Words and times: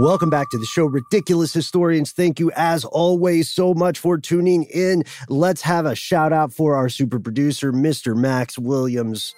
Welcome 0.00 0.30
back 0.30 0.48
to 0.48 0.56
the 0.56 0.64
show, 0.64 0.86
Ridiculous 0.86 1.52
Historians. 1.52 2.12
Thank 2.12 2.40
you, 2.40 2.50
as 2.56 2.86
always, 2.86 3.50
so 3.50 3.74
much 3.74 3.98
for 3.98 4.16
tuning 4.16 4.62
in. 4.62 5.04
Let's 5.28 5.60
have 5.60 5.84
a 5.84 5.94
shout 5.94 6.32
out 6.32 6.54
for 6.54 6.74
our 6.74 6.88
super 6.88 7.20
producer, 7.20 7.70
Mr. 7.70 8.16
Max 8.16 8.58
Williams. 8.58 9.34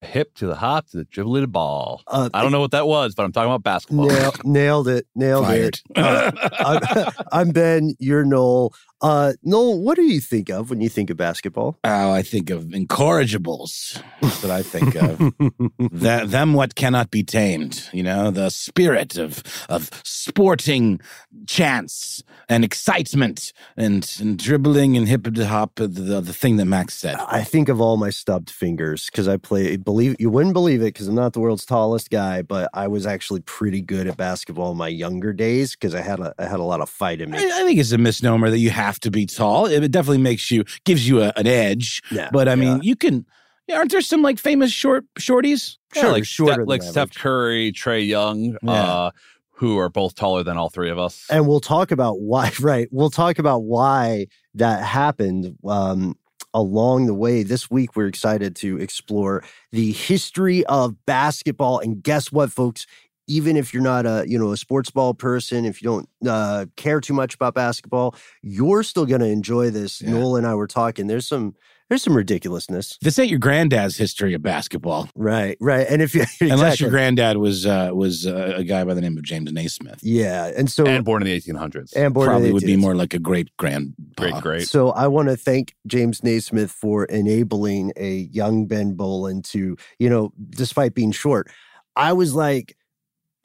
Hip 0.00 0.34
to 0.36 0.46
the 0.46 0.54
hop 0.54 0.88
to 0.88 0.96
the 0.96 1.04
dribble 1.04 1.34
to 1.34 1.40
the 1.42 1.46
ball. 1.46 2.02
Uh, 2.06 2.30
I 2.32 2.40
don't 2.40 2.52
know 2.52 2.60
what 2.60 2.70
that 2.70 2.86
was, 2.86 3.14
but 3.14 3.24
I'm 3.24 3.32
talking 3.32 3.50
about 3.50 3.62
basketball. 3.62 4.06
Nail, 4.06 4.32
nailed 4.44 4.88
it. 4.88 5.06
Nailed 5.14 5.44
Fired. 5.44 5.78
it. 5.90 5.98
Uh, 5.98 6.32
I'm, 6.60 7.12
I'm 7.32 7.50
Ben. 7.50 7.96
You're 7.98 8.24
Noel. 8.24 8.72
Uh, 9.00 9.32
Noel, 9.42 9.80
what 9.80 9.96
do 9.96 10.02
you 10.02 10.20
think 10.20 10.50
of 10.50 10.70
when 10.70 10.80
you 10.80 10.88
think 10.88 11.10
of 11.10 11.16
basketball? 11.16 11.78
Oh, 11.84 12.10
I 12.10 12.22
think 12.22 12.50
of 12.50 12.74
incorrigibles. 12.74 14.02
That's 14.20 14.42
what 14.42 14.50
I 14.50 14.62
think 14.62 14.96
of. 14.96 16.30
them 16.30 16.54
what 16.54 16.74
cannot 16.74 17.10
be 17.10 17.22
tamed. 17.22 17.88
You 17.92 18.02
know, 18.02 18.30
the 18.30 18.50
spirit 18.50 19.16
of 19.16 19.42
of 19.68 19.90
sporting 20.02 21.00
chance 21.46 22.24
and 22.48 22.64
excitement 22.64 23.52
and, 23.76 24.10
and 24.20 24.38
dribbling 24.38 24.96
and 24.96 25.06
hip 25.06 25.26
hop. 25.36 25.76
The, 25.76 25.86
the 25.86 26.32
thing 26.32 26.56
that 26.56 26.64
Max 26.64 26.94
said. 26.94 27.16
I 27.20 27.44
think 27.44 27.68
of 27.68 27.80
all 27.80 27.96
my 27.98 28.10
stubbed 28.10 28.50
fingers 28.50 29.06
because 29.06 29.28
I 29.28 29.36
play. 29.36 29.76
Believe 29.76 30.16
you 30.18 30.30
wouldn't 30.30 30.54
believe 30.54 30.80
it 30.80 30.86
because 30.86 31.06
I'm 31.06 31.14
not 31.14 31.34
the 31.34 31.40
world's 31.40 31.64
tallest 31.64 32.10
guy, 32.10 32.42
but 32.42 32.68
I 32.74 32.88
was 32.88 33.06
actually 33.06 33.40
pretty 33.40 33.80
good 33.80 34.08
at 34.08 34.16
basketball 34.16 34.72
in 34.72 34.76
my 34.76 34.88
younger 34.88 35.32
days 35.32 35.76
because 35.76 35.94
I 35.94 36.00
had 36.00 36.18
a 36.18 36.34
I 36.38 36.46
had 36.46 36.58
a 36.58 36.64
lot 36.64 36.80
of 36.80 36.90
fight 36.90 37.20
in 37.20 37.30
me. 37.30 37.38
I, 37.38 37.60
I 37.60 37.62
think 37.64 37.78
it's 37.78 37.92
a 37.92 37.98
misnomer 37.98 38.50
that 38.50 38.58
you 38.58 38.70
have 38.70 38.87
to 39.00 39.10
be 39.10 39.26
tall. 39.26 39.66
It 39.66 39.90
definitely 39.90 40.18
makes 40.22 40.50
you 40.50 40.64
gives 40.84 41.08
you 41.08 41.22
a, 41.22 41.32
an 41.36 41.46
edge. 41.46 42.02
Yeah, 42.10 42.30
but 42.32 42.48
I 42.48 42.54
mean, 42.54 42.76
yeah. 42.76 42.82
you 42.82 42.96
can. 42.96 43.26
Aren't 43.72 43.90
there 43.90 44.00
some 44.00 44.22
like 44.22 44.38
famous 44.38 44.72
short 44.72 45.04
shorties? 45.18 45.76
Yeah, 45.94 46.02
Sure, 46.02 46.12
like 46.12 46.24
shorter 46.24 46.52
Steph, 46.54 46.66
like 46.68 46.80
average. 46.80 46.90
Steph 46.92 47.14
Curry, 47.14 47.72
Trae 47.72 48.06
Young, 48.06 48.56
Yeah. 48.62 48.72
uh, 48.72 49.10
who 49.52 49.78
are 49.78 49.88
both 49.90 50.14
taller 50.14 50.42
than 50.42 50.56
all 50.56 50.70
three 50.70 50.88
of 50.90 50.98
us. 50.98 51.26
and 51.30 51.46
we'll 51.46 51.60
talk 51.60 51.90
about 51.90 52.20
why 52.20 52.50
right 52.60 52.88
we'll 52.92 53.10
talk 53.10 53.38
about 53.38 53.64
why 53.64 54.26
that 54.54 54.84
happened 54.84 55.56
um 55.66 56.14
along 56.54 57.06
the 57.06 57.14
way 57.14 57.42
this 57.42 57.68
week 57.70 57.94
we're 57.96 58.06
excited 58.06 58.54
to 58.56 58.78
explore 58.78 59.42
the 59.72 59.92
history 59.92 60.64
of 60.66 60.94
basketball 61.06 61.78
and 61.80 62.02
guess 62.02 62.30
what 62.32 62.50
folks 62.52 62.86
even 63.28 63.56
if 63.56 63.72
you're 63.72 63.82
not 63.82 64.06
a 64.06 64.24
you 64.26 64.38
know 64.38 64.50
a 64.52 64.56
sports 64.56 64.90
ball 64.90 65.14
person 65.14 65.64
if 65.64 65.80
you 65.82 65.86
don't 65.88 66.08
uh, 66.26 66.66
care 66.76 67.00
too 67.00 67.14
much 67.14 67.34
about 67.34 67.54
basketball 67.54 68.14
you're 68.42 68.82
still 68.82 69.06
going 69.06 69.20
to 69.20 69.26
enjoy 69.28 69.70
this 69.70 70.00
Yeah. 70.02 70.10
noel 70.12 70.36
and 70.36 70.46
i 70.46 70.54
were 70.54 70.66
talking 70.66 71.06
there's 71.06 71.26
some 71.26 71.54
there's 71.88 72.02
some 72.02 72.14
ridiculousness 72.14 72.98
This 73.00 73.18
ain't 73.18 73.30
your 73.30 73.38
granddad's 73.38 73.96
history 73.96 74.34
of 74.34 74.42
basketball, 74.42 75.08
right 75.14 75.56
right 75.60 75.86
and 75.88 76.02
if 76.02 76.14
you 76.14 76.24
unless 76.42 76.80
your 76.80 76.90
granddad 76.90 77.36
was 77.38 77.64
uh, 77.64 77.90
was 77.94 78.26
uh, 78.26 78.52
a 78.56 78.64
guy 78.64 78.84
by 78.84 78.92
the 78.94 79.00
name 79.00 79.16
of 79.16 79.22
James 79.24 79.50
Naismith. 79.52 79.98
yeah 80.02 80.50
and 80.56 80.70
so 80.70 80.86
and 80.86 81.04
born 81.04 81.22
in 81.22 81.28
the 81.28 81.40
1800s. 81.40 81.94
and 81.96 82.12
born 82.12 82.24
in 82.26 82.30
Probably 82.30 82.48
the 82.48 82.54
would 82.54 82.62
be 82.64 82.76
more 82.76 82.94
like 82.94 83.14
a 83.14 83.18
great 83.18 83.48
grand 83.56 83.94
great, 84.16 84.34
great. 84.42 84.68
So 84.68 84.90
I 84.90 85.06
want 85.06 85.28
to 85.28 85.36
thank 85.36 85.74
James 85.86 86.22
Naismith 86.22 86.70
for 86.70 87.04
enabling 87.06 87.92
a 87.96 88.28
young 88.32 88.66
Ben 88.66 88.94
Bowlin 88.94 89.42
to, 89.42 89.76
you 89.98 90.10
know, 90.10 90.32
despite 90.50 90.92
being 90.94 91.12
short, 91.12 91.48
I 91.96 92.12
was 92.12 92.34
like 92.34 92.76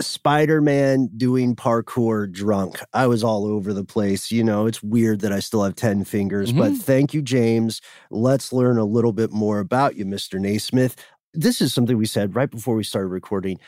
Spider 0.04 0.62
Man 0.62 1.10
doing 1.18 1.56
parkour 1.56 2.32
drunk. 2.32 2.80
I 2.94 3.08
was 3.08 3.24
all 3.24 3.46
over 3.46 3.74
the 3.74 3.84
place. 3.84 4.32
You 4.32 4.44
know, 4.44 4.66
it's 4.68 4.84
weird 4.84 5.22
that 5.22 5.32
I 5.32 5.40
still 5.40 5.64
have 5.64 5.76
10 5.76 6.04
fingers, 6.04 6.52
but 6.52 6.74
Mhm. 6.74 6.82
thank 6.82 7.14
you, 7.14 7.22
James. 7.22 7.82
Let's 8.12 8.54
learn 8.54 8.78
a 8.78 8.86
little 8.86 9.14
bit 9.14 9.32
more 9.32 9.60
about 9.60 9.96
you, 9.96 10.06
Mr. 10.06 10.40
Naismith. 10.40 10.96
This 11.34 11.62
is 11.62 11.74
something 11.74 11.98
we 11.98 12.06
said 12.06 12.36
right 12.36 12.52
before 12.52 12.76
we 12.76 12.84
started 12.84 13.08
recording. 13.08 13.60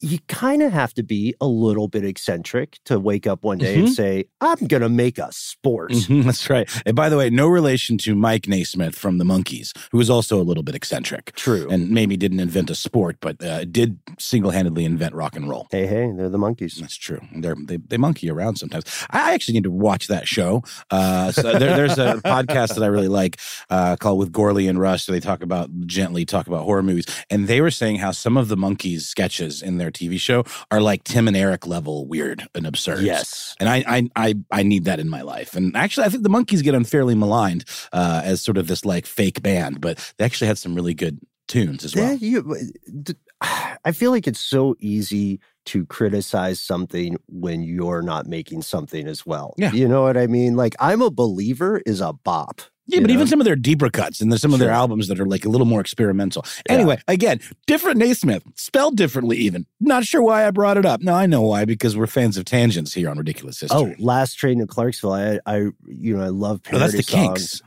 You 0.00 0.18
kind 0.28 0.62
of 0.62 0.72
have 0.72 0.92
to 0.94 1.02
be 1.02 1.34
a 1.40 1.46
little 1.46 1.88
bit 1.88 2.04
eccentric 2.04 2.78
to 2.84 2.98
wake 3.00 3.26
up 3.26 3.42
one 3.42 3.58
day 3.58 3.78
and 3.78 3.88
say, 3.90 4.24
I'm 4.40 4.66
going 4.66 4.82
to 4.82 4.88
make 4.90 5.16
a 5.18 5.28
sport. 5.32 5.92
Mhm, 5.92 6.24
that's 6.24 6.50
right. 6.50 6.68
And 6.84 6.94
by 6.94 7.08
the 7.08 7.16
way, 7.16 7.30
no 7.30 7.46
relation 7.48 7.96
to 7.98 8.14
Mike 8.14 8.46
Nesmith 8.46 8.96
from 8.96 9.16
the 9.18 9.24
Monkees, 9.24 9.72
who 9.92 9.98
was 9.98 10.10
also 10.10 10.38
a 10.38 10.42
little 10.44 10.62
bit 10.62 10.74
eccentric 10.74 11.32
True. 11.36 11.68
and 11.70 11.88
maybe 11.90 12.16
didn't 12.18 12.40
invent 12.40 12.68
a 12.68 12.74
sport, 12.74 13.16
but 13.20 13.42
uh, 13.42 13.64
did 13.64 13.98
single 14.18 14.50
handedly 14.50 14.84
invent 14.84 15.14
rock 15.14 15.36
and 15.36 15.48
roll. 15.48 15.68
Hey, 15.70 15.86
hey, 15.86 16.12
they're 16.14 16.28
the 16.28 16.38
Monkees. 16.38 16.74
That's 16.76 16.96
true. 16.96 17.20
They're, 17.34 17.56
they 17.58 17.76
they 17.78 17.96
monkey 17.96 18.28
around 18.28 18.56
sometimes. 18.56 18.84
I 19.10 19.32
actually 19.32 19.54
need 19.54 19.64
to 19.64 19.70
watch 19.70 20.08
that 20.08 20.28
show. 20.28 20.64
Uh, 20.90 21.32
so 21.32 21.58
there, 21.58 21.76
there's 21.76 21.98
a 21.98 22.14
podcast 22.24 22.74
that 22.74 22.82
I 22.82 22.88
really 22.88 23.08
like 23.08 23.38
uh, 23.70 23.96
called 23.96 24.18
With 24.18 24.32
Gourley 24.32 24.68
and 24.68 24.78
Rust. 24.78 25.06
So 25.06 25.12
they 25.12 25.20
talk 25.20 25.42
about 25.42 25.70
gently 25.86 26.26
talk 26.26 26.46
about 26.46 26.64
horror 26.64 26.82
movies, 26.82 27.06
and 27.30 27.46
they 27.48 27.60
were 27.62 27.70
saying 27.70 27.96
how 27.96 28.10
some 28.10 28.36
of 28.36 28.48
the 28.48 28.56
Monkees 28.56 29.02
sketches 29.02 29.62
in 29.62 29.78
their 29.78 29.83
TV 29.90 30.18
show 30.18 30.44
are 30.70 30.80
like 30.80 31.04
Tim 31.04 31.28
and 31.28 31.36
Eric 31.36 31.66
level 31.66 32.06
weird 32.06 32.46
and 32.54 32.66
absurd. 32.66 33.02
Yes. 33.02 33.54
And 33.60 33.68
I, 33.68 33.84
I 33.86 34.10
I 34.16 34.34
I 34.50 34.62
need 34.62 34.84
that 34.84 35.00
in 35.00 35.08
my 35.08 35.22
life. 35.22 35.54
And 35.54 35.76
actually, 35.76 36.06
I 36.06 36.08
think 36.10 36.22
the 36.22 36.30
Monkees 36.30 36.62
get 36.62 36.74
unfairly 36.74 37.14
maligned 37.14 37.64
uh, 37.92 38.22
as 38.24 38.42
sort 38.42 38.58
of 38.58 38.66
this 38.66 38.84
like 38.84 39.06
fake 39.06 39.42
band, 39.42 39.80
but 39.80 40.12
they 40.18 40.24
actually 40.24 40.48
had 40.48 40.58
some 40.58 40.74
really 40.74 40.94
good 40.94 41.20
tunes 41.48 41.84
as 41.84 41.94
well. 41.94 42.12
Yeah, 42.12 42.12
you, 42.14 42.56
d- 43.02 43.14
I 43.40 43.92
feel 43.92 44.10
like 44.10 44.26
it's 44.26 44.40
so 44.40 44.74
easy 44.78 45.40
to 45.66 45.86
criticize 45.86 46.60
something 46.60 47.16
when 47.28 47.62
you're 47.62 48.02
not 48.02 48.26
making 48.26 48.62
something 48.62 49.06
as 49.06 49.24
well. 49.24 49.54
Yeah. 49.56 49.72
You 49.72 49.88
know 49.88 50.02
what 50.02 50.16
I 50.16 50.26
mean? 50.26 50.56
Like, 50.56 50.74
I'm 50.78 51.02
a 51.02 51.10
believer 51.10 51.80
is 51.86 52.00
a 52.00 52.12
bop. 52.12 52.60
Yeah, 52.86 53.00
but 53.00 53.08
know? 53.08 53.14
even 53.14 53.26
some 53.26 53.40
of 53.40 53.46
their 53.46 53.56
deeper 53.56 53.88
cuts 53.88 54.20
and 54.20 54.38
some 54.38 54.52
of 54.52 54.58
their 54.58 54.70
albums 54.70 55.08
that 55.08 55.18
are 55.18 55.24
like 55.24 55.46
a 55.46 55.48
little 55.48 55.66
more 55.66 55.80
experimental. 55.80 56.44
Yeah. 56.68 56.74
Anyway, 56.74 57.00
again, 57.08 57.40
different 57.66 57.96
Naismith, 57.96 58.44
spelled 58.56 58.98
differently 58.98 59.38
even. 59.38 59.64
Not 59.80 60.04
sure 60.04 60.22
why 60.22 60.46
I 60.46 60.50
brought 60.50 60.76
it 60.76 60.84
up. 60.84 61.00
No, 61.00 61.14
I 61.14 61.24
know 61.24 61.40
why, 61.40 61.64
because 61.64 61.96
we're 61.96 62.06
fans 62.06 62.36
of 62.36 62.44
tangents 62.44 62.92
here 62.92 63.08
on 63.08 63.16
Ridiculous 63.16 63.60
History. 63.60 63.78
Oh, 63.78 63.94
last 63.98 64.34
train 64.34 64.58
to 64.58 64.66
Clarksville. 64.66 65.14
I, 65.14 65.40
I, 65.46 65.56
you 65.86 66.16
know, 66.16 66.22
I 66.22 66.28
love 66.28 66.60
Oh, 66.66 66.70
parody 66.70 66.92
that's 66.92 67.06
the 67.06 67.10
songs. 67.10 67.38
Kinks. 67.38 67.62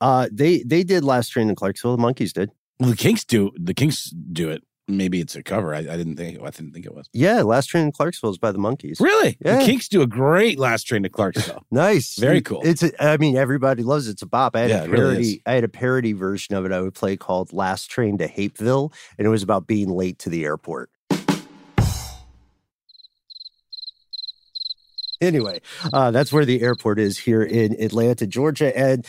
Uh, 0.00 0.28
they 0.30 0.62
they 0.64 0.84
did 0.84 1.02
last 1.02 1.30
train 1.30 1.48
to 1.48 1.54
Clarksville. 1.54 1.96
The 1.96 2.02
Monkees 2.02 2.32
did. 2.32 2.50
Well, 2.78 2.90
the 2.90 2.96
Kinks 2.96 3.24
do 3.24 3.50
the 3.56 3.74
Kinks 3.74 4.10
do 4.10 4.50
it 4.50 4.62
maybe 4.88 5.20
it's 5.20 5.36
a 5.36 5.42
cover. 5.42 5.74
I, 5.74 5.78
I 5.78 5.82
didn't 5.96 6.16
think 6.16 6.40
I 6.40 6.50
didn't 6.50 6.72
think 6.72 6.86
it 6.86 6.94
was. 6.94 7.08
Yeah, 7.12 7.42
Last 7.42 7.66
Train 7.66 7.84
in 7.84 7.92
Clarksville 7.92 8.30
is 8.30 8.38
by 8.38 8.50
the 8.52 8.58
Monkees. 8.58 9.00
Really? 9.00 9.36
Yeah. 9.44 9.58
The 9.58 9.64
Kinks 9.66 9.86
do 9.88 10.02
a 10.02 10.06
great 10.06 10.58
last 10.58 10.84
train 10.84 11.02
to 11.04 11.08
Clarksville. 11.08 11.64
Nice, 11.70 12.16
Very 12.18 12.40
cool. 12.40 12.62
It's 12.64 12.82
a, 12.82 12.90
I 13.04 13.16
mean, 13.18 13.36
everybody 13.36 13.82
loves 13.82 14.08
it. 14.08 14.12
It's 14.12 14.22
a 14.22 14.26
bop. 14.26 14.56
I 14.56 14.60
had 14.60 14.70
Yeah, 14.70 14.80
a 14.80 14.84
it 14.84 14.90
really 14.90 15.04
parody. 15.14 15.42
I 15.46 15.52
had 15.52 15.64
a 15.64 15.68
parody 15.68 16.12
version 16.14 16.54
of 16.54 16.64
it. 16.64 16.72
I 16.72 16.80
would 16.80 16.94
play 16.94 17.16
called 17.16 17.52
"Last 17.52 17.90
Train 17.90 18.18
to 18.18 18.26
Hapeville," 18.26 18.92
and 19.18 19.26
it 19.26 19.30
was 19.30 19.42
about 19.42 19.66
being 19.66 19.90
late 19.90 20.18
to 20.20 20.30
the 20.30 20.44
airport. 20.44 20.90
Anyway, 25.20 25.60
uh, 25.92 26.10
that's 26.12 26.32
where 26.32 26.44
the 26.44 26.62
airport 26.62 27.00
is 27.00 27.18
here 27.18 27.42
in 27.42 27.72
Atlanta, 27.82 28.24
Georgia, 28.26 28.76
and 28.78 29.04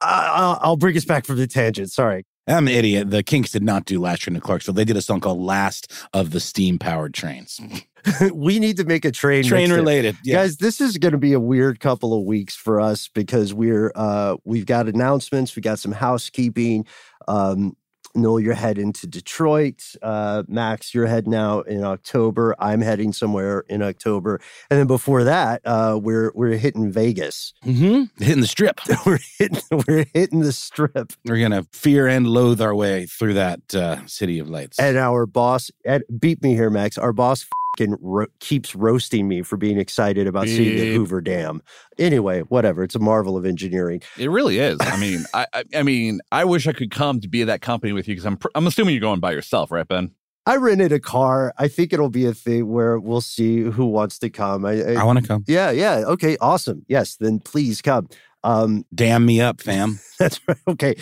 I- 0.00 0.30
I'll, 0.34 0.58
I'll 0.62 0.76
bring 0.76 0.96
us 0.96 1.04
back 1.04 1.24
from 1.24 1.36
the 1.36 1.46
tangent. 1.46 1.92
Sorry. 1.92 2.24
I'm 2.48 2.66
an 2.66 2.74
idiot. 2.74 3.10
The 3.10 3.22
Kinks 3.22 3.52
did 3.52 3.62
not 3.62 3.84
do 3.84 4.00
Last 4.00 4.20
Train 4.20 4.34
to 4.34 4.40
Clarksville. 4.40 4.74
They 4.74 4.84
did 4.84 4.96
a 4.96 5.02
song 5.02 5.20
called 5.20 5.40
Last 5.40 5.92
of 6.14 6.30
the 6.30 6.40
Steam 6.40 6.78
Powered 6.78 7.14
Trains. 7.14 7.60
we 8.32 8.58
need 8.58 8.76
to 8.78 8.84
make 8.84 9.04
a 9.04 9.10
train 9.10 9.44
Train 9.44 9.72
related. 9.72 10.16
Yeah. 10.24 10.36
Guys, 10.36 10.56
this 10.56 10.80
is 10.80 10.96
going 10.98 11.12
to 11.12 11.18
be 11.18 11.32
a 11.32 11.40
weird 11.40 11.80
couple 11.80 12.18
of 12.18 12.24
weeks 12.24 12.54
for 12.54 12.80
us 12.80 13.08
because 13.08 13.52
we're 13.52 13.92
uh 13.94 14.36
we've 14.44 14.66
got 14.66 14.88
announcements, 14.88 15.54
we 15.56 15.62
got 15.62 15.78
some 15.78 15.92
housekeeping. 15.92 16.86
Um 17.26 17.76
Noel, 18.14 18.40
you're 18.40 18.54
heading 18.54 18.92
to 18.94 19.06
Detroit. 19.06 19.82
Uh, 20.02 20.42
Max, 20.48 20.94
you're 20.94 21.06
heading 21.06 21.34
out 21.34 21.68
in 21.68 21.84
October. 21.84 22.54
I'm 22.58 22.80
heading 22.80 23.12
somewhere 23.12 23.64
in 23.68 23.82
October, 23.82 24.40
and 24.70 24.78
then 24.78 24.86
before 24.86 25.24
that, 25.24 25.62
uh, 25.64 25.98
we're 26.02 26.32
we're 26.34 26.56
hitting 26.56 26.90
Vegas. 26.90 27.52
Mm-hmm. 27.64 28.22
Hitting 28.22 28.40
the 28.40 28.46
strip. 28.46 28.80
we're 29.06 29.18
hitting 29.38 29.60
we're 29.86 30.06
hitting 30.12 30.40
the 30.40 30.52
strip, 30.52 31.12
We're 31.24 31.40
gonna 31.40 31.64
fear 31.72 32.06
and 32.06 32.26
loathe 32.26 32.60
our 32.60 32.74
way 32.74 33.06
through 33.06 33.34
that 33.34 33.74
uh, 33.74 34.06
city 34.06 34.38
of 34.38 34.48
lights. 34.48 34.78
and 34.78 34.96
our 34.96 35.26
boss, 35.26 35.70
and 35.84 36.02
beat 36.18 36.42
me 36.42 36.54
here, 36.54 36.70
Max. 36.70 36.98
Our 36.98 37.12
boss 37.12 37.46
fing 37.78 37.96
ro- 38.00 38.26
keeps 38.40 38.74
roasting 38.74 39.28
me 39.28 39.42
for 39.42 39.56
being 39.56 39.78
excited 39.78 40.26
about 40.26 40.46
seeing 40.48 40.76
the 40.76 40.92
Hoover 40.94 41.20
Dam. 41.20 41.62
Anyway, 41.98 42.40
whatever. 42.42 42.82
It's 42.82 42.94
a 42.94 42.98
marvel 42.98 43.36
of 43.36 43.46
engineering. 43.46 44.02
It 44.18 44.30
really 44.30 44.58
is. 44.58 44.78
I 44.80 44.96
mean, 44.98 45.24
I, 45.32 45.46
I, 45.54 45.64
I 45.76 45.82
mean, 45.82 46.20
I 46.32 46.44
wish 46.44 46.66
I 46.66 46.72
could 46.72 46.90
come 46.90 47.20
to 47.20 47.28
be 47.28 47.42
at 47.42 47.46
that 47.46 47.60
company 47.62 47.92
with 47.92 48.08
you 48.08 48.14
because 48.14 48.26
I'm, 48.26 48.36
pr- 48.36 48.48
I'm 48.54 48.66
assuming 48.66 48.94
you're 48.94 49.00
going 49.00 49.20
by 49.20 49.32
yourself, 49.32 49.70
right, 49.70 49.86
Ben? 49.86 50.10
I 50.46 50.56
rented 50.56 50.92
a 50.92 51.00
car. 51.00 51.52
I 51.58 51.68
think 51.68 51.92
it'll 51.92 52.08
be 52.08 52.24
a 52.26 52.32
thing 52.34 52.68
where 52.68 52.98
we'll 52.98 53.20
see 53.20 53.60
who 53.60 53.86
wants 53.86 54.18
to 54.20 54.30
come. 54.30 54.64
I, 54.64 54.82
I- 54.82 54.94
I 55.00 55.04
want 55.04 55.18
to 55.20 55.26
come. 55.26 55.44
yeah, 55.46 55.70
yeah. 55.70 56.04
Okay, 56.06 56.36
awesome. 56.40 56.84
Yes, 56.88 57.16
then 57.16 57.38
please 57.38 57.82
come. 57.82 58.08
Um, 58.44 58.84
Damn 58.94 59.26
me 59.26 59.40
up, 59.40 59.60
fam. 59.60 59.98
that's 60.18 60.40
right. 60.48 60.56
Okay, 60.68 60.94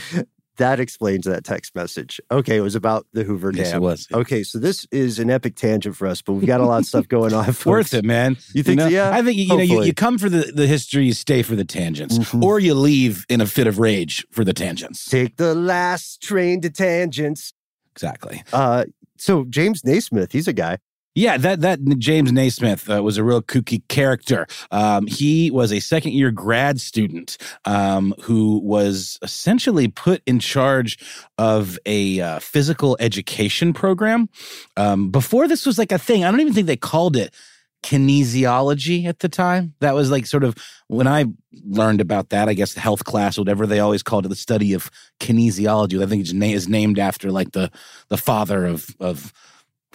that 0.57 0.81
explains 0.81 1.25
that 1.27 1.45
text 1.45 1.75
message. 1.75 2.21
Okay, 2.31 2.57
it 2.57 2.61
was 2.61 2.75
about 2.75 3.07
the 3.13 3.25
Hoover 3.25 3.53
yes, 3.55 3.73
it 3.73 3.81
was. 3.81 4.07
Okay, 4.13 4.43
so 4.43 4.59
this 4.59 4.87
is 4.91 5.19
an 5.19 5.31
epic 5.31 5.57
tangent 5.57 5.97
for 5.97 6.07
us, 6.07 6.23
but 6.23 6.35
we've 6.35 6.47
got 6.47 6.61
a 6.61 6.67
lot 6.67 6.79
of 6.79 6.87
stuff 6.87 7.09
going 7.09 7.33
on. 7.33 7.45
folks. 7.47 7.67
Worth 7.67 7.95
it, 7.95 8.05
man. 8.05 8.37
You 8.53 8.63
think 8.63 8.79
know? 8.79 8.85
so? 8.87 8.91
Yeah? 8.91 9.11
I 9.11 9.23
think 9.23 9.37
you 9.37 9.49
know 9.49 9.59
you, 9.59 9.83
you 9.83 9.95
come 9.95 10.19
for 10.19 10.29
the, 10.29 10.53
the 10.55 10.67
history, 10.67 11.05
you 11.07 11.13
stay 11.13 11.43
for 11.43 11.57
the 11.57 11.65
tangents, 11.65 12.19
Mhm. 12.19 12.43
or 12.43 12.59
you 12.61 12.75
leave 12.75 13.25
in 13.29 13.41
a 13.41 13.47
fit 13.47 13.67
of 13.67 13.79
rage 13.79 14.27
for 14.31 14.45
the 14.45 14.53
tangents. 14.55 15.05
Take 15.07 15.37
the 15.37 15.55
last 15.55 16.23
train 16.23 16.61
to 16.63 16.71
tangents. 16.71 17.53
Exactly. 17.95 18.43
Uh, 18.53 18.85
so 19.19 19.45
James 19.45 19.85
Naismith, 19.85 20.33
he's 20.33 20.49
a 20.49 20.53
guy. 20.53 20.79
Yeah, 21.17 21.39
that 21.39 21.63
that 21.63 21.83
James 21.99 22.31
Naismith 22.31 22.91
uh, 22.91 23.03
was 23.03 23.17
a 23.17 23.25
real 23.25 23.41
kooky 23.41 23.81
character. 23.89 24.47
Um, 24.71 25.07
he 25.07 25.51
was 25.51 25.73
a 25.73 25.81
second 25.81 26.13
year 26.13 26.31
grad 26.31 26.79
student 26.79 27.39
um, 27.65 28.15
who 28.21 28.59
was 28.59 29.19
essentially 29.23 29.89
put 29.89 30.23
in 30.27 30.41
charge 30.41 30.99
of 31.39 31.79
a 31.87 32.21
uh, 32.21 32.39
physical 32.41 32.99
education 33.01 33.73
program. 33.73 34.29
Um, 34.77 35.11
before 35.11 35.49
this 35.49 35.65
was 35.65 35.79
like 35.79 35.91
a 35.91 35.99
thing, 35.99 36.23
I 36.23 36.31
don't 36.31 36.41
even 36.41 36.53
think 36.53 36.67
they 36.67 36.77
called 36.77 37.17
it 37.17 37.35
kinesiology 37.83 39.07
at 39.07 39.21
the 39.21 39.29
time. 39.31 39.73
That 39.81 39.95
was 39.95 40.11
like 40.11 40.27
sort 40.27 40.45
of 40.45 40.55
when 40.89 41.07
I 41.07 41.25
learned 41.65 42.03
about 42.03 42.29
that. 42.29 42.51
I 42.51 42.53
guess 42.53 42.75
the 42.75 42.81
health 42.81 43.05
class, 43.05 43.39
whatever 43.39 43.67
they 43.67 43.81
always 43.81 44.03
called 44.03 44.27
it, 44.27 44.29
the 44.29 44.37
study 44.37 44.75
of 44.75 44.91
kinesiology. 45.21 46.03
I 46.03 46.07
think 46.07 46.25
it's 46.25 46.35
na- 46.35 46.47
is 46.47 46.69
named 46.69 46.99
after 46.99 47.31
like 47.31 47.53
the 47.53 47.71
the 48.11 48.19
father 48.19 48.67
of 48.67 48.95
of 49.01 49.33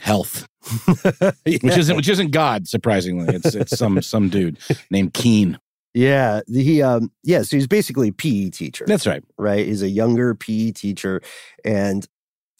health 0.01 0.48
which 1.44 1.77
isn't 1.77 1.95
which 1.95 2.09
isn't 2.09 2.31
God, 2.31 2.68
surprisingly. 2.68 3.33
It's 3.36 3.56
it's 3.56 3.77
some 3.77 4.01
some 4.01 4.30
dude 4.30 4.59
named 4.89 5.13
Keen. 5.13 5.59
yeah, 5.94 6.42
he 6.48 6.81
um 6.81 7.12
yeah, 7.24 7.42
so 7.42 7.57
he's 7.57 7.68
basically 7.68 8.09
a 8.09 8.13
PE 8.13 8.50
teacher. 8.51 8.86
That's 8.88 9.07
right. 9.07 9.24
right? 9.38 9.65
He's 9.65 9.81
a 9.81 9.89
younger 9.89 10.36
PE 10.36 10.71
teacher. 10.71 11.21
And 11.65 12.07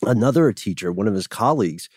another 0.02 0.52
teacher, 0.52 0.92
one 0.92 1.08
of 1.08 1.14
his 1.14 1.28
colleagues, 1.28 1.90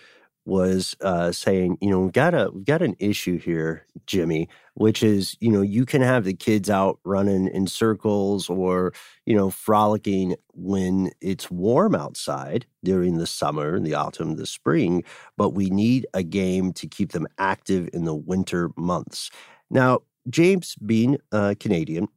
was 0.46 0.94
uh, 1.00 1.32
saying, 1.32 1.78
you 1.80 1.90
know, 1.90 2.00
we've 2.00 2.12
got 2.12 2.34
a 2.34 2.50
we've 2.52 2.64
got 2.64 2.82
an 2.82 2.94
issue 2.98 3.38
here, 3.38 3.86
Jimmy, 4.06 4.48
which 4.74 5.02
is, 5.02 5.36
you 5.40 5.50
know, 5.50 5.62
you 5.62 5.86
can 5.86 6.02
have 6.02 6.24
the 6.24 6.34
kids 6.34 6.68
out 6.68 6.98
running 7.04 7.48
in 7.48 7.66
circles 7.66 8.50
or, 8.50 8.92
you 9.24 9.34
know, 9.36 9.50
frolicking 9.50 10.36
when 10.52 11.10
it's 11.20 11.50
warm 11.50 11.94
outside 11.94 12.66
during 12.82 13.16
the 13.16 13.26
summer, 13.26 13.80
the 13.80 13.94
autumn, 13.94 14.36
the 14.36 14.46
spring, 14.46 15.02
but 15.36 15.50
we 15.50 15.70
need 15.70 16.06
a 16.12 16.22
game 16.22 16.72
to 16.74 16.86
keep 16.86 17.12
them 17.12 17.26
active 17.38 17.88
in 17.92 18.04
the 18.04 18.14
winter 18.14 18.70
months. 18.76 19.30
Now, 19.70 20.00
James, 20.28 20.74
being 20.76 21.18
uh, 21.32 21.54
Canadian, 21.58 22.08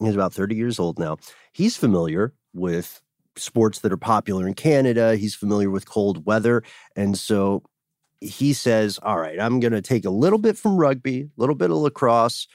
he's 0.00 0.14
about 0.14 0.32
30 0.34 0.56
years 0.56 0.78
old 0.78 0.98
now. 0.98 1.16
He's 1.52 1.76
familiar 1.76 2.34
with 2.52 3.00
sports 3.36 3.80
that 3.80 3.92
are 3.92 3.96
popular 3.96 4.46
in 4.46 4.54
Canada. 4.54 5.16
He's 5.16 5.34
familiar 5.34 5.70
with 5.70 5.88
cold 5.88 6.26
weather. 6.26 6.62
And 6.94 7.18
so 7.18 7.62
he 8.20 8.52
says, 8.52 8.98
All 9.02 9.18
right, 9.18 9.38
I'm 9.40 9.60
going 9.60 9.72
to 9.72 9.82
take 9.82 10.04
a 10.04 10.10
little 10.10 10.38
bit 10.38 10.56
from 10.56 10.76
rugby, 10.76 11.22
a 11.22 11.28
little 11.36 11.54
bit 11.54 11.70
of 11.70 11.76
lacrosse, 11.76 12.46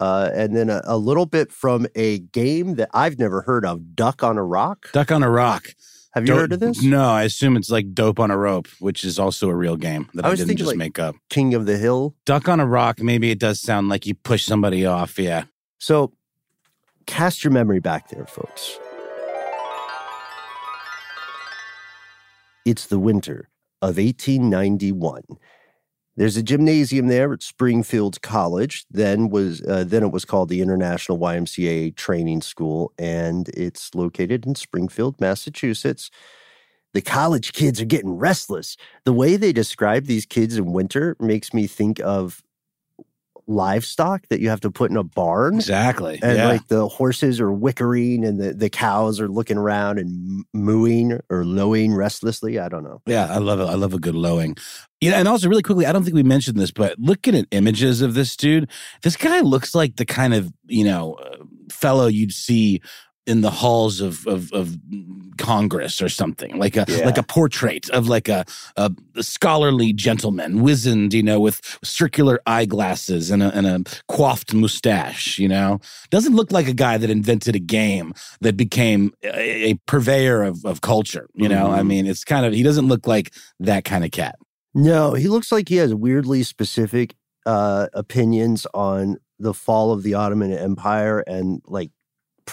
uh, 0.00 0.30
and 0.32 0.56
then 0.56 0.70
a, 0.70 0.80
a 0.84 0.96
little 0.96 1.26
bit 1.26 1.52
from 1.52 1.86
a 1.94 2.18
game 2.20 2.76
that 2.76 2.90
I've 2.94 3.18
never 3.18 3.42
heard 3.42 3.64
of 3.66 3.94
Duck 3.96 4.22
on 4.22 4.38
a 4.38 4.44
Rock. 4.44 4.90
Duck 4.92 5.10
on 5.12 5.22
a 5.22 5.30
rock. 5.30 5.74
Have 6.12 6.24
you 6.24 6.28
Don't- 6.28 6.38
heard 6.38 6.52
of 6.54 6.60
this? 6.60 6.82
No, 6.82 7.04
I 7.10 7.22
assume 7.22 7.56
it's 7.56 7.70
like 7.70 7.92
dope 7.94 8.18
on 8.18 8.30
a 8.32 8.36
rope, 8.36 8.66
which 8.80 9.04
is 9.04 9.18
also 9.18 9.48
a 9.48 9.54
real 9.54 9.76
game 9.76 10.08
that 10.14 10.24
I 10.24 10.30
I, 10.30 10.34
didn't 10.34 10.56
just 10.56 10.68
like- 10.68 10.76
make 10.76 10.98
up. 10.98 11.14
King 11.28 11.54
of 11.54 11.66
the 11.66 11.76
Hill. 11.76 12.16
Duck 12.24 12.48
on 12.48 12.58
a 12.58 12.66
rock. 12.66 12.98
Maybe 13.00 13.30
it 13.30 13.38
does 13.38 13.60
sound 13.60 13.88
like 13.88 14.06
you 14.06 14.14
push 14.14 14.44
somebody 14.44 14.84
off. 14.86 15.18
Yeah. 15.18 15.44
So 15.78 16.12
cast 17.06 17.44
your 17.44 17.52
memory 17.52 17.78
back 17.80 18.08
there, 18.08 18.26
folks. 18.26 18.78
It's 22.64 22.86
the 22.86 22.98
winter 22.98 23.48
of 23.82 23.96
1891. 23.96 25.22
There's 26.16 26.36
a 26.36 26.42
gymnasium 26.42 27.06
there 27.06 27.32
at 27.32 27.42
Springfield 27.42 28.20
College. 28.20 28.84
Then 28.90 29.30
was 29.30 29.62
uh, 29.62 29.84
then 29.84 30.02
it 30.02 30.12
was 30.12 30.24
called 30.24 30.48
the 30.48 30.60
International 30.60 31.18
YMCA 31.18 31.96
Training 31.96 32.42
School, 32.42 32.92
and 32.98 33.48
it's 33.50 33.94
located 33.94 34.44
in 34.46 34.54
Springfield, 34.54 35.20
Massachusetts. 35.20 36.10
The 36.92 37.00
college 37.00 37.52
kids 37.52 37.80
are 37.80 37.86
getting 37.86 38.18
restless. 38.18 38.76
The 39.04 39.12
way 39.12 39.36
they 39.36 39.52
describe 39.52 40.06
these 40.06 40.26
kids 40.26 40.56
in 40.58 40.72
winter 40.72 41.16
makes 41.20 41.54
me 41.54 41.66
think 41.66 42.00
of 42.00 42.42
livestock 43.50 44.26
that 44.28 44.40
you 44.40 44.48
have 44.48 44.60
to 44.60 44.70
put 44.70 44.90
in 44.90 44.96
a 44.96 45.02
barn 45.02 45.56
Exactly. 45.56 46.18
and 46.22 46.38
yeah. 46.38 46.48
like 46.48 46.68
the 46.68 46.88
horses 46.88 47.40
are 47.40 47.50
wickering 47.50 48.26
and 48.26 48.40
the, 48.40 48.54
the 48.54 48.70
cows 48.70 49.20
are 49.20 49.28
looking 49.28 49.58
around 49.58 49.98
and 49.98 50.44
mooing 50.54 51.18
or 51.28 51.44
lowing 51.44 51.92
restlessly. 51.94 52.58
I 52.58 52.68
don't 52.68 52.84
know. 52.84 53.02
Yeah, 53.06 53.26
I 53.28 53.38
love 53.38 53.60
it. 53.60 53.64
I 53.64 53.74
love 53.74 53.92
a 53.92 53.98
good 53.98 54.14
lowing. 54.14 54.56
Yeah, 55.00 55.18
and 55.18 55.26
also 55.26 55.48
really 55.48 55.62
quickly, 55.62 55.86
I 55.86 55.92
don't 55.92 56.04
think 56.04 56.14
we 56.14 56.22
mentioned 56.22 56.58
this, 56.58 56.70
but 56.70 56.98
looking 56.98 57.34
at 57.34 57.46
images 57.50 58.02
of 58.02 58.14
this 58.14 58.36
dude, 58.36 58.70
this 59.02 59.16
guy 59.16 59.40
looks 59.40 59.74
like 59.74 59.96
the 59.96 60.06
kind 60.06 60.32
of 60.34 60.52
you 60.66 60.84
know 60.84 61.14
uh, 61.14 61.36
fellow 61.70 62.06
you'd 62.06 62.32
see 62.32 62.80
in 63.26 63.40
the 63.42 63.50
halls 63.50 64.00
of 64.00 64.26
of, 64.26 64.52
of 64.52 64.76
Congress 65.38 66.02
or 66.02 66.08
something, 66.08 66.58
like 66.58 66.76
a 66.76 66.84
Yeah. 66.88 67.04
like 67.06 67.16
a 67.18 67.22
portrait 67.22 67.88
of 67.90 68.08
like 68.08 68.28
a, 68.28 68.44
a 68.76 68.92
scholarly 69.20 69.92
gentleman, 69.92 70.60
wizened, 70.62 71.14
you 71.14 71.22
know, 71.22 71.40
with 71.40 71.60
circular 71.82 72.40
eyeglasses 72.46 73.30
and 73.30 73.42
a, 73.42 73.50
and 73.56 73.66
a 73.66 73.82
coiffed 74.08 74.52
mustache. 74.52 75.38
You 75.38 75.48
know, 75.48 75.80
doesn't 76.10 76.34
look 76.36 76.52
like 76.52 76.68
a 76.68 76.74
guy 76.74 76.98
that 76.98 77.10
invented 77.10 77.54
a 77.56 77.60
game 77.60 78.12
that 78.40 78.56
became 78.56 79.12
a, 79.22 79.70
a 79.70 79.74
purveyor 79.86 80.42
of, 80.42 80.64
of 80.64 80.80
culture. 80.82 81.26
You 81.34 81.48
know, 81.48 81.70
I 81.70 81.80
Mhm. 81.80 81.86
mean, 81.86 82.06
it's 82.06 82.24
kind 82.24 82.44
of 82.44 82.52
he 82.52 82.62
doesn't 82.62 82.88
look 82.88 83.06
like 83.06 83.32
that 83.60 83.84
kind 83.84 84.04
of 84.04 84.10
cat. 84.10 84.36
No, 84.74 85.14
he 85.14 85.28
looks 85.28 85.50
like 85.50 85.68
he 85.68 85.76
has 85.76 85.94
weirdly 85.94 86.42
specific 86.42 87.14
uh, 87.46 87.86
opinions 87.94 88.66
on 88.74 89.16
the 89.38 89.54
fall 89.54 89.90
of 89.92 90.02
the 90.02 90.12
Ottoman 90.14 90.52
Empire 90.52 91.20
and 91.20 91.62
like 91.66 91.90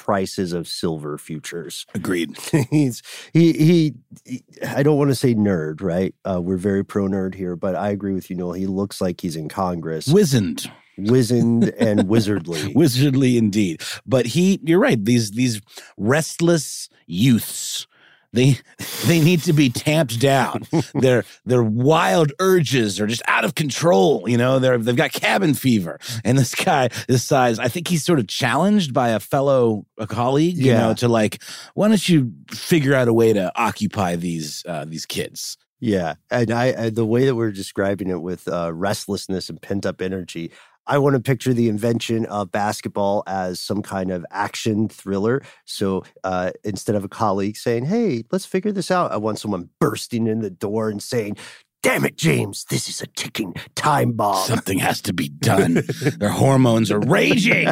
prices 0.04 0.54
of 0.54 0.68
silver 0.68 1.18
futures. 1.18 1.86
Agreed. 1.96 2.38
He's 2.70 3.02
he, 3.34 3.54
he 3.54 3.94
he 4.26 4.44
I 4.66 4.84
don't 4.84 4.98
want 4.98 5.10
to 5.10 5.16
say 5.16 5.34
nerd, 5.34 5.82
right? 5.82 6.14
Uh, 6.24 6.40
we're 6.42 6.58
very 6.58 6.86
pro 6.86 7.08
nerd 7.08 7.34
here, 7.36 7.56
but 7.56 7.76
I 7.76 7.90
agree 7.90 8.14
with 8.14 8.30
you, 8.30 8.36
Noel. 8.36 8.54
He 8.54 8.68
looks 8.68 9.02
like 9.02 9.22
he's 9.22 9.36
in 9.36 9.50
Congress, 9.50 10.08
Wizened, 10.08 10.72
wizened 10.98 11.70
and 11.80 12.02
wizardly. 12.08 12.74
wizardly 12.76 13.38
indeed. 13.38 13.82
But 14.06 14.28
he, 14.28 14.60
you're 14.64 14.80
right. 14.80 15.04
These 15.04 15.32
these 15.32 15.62
restless 15.98 16.90
youths 17.08 17.88
they 18.34 18.58
they 19.06 19.20
need 19.22 19.42
to 19.44 19.54
be 19.54 19.70
tamped 19.70 20.20
down. 20.20 20.64
their 20.94 21.24
their 21.46 21.64
wild 21.64 22.32
urges 22.40 23.00
are 23.00 23.08
just 23.08 23.22
out 23.28 23.46
of 23.46 23.56
control. 23.56 24.28
You 24.28 24.38
know, 24.38 24.60
they're 24.60 24.78
they've 24.78 24.96
got 24.96 25.12
cabin 25.14 25.54
fever. 25.54 26.00
And 26.24 26.38
this 26.38 26.54
guy, 26.54 26.90
this 27.08 27.24
size, 27.24 27.58
I 27.60 27.68
think 27.70 27.88
he's 27.88 28.04
sort 28.04 28.20
of 28.20 28.28
challenged 28.28 28.94
by 28.94 29.10
a 29.10 29.20
fellow 29.20 29.86
a 29.98 30.06
colleague. 30.08 30.58
You 30.58 30.72
Yeah. 30.74 30.80
know, 30.80 30.94
to 30.96 31.08
like, 31.08 31.42
why 31.74 31.88
don't 31.88 32.08
you 32.10 32.32
figure 32.52 32.94
out 32.94 33.08
a 33.08 33.14
way 33.14 33.34
to 33.34 33.52
occupy 33.56 34.16
these 34.18 34.64
uh, 34.68 34.86
these 34.86 35.06
kids? 35.06 35.58
Yeah, 35.80 36.16
and 36.32 36.50
I, 36.50 36.86
I 36.86 36.90
the 36.90 37.06
way 37.06 37.26
that 37.26 37.36
we're 37.36 37.52
describing 37.52 38.10
it 38.10 38.22
with 38.22 38.48
uh, 38.48 38.74
restlessness 38.74 39.48
and 39.48 39.62
pent 39.62 39.86
up 39.86 40.02
energy, 40.02 40.52
I 40.88 40.98
want 40.98 41.16
to 41.16 41.22
picture 41.22 41.54
the 41.54 41.68
invention 41.68 42.26
of 42.28 42.52
basketball 42.52 43.24
as 43.28 43.60
some 43.60 43.82
kind 43.82 44.10
of 44.10 44.26
action 44.32 44.88
thriller. 44.88 45.42
So 45.66 46.04
uh, 46.24 46.52
instead 46.64 46.96
of 46.96 47.04
a 47.04 47.10
colleague 47.10 47.58
saying, 47.58 47.86
"Hey, 47.86 48.24
let's 48.32 48.46
figure 48.46 48.72
this 48.72 48.90
out," 48.90 49.12
I 49.12 49.18
want 49.18 49.40
someone 49.40 49.70
bursting 49.80 50.28
in 50.28 50.40
the 50.40 50.50
door 50.50 50.90
and 50.90 51.04
saying, 51.04 51.38
"Damn 51.84 52.06
it, 52.06 52.18
James, 52.18 52.66
this 52.70 52.88
is 52.88 53.02
a 53.02 53.08
ticking 53.08 53.54
time 53.76 54.14
bomb." 54.14 54.48
Something 54.48 54.80
has 54.80 55.02
to 55.02 55.14
be 55.14 55.28
done. 55.28 55.84
Their 56.20 56.30
hormones 56.30 56.90
are 56.90 57.02
raging. 57.02 57.68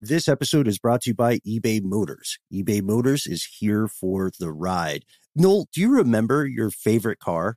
This 0.00 0.28
episode 0.28 0.68
is 0.68 0.78
brought 0.78 1.02
to 1.02 1.10
you 1.10 1.14
by 1.14 1.38
eBay 1.38 1.82
Motors. 1.82 2.38
eBay 2.52 2.80
Motors 2.80 3.26
is 3.26 3.48
here 3.58 3.88
for 3.88 4.30
the 4.38 4.52
ride. 4.52 5.04
Noel, 5.34 5.66
do 5.72 5.80
you 5.80 5.90
remember 5.90 6.46
your 6.46 6.70
favorite 6.70 7.18
car? 7.18 7.56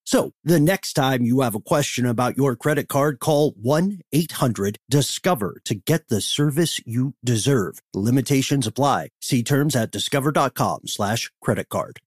So 0.11 0.33
the 0.43 0.59
next 0.59 0.91
time 0.91 1.23
you 1.23 1.39
have 1.39 1.55
a 1.55 1.61
question 1.61 2.05
about 2.05 2.35
your 2.35 2.57
credit 2.57 2.89
card, 2.89 3.21
call 3.21 3.53
1-800-DISCOVER 3.53 5.61
to 5.63 5.73
get 5.73 6.09
the 6.09 6.19
service 6.19 6.81
you 6.85 7.13
deserve. 7.23 7.79
Limitations 7.93 8.67
apply. 8.67 9.11
See 9.21 9.41
terms 9.41 9.73
at 9.73 9.89
discover.com 9.89 10.81
slash 10.87 11.31
credit 11.41 11.69
card. 11.69 12.01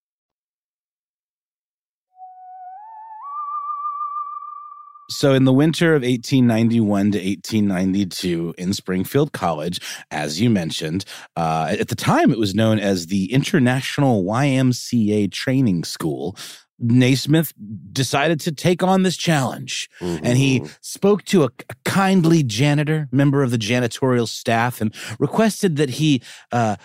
So, 5.08 5.32
in 5.32 5.44
the 5.44 5.52
winter 5.52 5.94
of 5.94 6.02
1891 6.02 7.12
to 7.12 7.18
1892 7.18 8.54
in 8.58 8.74
Springfield 8.74 9.32
College, 9.32 9.80
as 10.10 10.40
you 10.40 10.50
mentioned, 10.50 11.04
uh, 11.36 11.76
at 11.78 11.88
the 11.88 11.94
time 11.94 12.30
it 12.30 12.38
was 12.38 12.54
known 12.54 12.78
as 12.78 13.06
the 13.06 13.32
International 13.32 14.24
YMCA 14.24 15.30
Training 15.30 15.84
School. 15.84 16.36
Naismith 16.78 17.52
decided 17.92 18.40
to 18.40 18.52
take 18.52 18.82
on 18.82 19.02
this 19.02 19.16
challenge. 19.16 19.88
And 20.00 20.36
he 20.38 20.64
spoke 20.80 21.24
to 21.26 21.44
a, 21.44 21.50
a 21.68 21.74
kindly 21.84 22.42
janitor, 22.42 23.08
member 23.12 23.42
of 23.42 23.50
the 23.50 23.58
janitorial 23.58 24.28
staff, 24.28 24.80
and 24.80 24.94
requested 25.18 25.76
that 25.76 25.90
he 25.90 26.22
uh, 26.52 26.76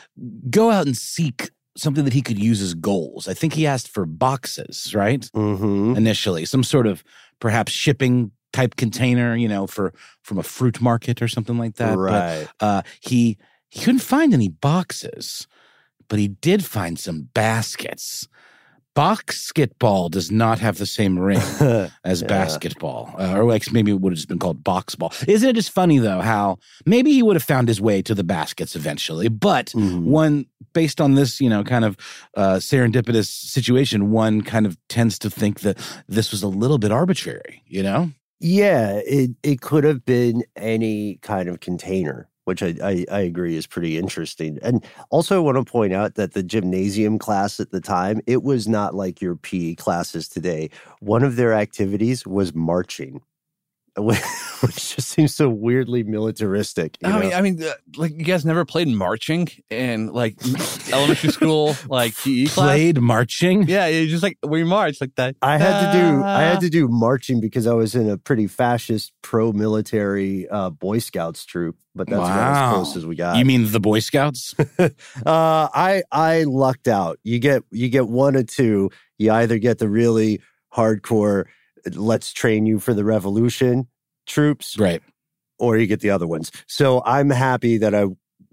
go 0.49 0.69
out 0.71 0.85
and 0.85 0.95
seek 0.95 1.49
something 1.75 2.03
that 2.03 2.13
he 2.13 2.21
could 2.21 2.37
use 2.39 2.61
as 2.61 2.73
goals. 2.73 3.27
I 3.27 3.33
think 3.33 3.53
he 3.53 3.65
asked 3.65 3.87
for 3.87 4.05
boxes, 4.05 4.93
right? 4.93 5.21
Mm-hmm. 5.33 5.95
initially, 5.95 6.45
some 6.45 6.63
sort 6.63 6.87
of 6.87 7.03
perhaps 7.39 7.71
shipping 7.71 8.31
type 8.51 8.75
container, 8.75 9.35
you 9.35 9.47
know, 9.47 9.65
for 9.67 9.93
from 10.23 10.37
a 10.37 10.43
fruit 10.43 10.81
market 10.81 11.21
or 11.21 11.27
something 11.27 11.57
like 11.57 11.75
that. 11.75 11.95
But, 11.95 11.99
Right. 11.99 12.47
uh, 12.59 12.81
he 12.99 13.37
he 13.69 13.79
couldn't 13.79 13.99
find 14.01 14.33
any 14.33 14.49
boxes, 14.49 15.47
but 16.07 16.19
he 16.19 16.27
did 16.27 16.65
find 16.65 16.97
some 16.99 17.29
baskets. 17.33 18.27
Basketball 18.99 20.09
does 20.09 20.29
not 20.29 20.59
have 20.59 20.77
the 20.77 20.85
same 20.85 21.17
ring 21.17 21.39
as 22.03 22.21
Yeah. 22.21 22.27
basketball, 22.27 23.15
uh, 23.17 23.33
or 23.37 23.45
like 23.45 23.71
maybe 23.71 23.91
it 23.91 24.01
would 24.01 24.11
have 24.11 24.17
just 24.17 24.27
been 24.27 24.39
called 24.39 24.61
box 24.63 24.93
ball. 24.95 25.13
Isn't 25.27 25.47
it 25.49 25.53
just 25.55 25.71
funny 25.71 25.99
though 25.99 26.19
how 26.19 26.57
maybe 26.85 27.11
he 27.13 27.23
would 27.23 27.35
have 27.37 27.43
found 27.43 27.67
his 27.69 27.79
way 27.79 28.01
to 28.01 28.13
the 28.13 28.23
baskets 28.25 28.75
eventually, 28.75 29.29
but 29.29 29.67
Mhm. 29.67 30.03
one 30.03 30.45
based 30.73 30.99
on 31.01 31.15
this, 31.15 31.39
you 31.41 31.49
know, 31.49 31.63
kind 31.63 31.85
of 31.85 31.95
uh, 32.35 32.55
serendipitous 32.57 33.27
situation, 33.27 34.11
one 34.11 34.41
kind 34.41 34.65
of 34.65 34.77
tends 34.89 35.17
to 35.19 35.29
think 35.29 35.61
that 35.61 35.77
this 36.07 36.31
was 36.31 36.43
a 36.43 36.47
little 36.47 36.77
bit 36.77 36.91
arbitrary, 36.91 37.63
you 37.67 37.81
know? 37.81 38.11
Yeah, 38.41 39.01
it, 39.05 39.31
it 39.43 39.59
could 39.61 39.83
have 39.83 40.05
been 40.05 40.43
any 40.55 41.19
kind 41.21 41.49
of 41.49 41.59
container, 41.59 42.28
which 42.49 42.63
I, 42.63 42.73
I, 42.83 43.05
I 43.11 43.19
agree 43.19 43.55
is 43.55 43.67
pretty 43.67 43.95
interesting. 43.95 44.57
And 44.63 44.83
also, 45.11 45.35
I 45.35 45.39
want 45.39 45.57
to 45.63 45.71
point 45.71 45.93
out 45.93 46.15
that 46.15 46.33
the 46.33 46.41
gymnasium 46.41 47.19
class 47.19 47.59
at 47.59 47.69
the 47.69 47.79
time, 47.79 48.21
it 48.25 48.41
was 48.41 48.67
not 48.67 48.95
like 48.95 49.21
your 49.21 49.35
PE 49.35 49.75
classes 49.75 50.27
today. 50.27 50.71
One 50.99 51.23
of 51.23 51.35
their 51.35 51.53
activities 51.53 52.25
was 52.25 52.55
marching, 52.55 53.21
which 54.61 54.95
just 54.95 55.09
seems 55.09 55.33
so 55.35 55.49
weirdly 55.49 56.03
militaristic. 56.03 56.97
I 57.03 57.09
know? 57.09 57.19
mean, 57.19 57.33
I 57.33 57.41
mean, 57.41 57.63
uh, 57.63 57.73
like 57.97 58.11
you 58.17 58.23
guys 58.25 58.45
never 58.45 58.65
played 58.65 58.87
marching 58.87 59.47
in 59.69 60.07
like 60.13 60.37
elementary 60.91 61.29
school, 61.31 61.75
like 61.87 62.15
PE 62.23 62.45
class. 62.45 62.53
Played 62.55 62.99
marching. 63.01 63.67
Yeah, 63.67 63.87
you 63.87 64.07
just 64.07 64.23
like 64.23 64.37
we 64.45 64.63
march 64.63 64.99
like 65.01 65.15
that. 65.15 65.35
I 65.41 65.57
had 65.57 65.91
to 65.91 65.99
do 65.99 66.23
I 66.23 66.45
Ah. 66.45 66.51
had 66.51 66.61
to 66.61 66.69
do 66.69 66.87
marching 66.87 67.39
because 67.39 67.67
I 67.67 67.73
was 67.73 67.95
in 67.95 68.09
a 68.09 68.17
pretty 68.17 68.47
fascist 68.47 69.11
pro-military 69.21 70.47
uh, 70.49 70.69
Boy 70.69 70.99
Scouts 70.99 71.45
troop, 71.45 71.77
but 71.95 72.07
that's 72.07 72.19
about 72.19 72.67
as 72.67 72.73
close 72.73 72.95
as 72.97 73.05
we 73.05 73.15
got. 73.15 73.37
You 73.37 73.45
mean 73.45 73.71
the 73.71 73.79
Boy 73.79 73.99
Scouts? 73.99 74.55
uh, 74.79 74.89
I 75.25 76.03
I 76.11 76.43
lucked 76.43 76.87
out. 76.87 77.19
You 77.23 77.39
get 77.39 77.63
you 77.71 77.89
get 77.89 78.07
one 78.07 78.35
or 78.35 78.43
two. 78.43 78.89
You 79.17 79.31
either 79.31 79.57
get 79.59 79.79
the 79.79 79.89
really 79.89 80.41
hardcore 80.73 81.45
let's 81.93 82.33
train 82.33 82.65
you 82.65 82.79
for 82.79 82.93
the 82.93 83.03
revolution 83.03 83.87
troops 84.27 84.77
right. 84.77 85.01
or 85.57 85.77
you 85.77 85.87
get 85.87 86.01
the 86.01 86.09
other 86.09 86.27
ones. 86.27 86.51
So 86.67 87.01
I'm 87.05 87.29
happy 87.29 87.77
that 87.77 87.95
I 87.95 88.05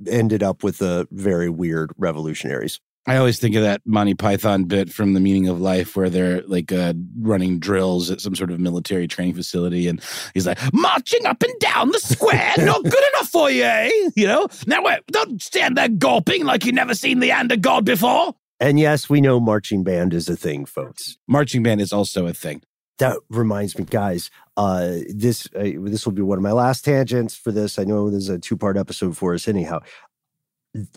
ended 0.07 0.43
up 0.43 0.63
with 0.63 0.79
the 0.79 1.07
very 1.11 1.49
weird 1.49 1.93
revolutionaries. 1.97 2.81
I 3.09 3.19
always 3.19 3.39
think 3.39 3.55
of 3.55 3.63
that 3.63 3.83
Monty 3.87 4.15
Python 4.15 4.65
bit 4.65 4.91
from 4.91 5.15
The 5.15 5.21
Meaning 5.21 5.49
of 5.49 5.61
Life 5.61 5.95
where 5.95 6.11
they're 6.11 6.43
like 6.43 6.73
uh, 6.73 6.93
running 7.21 7.61
drills 7.61 8.11
at 8.11 8.21
some 8.21 8.35
sort 8.35 8.51
of 8.51 8.59
military 8.59 9.07
training 9.07 9.35
facility. 9.35 9.87
And 9.87 10.03
he's 10.35 10.45
like, 10.45 10.59
marching 10.73 11.25
up 11.25 11.41
and 11.41 11.59
down 11.61 11.93
the 11.93 12.01
square, 12.01 12.53
not 12.59 12.83
good 12.83 13.05
enough 13.15 13.29
for 13.29 13.49
you, 13.49 13.63
eh? 13.63 13.91
You 14.17 14.27
know? 14.27 14.49
Now, 14.67 14.83
wait, 14.83 15.07
don't 15.07 15.41
stand 15.41 15.77
there 15.77 15.89
gulping 15.89 16.45
like 16.45 16.65
you've 16.65 16.75
never 16.75 16.95
seen 16.95 17.21
the 17.21 17.29
hand 17.29 17.53
of 17.53 17.61
God 17.61 17.85
before. 17.85 18.35
And 18.59 18.81
yes, 18.81 19.09
we 19.09 19.21
know 19.21 19.39
marching 19.39 19.85
band 19.85 20.13
is 20.13 20.29
a 20.29 20.37
thing, 20.37 20.65
folks. 20.65 21.17
Marching 21.29 21.63
band 21.63 21.81
is 21.81 21.93
also 21.93 22.27
a 22.27 22.33
thing. 22.33 22.63
That 22.99 23.19
reminds 23.29 23.79
me, 23.79 23.85
guys. 23.85 24.31
Uh, 24.57 24.99
this 25.09 25.49
uh, 25.55 25.73
this 25.83 26.07
will 26.07 26.15
be 26.15 26.23
one 26.23 26.39
of 26.39 26.43
my 26.43 26.53
last 26.53 26.85
tangents 26.85 27.37
for 27.37 27.53
this. 27.53 27.79
I 27.79 27.85
know 27.85 28.11
there's 28.11 28.31
a 28.31 28.39
two 28.39 28.57
part 28.57 28.77
episode 28.77 29.17
for 29.17 29.35
us, 29.35 29.49
anyhow. 29.49 29.81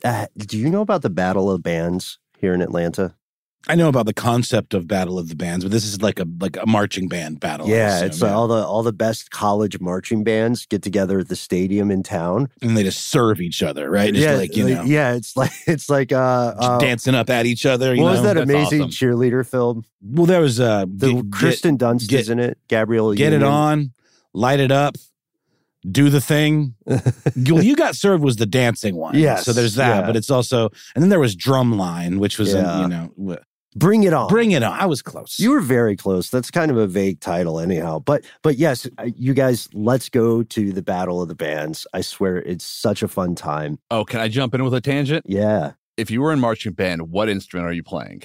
Uh, 0.03 0.27
do 0.37 0.57
you 0.57 0.69
know 0.69 0.81
about 0.81 1.01
the 1.01 1.09
Battle 1.09 1.51
of 1.51 1.61
Bands 1.61 2.19
here 2.37 2.53
in 2.53 2.61
Atlanta? 2.61 3.15
I 3.67 3.75
know 3.75 3.89
about 3.89 4.05
the 4.05 4.13
concept 4.13 4.73
of 4.73 4.87
Battle 4.87 5.19
of 5.19 5.27
the 5.27 5.35
Bands, 5.35 5.65
but 5.65 5.71
this 5.71 5.83
is 5.83 6.01
like 6.01 6.19
a 6.19 6.25
like 6.39 6.57
a 6.57 6.65
marching 6.65 7.09
band 7.09 7.39
battle. 7.41 7.67
Yeah, 7.67 8.03
it's 8.05 8.23
uh, 8.23 8.33
all 8.33 8.47
the 8.47 8.65
all 8.65 8.83
the 8.83 8.93
best 8.93 9.31
college 9.31 9.79
marching 9.81 10.23
bands 10.23 10.65
get 10.65 10.81
together 10.81 11.19
at 11.19 11.27
the 11.27 11.35
stadium 11.35 11.91
in 11.91 12.01
town. 12.01 12.47
and 12.61 12.77
they 12.77 12.83
just 12.83 13.09
serve 13.09 13.41
each 13.41 13.61
other, 13.61 13.89
right? 13.91 14.13
Just 14.13 14.25
yeah, 14.25 14.35
like 14.35 14.55
you 14.55 14.69
know, 14.69 14.83
yeah, 14.83 15.13
it's 15.13 15.35
like 15.35 15.51
it's 15.67 15.89
like 15.89 16.11
uh, 16.13 16.53
uh 16.57 16.79
dancing 16.79 17.15
up 17.15 17.29
at 17.29 17.45
each 17.45 17.65
other. 17.65 17.93
You 17.93 18.03
what 18.03 18.13
was 18.13 18.23
that 18.23 18.35
That's 18.35 18.49
amazing 18.49 18.81
awesome. 18.83 18.91
cheerleader 18.91 19.45
film? 19.45 19.83
Well, 20.01 20.25
there 20.25 20.41
was 20.41 20.59
uh, 20.61 20.85
The 20.87 21.15
get- 21.15 21.31
Kristen 21.31 21.77
Dunst 21.77 22.07
get- 22.07 22.21
is 22.21 22.29
in 22.29 22.39
it. 22.39 22.57
Gabrielle, 22.69 23.13
get 23.13 23.33
it 23.33 23.43
on, 23.43 23.91
light 24.33 24.61
it 24.61 24.71
up, 24.71 24.95
do 25.89 26.09
the 26.09 26.21
thing. 26.21 26.75
well, 26.85 27.61
you 27.63 27.75
got 27.75 27.95
served 27.95 28.23
was 28.23 28.37
the 28.37 28.45
dancing 28.45 28.95
one. 28.95 29.15
Yeah. 29.15 29.35
So 29.35 29.51
there's 29.53 29.75
that, 29.75 29.99
yeah. 29.99 30.05
but 30.05 30.15
it's 30.15 30.29
also, 30.29 30.69
and 30.95 31.01
then 31.03 31.09
there 31.09 31.19
was 31.19 31.35
Drumline, 31.35 32.19
which 32.19 32.39
was, 32.39 32.53
Yeah. 32.53 32.77
in, 32.77 32.81
you 32.83 32.87
know, 33.27 33.37
Bring 33.75 34.03
it 34.03 34.13
on. 34.13 34.27
bring 34.29 34.51
it 34.51 34.63
on. 34.63 34.73
I 34.73 34.85
was 34.87 35.01
close. 35.01 35.39
You 35.39 35.51
were 35.51 35.59
very 35.61 35.95
close. 35.95 36.29
That's 36.29 36.49
kind 36.49 36.71
of 36.71 36.77
a 36.77 36.87
vague 36.87 37.19
title, 37.19 37.59
anyhow. 37.59 37.99
But 37.99 38.25
but 38.41 38.57
yes, 38.57 38.87
uh, 38.97 39.09
you 39.15 39.33
guys, 39.33 39.69
let's 39.73 40.09
go 40.09 40.41
to 40.43 40.71
the 40.71 40.81
Battle 40.81 41.21
of 41.21 41.27
the 41.27 41.35
Bands. 41.35 41.85
I 41.93 42.01
swear, 42.01 42.37
it's 42.37 42.65
such 42.65 43.03
a 43.03 43.07
fun 43.07 43.35
time. 43.35 43.77
Oh, 43.91 44.05
can 44.05 44.19
I 44.21 44.27
jump 44.27 44.55
in 44.55 44.63
with 44.63 44.73
a 44.73 44.81
tangent? 44.81 45.25
Yeah, 45.27 45.73
If 45.97 46.09
you 46.09 46.21
were 46.21 46.33
in 46.33 46.39
marching 46.39 46.73
band, 46.73 47.11
what 47.11 47.29
instrument 47.29 47.67
are 47.69 47.73
you 47.73 47.83
playing? 47.83 48.23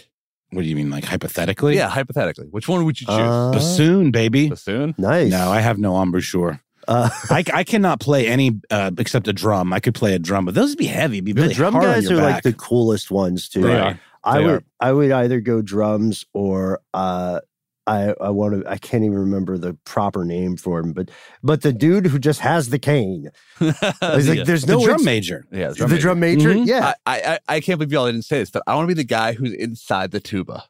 what 0.51 0.63
do 0.63 0.69
you 0.69 0.77
mean, 0.77 0.89
like 0.89 1.05
hypothetically? 1.05 1.75
Yeah, 1.75 1.89
hypothetically, 1.89 2.47
which 2.47 2.69
one 2.69 2.85
would 2.85 3.01
you 3.01 3.07
choose? 3.09 3.17
Uh, 3.19 3.51
Bassoon, 3.53 4.13
baby. 4.13 4.49
Bassoon. 4.51 4.95
nice. 4.97 5.29
No, 5.31 5.51
I 5.51 5.61
have 5.61 5.79
no 5.79 6.01
embouchure. 6.01 6.61
Uh, 6.87 7.11
I, 7.29 7.43
I 7.53 7.65
cannot 7.65 7.99
play 7.99 8.29
any 8.29 8.61
uh, 8.71 8.93
except 8.97 9.27
a 9.27 9.33
drum. 9.33 9.73
I 9.73 9.81
could 9.81 9.95
play 9.95 10.15
a 10.15 10.19
drum, 10.21 10.45
but 10.45 10.55
those 10.55 10.71
would 10.71 10.79
be 10.79 10.87
heavy. 10.87 11.17
It'd 11.17 11.25
be 11.25 11.33
the 11.33 11.43
really 11.43 11.55
drum 11.55 11.73
hard 11.75 11.87
on 11.87 11.95
guys 11.95 12.09
your 12.09 12.21
are 12.21 12.23
like 12.23 12.45
the 12.45 12.53
coolest 12.53 13.11
ones 13.11 13.49
too. 13.49 13.63
They 13.63 13.77
are. 13.79 14.01
I 14.25 14.39
They 14.39 14.45
would 14.47 14.55
are. 14.55 14.65
I 14.81 14.93
would 14.93 15.11
either 15.13 15.41
go 15.41 15.63
drums 15.63 16.25
or 16.33 16.81
uh 16.95 17.41
I 17.87 18.15
I 18.19 18.31
want 18.31 18.63
to 18.63 18.71
I 18.71 18.79
can't 18.79 19.05
even 19.05 19.19
remember 19.19 19.59
the 19.59 19.75
proper 19.85 20.25
name 20.25 20.57
for 20.57 20.81
him, 20.81 20.93
but 20.95 21.11
but 21.43 21.61
the 21.61 21.73
dude 21.73 22.07
who 22.07 22.19
just 22.19 22.41
has 22.41 22.71
the 22.71 22.79
cane. 22.79 23.29
It's 23.61 23.83
like 24.29 24.39
yeah. 24.39 24.45
there's 24.45 24.65
the 24.65 24.73
no 24.73 24.85
drum 24.85 24.95
ex- 24.95 25.05
major. 25.05 25.45
yeah, 25.53 25.69
the 25.69 25.99
drum 25.99 26.19
major. 26.21 26.55
Mhm. 26.55 26.67
Yeah. 26.67 26.95
I, 27.05 27.21
I 27.49 27.57
I 27.57 27.61
can't 27.61 27.79
believe 27.79 27.93
y'all 27.93 28.07
didn't 28.07 28.23
say 28.23 28.39
this, 28.39 28.51
but 28.51 28.63
I 28.67 28.75
want 28.75 28.85
to 28.89 28.95
be 28.95 29.01
the 29.01 29.05
guy 29.07 29.35
who's 29.35 29.53
inside 29.53 30.11
the 30.13 30.21
tuba. 30.21 30.65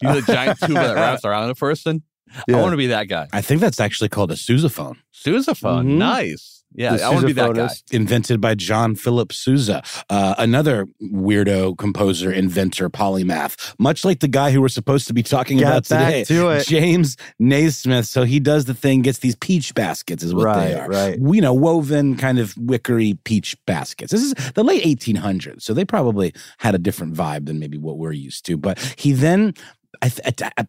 You 0.00 0.08
know 0.08 0.20
the 0.20 0.32
giant 0.32 0.58
tuba 0.60 0.74
that 0.74 0.94
wraps 0.94 1.24
around 1.24 1.50
a 1.50 1.54
person. 1.56 2.02
Yeah. 2.48 2.56
I 2.58 2.60
want 2.62 2.72
to 2.72 2.76
be 2.76 2.86
that 2.88 3.08
guy. 3.08 3.28
I 3.32 3.40
think 3.42 3.60
that's 3.60 3.78
actually 3.80 4.08
called 4.08 4.30
a 4.30 4.36
sousaphone. 4.36 4.96
Sousaphone, 5.12 5.86
Mhm. 5.86 5.98
nice. 5.98 6.61
Yeah, 6.74 6.96
The 6.96 7.02
I 7.04 7.08
want 7.10 7.20
to 7.22 7.26
be 7.26 7.32
that 7.34 7.54
guy. 7.54 7.68
invented 7.90 8.40
by 8.40 8.54
John 8.54 8.94
Philip 8.94 9.32
Sousa, 9.32 9.82
uh, 10.08 10.34
another 10.38 10.86
weirdo 11.02 11.76
composer, 11.78 12.32
inventor, 12.32 12.88
polymath, 12.88 13.74
much 13.78 14.04
like 14.04 14.20
the 14.20 14.28
guy 14.28 14.50
who 14.50 14.60
we're 14.60 14.68
supposed 14.68 15.06
to 15.08 15.12
be 15.12 15.22
talking 15.22 15.58
Get 15.58 15.66
about 15.66 15.88
back 15.88 16.06
today, 16.06 16.24
to 16.24 16.48
it. 16.50 16.66
James 16.66 17.16
Naismith. 17.38 18.06
So 18.06 18.24
he 18.24 18.40
does 18.40 18.64
the 18.64 18.74
thing, 18.74 19.02
gets 19.02 19.18
these 19.18 19.36
peach 19.36 19.74
baskets, 19.74 20.22
is 20.22 20.34
what 20.34 20.44
they 20.58 20.74
Right, 20.74 20.80
are. 20.80 20.88
right. 20.88 21.18
You 21.20 21.40
know, 21.40 21.54
woven 21.54 22.16
kind 22.16 22.38
of 22.38 22.54
wickery 22.54 23.18
peach 23.24 23.56
baskets. 23.66 24.12
This 24.12 24.22
is 24.22 24.34
the 24.54 24.64
late 24.64 24.82
1800s, 24.84 25.62
so 25.62 25.74
they 25.74 25.84
probably 25.84 26.32
had 26.58 26.74
a 26.74 26.78
different 26.78 27.14
vibe 27.14 27.46
than 27.46 27.58
maybe 27.58 27.78
what 27.78 27.98
we're 27.98 28.12
used 28.12 28.46
to. 28.46 28.56
But 28.56 28.78
he 28.96 29.12
then 29.12 29.54
I 30.00 30.10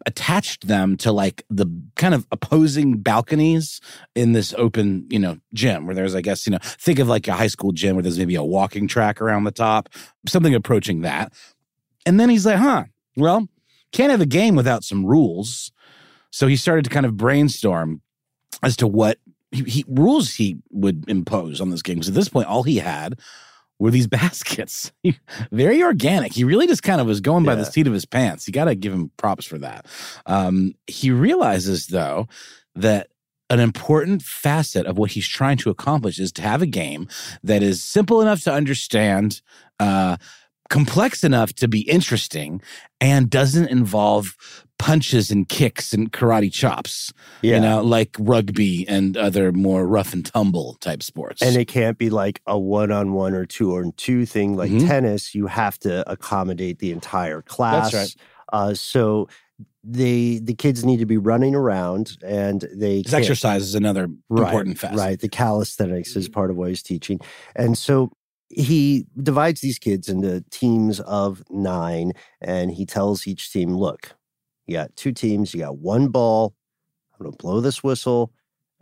attached 0.05 0.67
them 0.67 0.97
to 0.97 1.11
like 1.11 1.43
the 1.49 1.65
kind 1.95 2.13
of 2.13 2.27
opposing 2.31 2.97
balconies 2.97 3.79
in 4.15 4.33
this 4.33 4.53
open, 4.57 5.07
you 5.09 5.19
know, 5.19 5.37
gym 5.53 5.85
where 5.85 5.95
there's, 5.95 6.13
I 6.13 6.21
guess, 6.21 6.45
you 6.45 6.51
know, 6.51 6.59
think 6.61 6.99
of 6.99 7.07
like 7.07 7.27
a 7.27 7.33
high 7.33 7.47
school 7.47 7.71
gym 7.71 7.95
where 7.95 8.03
there's 8.03 8.19
maybe 8.19 8.35
a 8.35 8.43
walking 8.43 8.87
track 8.87 9.21
around 9.21 9.45
the 9.45 9.51
top, 9.51 9.89
something 10.27 10.53
approaching 10.53 11.01
that. 11.01 11.31
And 12.05 12.19
then 12.19 12.29
he's 12.29 12.45
like, 12.45 12.57
huh, 12.57 12.85
well, 13.15 13.47
can't 13.91 14.11
have 14.11 14.21
a 14.21 14.25
game 14.25 14.55
without 14.55 14.83
some 14.83 15.05
rules. 15.05 15.71
So 16.31 16.47
he 16.47 16.55
started 16.55 16.83
to 16.85 16.89
kind 16.89 17.05
of 17.05 17.15
brainstorm 17.15 18.01
as 18.61 18.75
to 18.77 18.87
what 18.87 19.19
he, 19.51 19.63
he 19.63 19.85
rules 19.87 20.33
he 20.33 20.57
would 20.71 21.07
impose 21.07 21.61
on 21.61 21.69
this 21.69 21.81
game. 21.81 21.95
Because 21.95 22.09
at 22.09 22.15
this 22.15 22.29
point, 22.29 22.47
all 22.47 22.63
he 22.63 22.77
had 22.77 23.19
were 23.79 23.91
these 23.91 24.07
baskets. 24.19 24.91
Very 25.51 25.83
organic. 25.83 26.33
He 26.33 26.43
really 26.43 26.67
just 26.67 26.83
kind 26.83 27.01
of 27.01 27.07
was 27.07 27.21
going 27.21 27.43
by 27.43 27.55
the 27.55 27.65
seat 27.65 27.87
of 27.87 27.93
his 27.93 28.05
pants. 28.05 28.47
You 28.47 28.53
got 28.53 28.65
to 28.65 28.75
give 28.75 28.93
him 28.93 29.11
props 29.17 29.45
for 29.45 29.57
that. 29.59 29.85
Um, 30.25 30.75
he 30.87 31.11
realizes, 31.11 31.87
though, 31.87 32.27
that 32.75 33.07
an 33.49 33.59
important 33.59 34.23
facet 34.23 34.85
of 34.87 34.97
what 34.97 35.11
he's 35.11 35.27
trying 35.27 35.57
to 35.57 35.69
accomplish 35.69 36.19
is 36.19 36.31
to 36.31 36.41
have 36.41 36.61
a 36.61 36.65
game 36.65 37.07
that 37.43 37.61
is 37.61 37.83
simple 37.83 38.21
enough 38.21 38.41
to 38.43 38.51
understand, 38.51 39.41
uh, 39.79 40.17
complex 40.69 41.23
enough 41.23 41.53
to 41.53 41.67
be 41.67 41.81
interesting, 41.81 42.61
and 43.01 43.29
doesn't 43.29 43.67
involve 43.67 44.35
punches 44.79 45.31
and 45.31 45.47
kicks 45.47 45.93
and 45.93 46.11
karate 46.11 46.51
chops, 46.51 47.13
Yeah. 47.41 47.55
you 47.55 47.61
know, 47.61 47.81
like 47.83 48.15
rugby 48.19 48.85
and 48.87 49.15
other 49.15 49.51
more 49.53 49.87
rough 49.87 50.13
and 50.13 50.25
tumble 50.25 50.75
type 50.81 51.01
sports. 51.03 51.41
And 51.41 51.55
it 51.55 51.67
can't 51.69 51.97
be 51.97 52.09
like 52.09 52.41
a 52.47 52.57
one 52.59 52.91
on 52.91 53.13
one 53.13 53.33
or 53.33 53.45
two 53.45 53.75
on 53.77 53.93
two 53.97 54.25
thing 54.25 54.57
like 54.57 54.71
Mhm. 54.71 54.87
tennis. 54.87 55.33
You 55.35 55.47
have 55.47 55.79
to 55.79 56.09
accommodate 56.11 56.79
the 56.79 56.91
entire 56.91 57.41
class. 57.41 57.91
That's 57.91 58.15
right. 58.15 58.15
Uh, 58.51 58.73
so 58.73 59.29
they 59.85 60.39
the 60.39 60.53
kids 60.53 60.83
need 60.85 60.97
to 60.97 61.05
be 61.05 61.17
running 61.17 61.55
around 61.55 62.17
and 62.25 62.67
they 62.73 63.03
exercise 63.11 63.63
is 63.63 63.75
another 63.75 64.07
right, 64.29 64.45
important 64.47 64.79
facet. 64.79 64.97
Right. 64.97 65.19
The 65.19 65.29
calisthenics 65.29 66.15
is 66.15 66.27
part 66.29 66.49
of 66.49 66.57
what 66.57 66.69
he's 66.69 66.83
teaching. 66.83 67.19
And 67.55 67.77
so 67.77 68.11
he 68.55 69.05
divides 69.21 69.61
these 69.61 69.79
kids 69.79 70.09
into 70.09 70.43
teams 70.49 70.99
of 71.01 71.43
nine 71.49 72.13
and 72.41 72.71
he 72.71 72.85
tells 72.85 73.27
each 73.27 73.51
team, 73.51 73.75
look, 73.75 74.15
you 74.67 74.75
got 74.75 74.95
two 74.95 75.11
teams, 75.11 75.53
you 75.53 75.61
got 75.61 75.77
one 75.77 76.07
ball. 76.07 76.55
I'm 77.13 77.23
going 77.25 77.31
to 77.31 77.37
blow 77.37 77.61
this 77.61 77.83
whistle. 77.83 78.31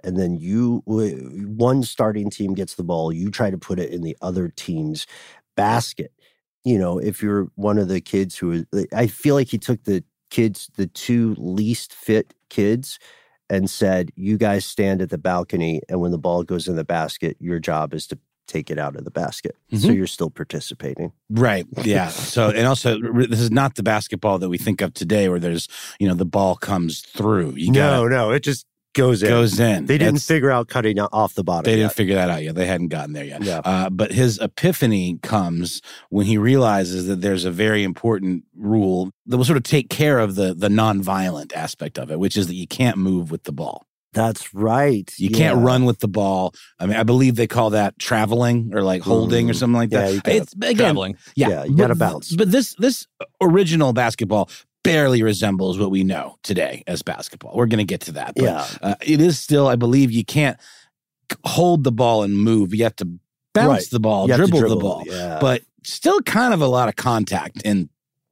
And 0.04 0.18
then 0.18 0.36
you, 0.36 0.82
one 0.86 1.84
starting 1.84 2.30
team 2.30 2.54
gets 2.54 2.76
the 2.76 2.84
ball. 2.84 3.14
You 3.14 3.30
try 3.30 3.52
to 3.52 3.58
put 3.58 3.80
it 3.80 3.92
in 3.92 4.02
the 4.02 4.18
other 4.22 4.50
team's 4.50 5.06
basket. 5.56 6.12
You 6.64 6.80
know, 6.80 6.98
if 6.98 7.22
you're 7.22 7.48
one 7.56 7.78
of 7.78 7.88
the 7.88 8.02
kids 8.02 8.38
who 8.38 8.52
is, 8.52 8.66
I 8.94 9.08
feel 9.08 9.36
like 9.36 9.50
he 9.50 9.58
took 9.58 9.84
the 9.84 10.04
kids, 10.30 10.70
the 10.76 10.88
two 10.88 11.36
least 11.38 11.94
fit 11.94 12.34
kids, 12.50 12.98
and 13.50 13.70
said, 13.70 14.12
You 14.16 14.38
guys 14.38 14.66
stand 14.66 15.02
at 15.02 15.10
the 15.10 15.18
balcony, 15.18 15.82
and 15.90 16.00
when 16.00 16.12
the 16.12 16.18
ball 16.18 16.44
goes 16.44 16.68
in 16.68 16.76
the 16.76 16.84
basket, 16.84 17.38
your 17.40 17.60
job 17.60 17.94
is 17.94 18.08
to 18.08 18.20
take 18.52 18.70
it 18.70 18.78
out 18.78 18.96
of 18.96 19.06
the 19.06 19.12
basket. 19.12 19.56
So 19.72 19.88
Mhm. 19.88 19.96
you're 19.96 20.08
still 20.08 20.30
participating. 20.30 21.12
Right. 21.30 21.66
Yeah. 21.84 22.10
So, 22.32 22.50
and 22.50 22.68
also, 22.68 23.00
this 23.28 23.40
is 23.40 23.52
not 23.52 23.76
the 23.76 23.84
basketball 23.84 24.40
that 24.40 24.50
we 24.50 24.58
think 24.58 24.82
of 24.82 24.94
today, 24.94 25.30
where 25.30 25.40
there's, 25.40 25.68
you 26.00 26.08
know, 26.08 26.14
the 26.16 26.26
ball 26.26 26.56
comes 26.56 27.00
through. 27.02 27.54
You 27.56 27.72
no, 27.72 28.04
got 28.04 28.10
no, 28.12 28.32
it 28.32 28.42
just 28.44 28.66
goes 28.94 29.24
in. 29.24 29.30
goes 29.30 29.58
in. 29.60 29.86
they 29.86 29.98
didn't 29.98 30.16
That's- 30.16 30.28
figure 30.28 30.52
out 30.52 30.68
cutting 30.68 31.00
off 31.00 31.34
the 31.36 31.44
bottom. 31.46 31.64
They 31.64 31.78
didn't 31.78 31.92
yet. 31.92 31.96
figure 31.96 32.16
that 32.16 32.30
out 32.30 32.44
yet. 32.44 32.56
They 32.56 32.66
hadn't 32.66 32.90
gotten 32.90 33.14
there 33.14 33.24
yet. 33.24 33.42
Yeah. 33.44 33.62
Uh, 33.64 33.90
but 33.90 34.12
his 34.12 34.38
epiphany 34.40 35.18
comes 35.24 35.82
when 36.10 36.26
he 36.26 36.38
realizes 36.38 37.08
that 37.08 37.22
there's 37.22 37.46
a 37.46 37.52
very 37.52 37.84
important 37.84 38.44
rule 38.58 39.12
that 39.28 39.38
will 39.38 39.46
sort 39.46 39.58
of 39.58 39.64
take 39.64 39.90
care 39.90 40.20
of 40.20 40.36
the 40.36 40.54
the 40.54 40.68
nonviolent 40.70 41.54
aspect 41.56 41.98
of 41.98 42.12
it, 42.12 42.20
which 42.20 42.36
is 42.36 42.48
that 42.48 42.56
you 42.56 42.68
can't 42.68 42.98
move 42.98 43.32
with 43.32 43.44
the 43.44 43.54
ball. 43.54 43.86
That's 44.14 44.54
right. 44.54 45.10
You 45.18 45.30
can't 45.30 45.60
run 45.60 45.86
with 45.86 46.00
the 46.00 46.08
ball. 46.08 46.54
I 46.80 46.86
mean, 46.86 46.98
I 46.98 47.04
believe 47.04 47.36
they 47.36 47.48
call 47.48 47.70
that 47.72 47.98
traveling 47.98 48.72
or 48.74 48.84
like 48.84 49.02
holding 49.02 49.50
or 49.50 49.54
Mhm. 49.54 49.58
something 49.58 49.76
like 49.78 49.92
Yeah, 49.92 50.02
that. 50.02 50.14
you 50.14 50.22
gotta- 50.22 50.38
it's 50.38 50.54
again, 50.54 50.76
Traveling. 50.76 51.18
yeah, 51.36 51.50
Yeah, 51.50 51.64
you 51.64 51.78
gotta 51.78 51.96
bounce. 51.96 52.36
But 52.36 52.52
this 52.52 52.76
this 52.78 53.08
original 53.42 53.94
basketball 53.94 54.50
barely 54.84 55.22
resembles 55.24 55.78
what 55.80 55.92
we 55.92 56.04
know 56.04 56.38
today 56.44 56.84
as 56.88 57.04
basketball. 57.04 57.56
We're 57.56 57.68
going 57.68 57.78
to 57.78 57.84
get 57.86 58.02
to 58.02 58.14
that. 58.14 58.34
But, 58.36 58.44
Yeah. 58.44 58.66
uh, 58.82 58.96
it 59.06 59.22
is 59.22 59.38
still, 59.38 59.68
I 59.68 59.76
believe, 59.76 60.12
you 60.12 60.26
can't 60.26 60.58
hold 61.46 61.84
the 61.84 61.92
ball 61.92 62.24
and 62.24 62.36
move. 62.36 62.74
You 62.74 62.84
have 62.86 62.96
to 62.96 63.08
bounce 63.54 63.68
Right. 63.70 63.90
the 63.92 64.00
ball, 64.00 64.26
You 64.28 64.34
have 64.34 64.46
to 64.46 64.52
dribble, 64.52 64.70
the 64.70 64.76
ball, 64.82 65.04
yeah. 65.06 65.38
but 65.40 65.62
still 65.84 66.20
kind 66.22 66.52
of 66.54 66.62
a 66.62 66.68
lot 66.68 66.90
of 66.90 66.96
contact 66.96 67.62
in 67.64 67.90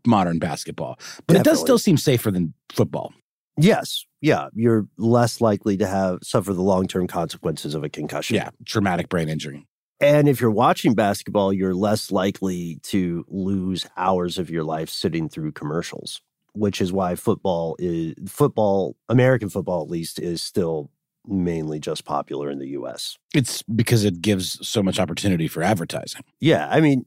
modern 0.08 0.39
basketball. 0.39 0.98
But 1.28 1.38
it 1.38 1.44
does 1.44 1.60
still 1.60 1.78
seem 1.78 1.98
safer 1.98 2.32
than 2.32 2.56
football. 2.74 3.13
Yes. 3.60 4.06
Yeah. 4.22 4.48
You're 4.54 4.88
less 4.98 5.41
likely 5.41 5.78
to 5.78 5.88
have 5.88 6.19
suffer 6.24 6.54
the 6.54 6.62
long 6.62 6.88
term 6.88 7.08
consequences 7.08 7.76
of 7.76 7.84
a 7.84 7.89
concussion. 7.89 8.36
Yeah, 8.36 8.50
traumatic 8.65 9.10
brain 9.10 9.30
injury. 9.30 9.67
And 10.02 10.30
if 10.30 10.39
you're 10.39 10.52
watching 10.52 10.93
basketball, 10.93 11.52
you're 11.52 11.76
less 11.76 12.10
likely 12.12 12.80
to 12.84 13.26
lose 13.28 13.86
hours 13.98 14.38
of 14.38 14.50
your 14.50 14.63
life 14.63 14.89
sitting 14.89 15.28
through 15.28 15.52
commercials, 15.52 16.22
which 16.54 16.80
is 16.80 16.93
why 16.93 17.15
football 17.15 17.76
is 17.80 18.13
football, 18.28 18.95
American 19.10 19.50
football 19.50 19.82
at 19.84 19.89
least, 19.89 20.19
is 20.19 20.41
still 20.41 20.89
mainly 21.30 21.80
just 21.80 22.06
popular 22.06 22.50
in 22.50 22.60
the 22.60 22.68
US. 22.70 23.18
It's 23.34 23.62
because 23.63 24.04
it 24.04 24.22
gives 24.22 24.65
so 24.68 24.82
much 24.84 25.00
opportunity 25.00 25.48
for 25.48 25.62
advertising. 25.63 26.24
Yeah. 26.39 26.68
I 26.70 26.82
mean, 26.82 27.06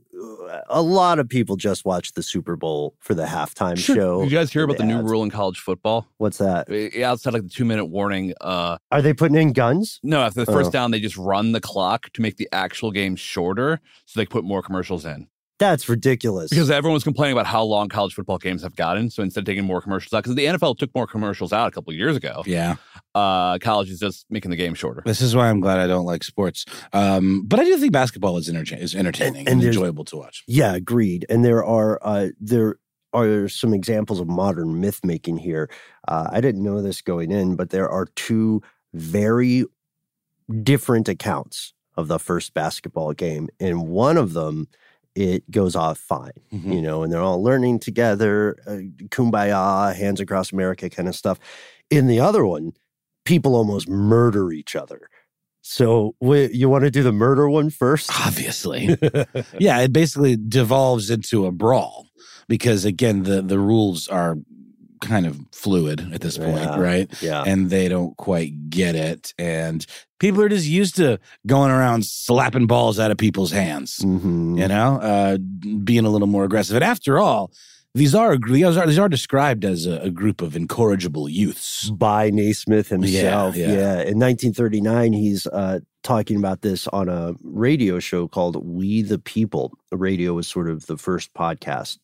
a 0.68 0.82
lot 0.82 1.18
of 1.18 1.28
people 1.28 1.56
just 1.56 1.84
watch 1.84 2.12
the 2.12 2.22
Super 2.22 2.56
Bowl 2.56 2.94
for 3.00 3.14
the 3.14 3.24
halftime 3.24 3.76
Sure. 3.76 3.96
show. 3.96 4.22
Did 4.22 4.30
you 4.32 4.38
guys 4.38 4.52
hear 4.52 4.62
about 4.64 4.78
the 4.78 4.84
new 4.84 4.98
ads. 4.98 5.08
rule 5.10 5.22
in 5.24 5.30
college 5.30 5.58
football? 5.58 6.06
What's 6.18 6.38
that? 6.38 6.68
Outside 7.02 7.32
like 7.34 7.42
the 7.42 7.48
two 7.48 7.64
minute 7.64 7.86
warning, 7.86 8.34
uh, 8.40 8.78
Are 8.90 9.02
they 9.02 9.12
putting 9.14 9.36
in 9.36 9.52
guns? 9.52 9.98
no, 10.02 10.20
after 10.22 10.44
the 10.44 10.52
first 10.52 10.68
Oh. 10.68 10.72
down, 10.72 10.90
they 10.92 11.00
just 11.00 11.16
run 11.16 11.52
the 11.52 11.60
clock 11.60 12.12
to 12.12 12.22
make 12.22 12.36
the 12.36 12.48
actual 12.52 12.90
game 12.92 13.16
shorter 13.16 13.80
so 14.06 14.20
they 14.20 14.26
put 14.26 14.44
more 14.44 14.62
commercials 14.62 15.04
in. 15.04 15.26
That's 15.58 15.88
ridiculous. 15.88 16.50
Because 16.50 16.70
everyone 16.70 16.94
was 16.94 17.04
complaining 17.04 17.34
about 17.34 17.46
how 17.46 17.62
long 17.62 17.88
college 17.88 18.14
football 18.14 18.38
games 18.38 18.62
have 18.62 18.74
gotten. 18.74 19.10
So 19.10 19.22
instead 19.22 19.40
of 19.40 19.46
taking 19.46 19.62
more 19.64 19.80
commercials 19.80 20.12
out, 20.12 20.24
because 20.24 20.34
the 20.34 20.46
NFL 20.46 20.74
took 20.76 20.92
more 20.92 21.06
commercials 21.06 21.52
out 21.52 21.68
a 21.68 21.70
couple 21.70 21.92
of 21.92 21.96
years 21.96 22.16
ago, 22.16 22.42
Yeah. 22.46 22.76
Uh, 23.14 23.58
college 23.58 23.90
is 23.90 23.98
just 23.98 24.26
making 24.30 24.50
the 24.50 24.56
game 24.56 24.74
shorter. 24.74 25.02
This 25.04 25.20
is 25.20 25.34
why 25.36 25.48
I'm 25.50 25.60
glad 25.60 25.78
I 25.78 25.86
don't 25.86 26.06
like 26.06 26.24
sports. 26.24 26.64
Um, 26.92 27.44
but 27.46 27.60
I 27.60 27.64
do 27.64 27.76
think 27.76 27.92
basketball 27.92 28.36
is, 28.38 28.48
entertain- 28.48 28.78
is 28.78 28.94
entertaining 28.94 29.40
And- 29.40 29.48
and, 29.48 29.58
and 29.60 29.64
enjoyable 29.68 30.04
to 30.06 30.16
watch. 30.16 30.44
Yeah, 30.46 30.74
agreed. 30.74 31.26
And 31.28 31.44
there 31.44 31.62
are 31.64 31.98
uh, 32.02 32.28
there 32.40 32.76
are 33.12 33.48
some 33.48 33.74
examples 33.74 34.20
of 34.20 34.28
modern 34.28 34.80
myth 34.80 35.00
making 35.04 35.36
here. 35.36 35.68
Uh, 36.08 36.28
I 36.32 36.40
didn't 36.40 36.62
know 36.64 36.80
this 36.80 37.02
going 37.02 37.30
in, 37.30 37.56
but 37.56 37.68
there 37.70 37.88
are 37.90 38.06
two 38.16 38.62
very 38.94 39.64
different 40.62 41.08
accounts 41.08 41.74
of 41.96 42.08
the 42.08 42.18
first 42.18 42.54
basketball 42.54 43.12
game. 43.12 43.48
In 43.60 43.82
one 43.88 44.16
of 44.16 44.32
them, 44.32 44.68
it 45.14 45.48
goes 45.50 45.76
off 45.76 45.98
fine, 45.98 46.32
Mhm. 46.52 46.74
you 46.74 46.80
know, 46.80 47.02
and 47.02 47.12
they're 47.12 47.20
all 47.20 47.42
learning 47.42 47.80
together, 47.80 48.56
uh, 48.66 48.78
kumbaya, 49.10 49.94
hands 49.94 50.20
across 50.20 50.52
America 50.52 50.88
kind 50.88 51.06
of 51.08 51.14
stuff. 51.14 51.38
In 51.90 52.06
the 52.06 52.18
other 52.20 52.46
one, 52.46 52.72
people 53.24 53.54
almost 53.54 53.88
murder 53.88 54.52
each 54.52 54.74
other. 54.76 55.08
So, 55.64 56.16
you 56.20 56.68
want 56.68 56.84
to 56.84 56.90
do 56.90 57.02
the 57.04 57.12
murder 57.12 57.48
one 57.48 57.70
first? 57.70 58.10
Obviously. 58.26 58.96
yeah, 59.58 59.78
it 59.80 59.92
basically 59.92 60.36
devolves 60.36 61.08
into 61.08 61.46
a 61.46 61.52
brawl 61.52 62.08
because 62.48 62.84
again, 62.84 63.22
the 63.22 63.42
the 63.42 63.58
rules 63.60 64.08
are 64.08 64.36
kind 65.00 65.26
of 65.26 65.40
fluid 65.52 66.12
at 66.12 66.20
this 66.20 66.38
point, 66.38 66.56
Yeah. 66.58 66.78
right? 66.78 67.22
yeah. 67.22 67.42
And 67.44 67.70
they 67.70 67.88
don't 67.88 68.16
quite 68.16 68.70
get 68.70 68.94
it. 68.94 69.34
And 69.36 69.84
people 70.20 70.40
are 70.42 70.48
just 70.48 70.66
used 70.66 70.94
to 70.96 71.18
going 71.46 71.72
around 71.72 72.06
slapping 72.06 72.66
balls 72.68 73.00
out 73.00 73.10
of 73.10 73.16
people's 73.18 73.50
hands, 73.50 73.98
Mhm. 73.98 74.58
you 74.60 74.68
know, 74.68 74.96
uh, 75.00 75.38
being 75.84 76.04
a 76.04 76.08
little 76.10 76.28
more 76.28 76.44
aggressive. 76.44 76.76
And 76.76 76.84
after 76.84 77.18
all, 77.18 77.50
these 77.94 78.14
are 78.14 78.36
these 78.38 78.76
are, 78.76 78.86
these 78.86 78.98
are 78.98 79.08
described 79.08 79.64
as 79.64 79.86
a, 79.86 79.98
a 79.98 80.10
group 80.10 80.40
of 80.40 80.56
incorrigible 80.56 81.28
youths. 81.28 81.90
by 81.90 82.30
Naismith 82.30 82.88
himself. 82.88 83.54
yeah. 83.54 83.66
Yeah, 83.68 83.92
In 84.02 84.18
1939, 84.18 85.12
he's 85.12 85.46
uh, 85.46 85.80
talking 86.02 86.36
about 86.38 86.62
this 86.62 86.88
on 86.88 87.08
a 87.08 87.34
radio 87.42 87.98
show 87.98 88.28
called 88.28 88.64
We 88.66 89.02
the 89.02 89.18
People. 89.18 89.72
The 89.90 89.98
Radio 89.98 90.32
was 90.34 90.48
sort 90.48 90.70
of 90.70 90.86
the 90.86 90.96
first 90.96 91.34
podcast. 91.34 91.98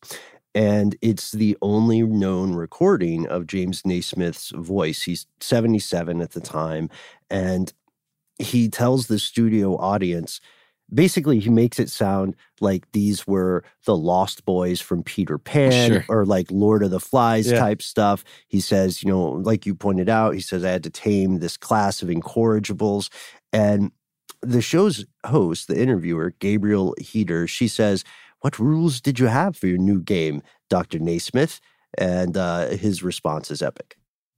And 0.55 0.95
it's 1.01 1.31
the 1.31 1.57
only 1.61 2.01
known 2.01 2.53
recording 2.53 3.27
of 3.27 3.47
James 3.47 3.85
Naismith's 3.85 4.51
voice. 4.51 5.03
He's 5.03 5.27
77 5.39 6.21
at 6.21 6.31
the 6.31 6.41
time. 6.41 6.89
And 7.29 7.71
he 8.39 8.69
tells 8.69 9.07
the 9.07 9.19
studio 9.19 9.75
audience 9.77 10.39
basically, 10.93 11.39
he 11.39 11.49
makes 11.49 11.79
it 11.79 11.89
sound 11.89 12.35
like 12.61 12.91
these 12.91 13.25
were 13.27 13.63
the 13.85 13.95
Lost 13.95 14.45
Boys 14.45 14.81
from 14.81 15.03
Peter 15.03 15.37
Pan 15.37 15.91
Sure. 15.91 16.05
or 16.09 16.25
like 16.25 16.51
Lord 16.51 16.83
of 16.83 16.91
the 16.91 16.99
Flies 16.99 17.51
Yeah. 17.51 17.59
type 17.59 17.81
stuff. 17.81 18.23
He 18.47 18.59
says, 18.59 19.03
you 19.03 19.09
know, 19.09 19.23
like 19.31 19.65
you 19.65 19.75
pointed 19.75 20.09
out, 20.09 20.33
he 20.33 20.41
says, 20.41 20.63
I 20.63 20.71
had 20.71 20.83
to 20.83 20.89
tame 20.89 21.39
this 21.39 21.57
class 21.57 22.01
of 22.01 22.09
incorrigibles. 22.09 23.09
And 23.53 23.91
the 24.41 24.61
show's 24.61 25.05
host, 25.25 25.67
the 25.67 25.79
interviewer, 25.81 26.33
Gabriel 26.39 26.95
Heatter, 26.99 27.47
she 27.47 27.67
says, 27.67 28.03
What 28.41 28.57
rules 28.59 29.01
did 29.01 29.19
you 29.19 29.27
have 29.27 29.57
for 29.57 29.67
your 29.67 29.77
new 29.77 29.99
game, 30.01 30.41
Dr. 30.69 30.99
Naismith? 30.99 31.59
And 31.97 32.37
uh, 32.37 32.67
his 32.69 33.03
response 33.03 33.51
is 33.51 33.61
epic. 33.61 33.97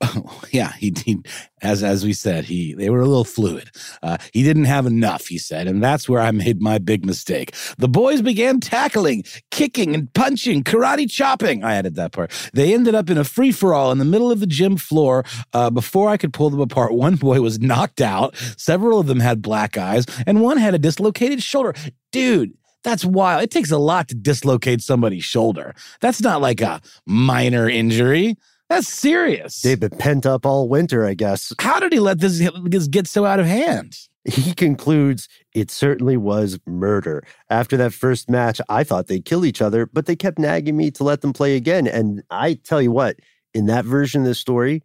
yeah, 0.52 0.74
he, 0.74 0.94
he 1.06 1.20
as 1.62 1.84
as 1.84 2.04
we 2.04 2.14
said, 2.14 2.46
he 2.46 2.74
they 2.74 2.90
were 2.90 3.02
a 3.02 3.06
little 3.06 3.24
fluid. 3.24 3.70
Uh, 4.02 4.18
he 4.34 4.44
didn't 4.44 4.66
have 4.66 4.86
enough, 4.86 5.28
he 5.28 5.38
said, 5.38 5.68
and 5.68 5.84
that's 5.84 6.10
where 6.10 6.22
I 6.22 6.32
made 6.32 6.62
my 6.62 6.78
big 6.78 7.06
mistake. 7.06 7.56
The 7.78 7.88
boys 7.88 8.22
began 8.22 8.60
tackling, 8.60 9.24
kicking, 9.52 9.94
and 9.94 10.12
punching, 10.14 10.64
karate 10.64 11.10
chopping. 11.10 11.64
I 11.64 11.76
added 11.76 11.96
that 11.96 12.12
part. 12.12 12.32
They 12.54 12.74
ended 12.74 12.96
up 12.96 13.10
in 13.10 13.18
a 13.18 13.24
free 13.24 13.52
for 13.52 13.74
all 13.74 13.92
in 13.92 13.98
the 13.98 14.06
middle 14.06 14.32
of 14.32 14.40
the 14.40 14.48
gym 14.48 14.78
floor. 14.78 15.24
Uh, 15.54 15.70
before 15.70 16.10
I 16.10 16.18
could 16.18 16.34
pull 16.34 16.50
them 16.50 16.62
apart, 16.62 16.94
one 16.94 17.16
boy 17.16 17.42
was 17.42 17.60
knocked 17.60 18.02
out. 18.02 18.36
Several 18.58 19.00
of 19.00 19.08
them 19.08 19.20
had 19.20 19.42
black 19.42 19.78
eyes, 19.78 20.06
and 20.26 20.42
one 20.42 20.58
had 20.58 20.74
a 20.74 20.80
dislocated 20.80 21.44
shoulder. 21.44 21.74
Dude. 22.12 22.54
That's 22.84 23.06
wild. 23.06 23.44
It 23.44 23.52
takes 23.52 23.70
a 23.70 23.78
lot 23.78 24.08
to 24.08 24.16
dislocate 24.16 24.82
somebody's 24.82 25.24
shoulder. 25.24 25.76
That's 26.00 26.20
not 26.20 26.42
like 26.42 26.62
a 26.62 26.82
minor 27.06 27.70
injury. 27.70 28.38
That's 28.72 28.88
serious. 28.88 29.62
They've 29.64 29.78
been 29.78 29.90
pent 29.90 30.26
up 30.26 30.46
all 30.46 30.70
winter, 30.70 31.06
I 31.06 31.14
guess. 31.14 31.52
How 31.60 31.82
did 31.82 31.92
he 31.92 32.00
let 32.00 32.20
this, 32.20 32.50
this 32.64 32.88
get 32.88 33.06
so 33.06 33.26
out 33.26 33.42
of 33.42 33.46
hand? 33.46 33.98
He 34.24 34.54
concludes 34.54 35.28
it 35.54 35.70
certainly 35.70 36.16
was 36.16 36.58
murder. 36.66 37.22
After 37.50 37.76
that 37.76 37.92
first 37.92 38.30
match, 38.30 38.62
I 38.70 38.86
thought 38.86 39.08
they'd 39.08 39.26
kill 39.26 39.44
each 39.44 39.62
other, 39.62 39.88
but 39.88 40.06
they 40.06 40.16
kept 40.16 40.40
nagging 40.40 40.78
me 40.78 40.90
to 40.92 41.04
let 41.04 41.20
them 41.20 41.34
play 41.34 41.58
again. 41.58 41.86
And 41.86 42.24
I 42.32 42.54
tell 42.54 42.82
you 42.82 42.94
what, 42.94 43.18
in 43.54 43.66
that 43.66 43.84
version 43.84 44.22
of 44.22 44.28
the 44.28 44.36
story, 44.36 44.84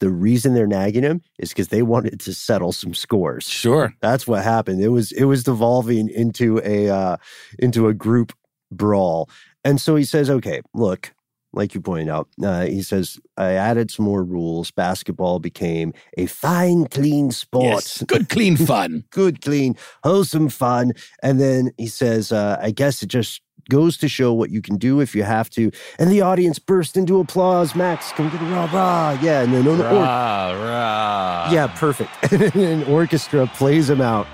the 0.00 0.10
reason 0.10 0.52
they're 0.52 0.66
nagging 0.66 1.02
him 1.02 1.22
is 1.38 1.48
because 1.48 1.68
they 1.68 1.80
wanted 1.80 2.20
to 2.20 2.34
settle 2.34 2.72
some 2.72 2.92
scores. 2.92 3.48
Sure. 3.48 3.94
That's 4.00 4.26
what 4.26 4.44
happened. 4.44 4.82
It 4.82 4.88
was 4.88 5.12
it 5.12 5.24
was 5.24 5.44
devolving 5.44 6.10
into 6.10 6.60
a 6.62 6.90
uh, 6.90 7.16
into 7.58 7.88
a 7.88 7.94
group 7.94 8.34
brawl, 8.70 9.30
and 9.64 9.80
so 9.80 9.96
he 9.96 10.04
says, 10.04 10.28
"Okay, 10.28 10.60
look." 10.74 11.13
Like 11.54 11.74
you 11.74 11.80
pointed 11.80 12.08
out, 12.08 12.28
uh, 12.42 12.66
he 12.66 12.82
says, 12.82 13.18
I 13.36 13.52
added 13.52 13.90
some 13.90 14.04
more 14.04 14.22
rules. 14.24 14.70
Basketball 14.70 15.38
became 15.38 15.92
a 16.18 16.26
fine, 16.26 16.86
clean 16.86 17.30
sport 17.30 17.64
Yes. 17.66 18.02
Good, 18.06 18.28
clean 18.28 18.56
fun. 18.72 19.04
good, 19.10 19.40
clean, 19.40 19.76
wholesome 20.02 20.48
fun. 20.48 20.92
And 21.22 21.40
then 21.40 21.70
he 21.78 21.86
says, 21.86 22.32
uh, 22.32 22.58
I 22.60 22.70
guess 22.72 23.02
it 23.02 23.06
just 23.08 23.40
goes 23.70 23.96
to 23.96 24.08
show 24.08 24.30
what 24.32 24.50
you 24.50 24.60
can 24.60 24.76
do 24.76 25.00
if 25.00 25.14
you 25.14 25.22
have 25.22 25.48
to. 25.50 25.70
And 25.98 26.10
the 26.10 26.20
audience 26.20 26.58
burst 26.58 26.96
into 26.98 27.18
applause. 27.18 27.74
Max, 27.74 28.12
come 28.12 28.28
get 28.28 28.42
a 28.42 28.44
rah 28.44 28.68
rah. 28.72 29.18
Yeah. 29.22 29.40
And 29.42 29.54
then 29.54 29.66
an 29.66 29.80
or- 29.80 29.84
Rah, 29.84 30.52
rah. 30.52 31.50
yeah, 31.50 31.68
perfect. 31.76 32.10
and 32.32 32.54
an 32.56 32.84
orchestra 32.84 33.46
plays 33.54 33.88
him 33.88 34.00
out. 34.02 34.26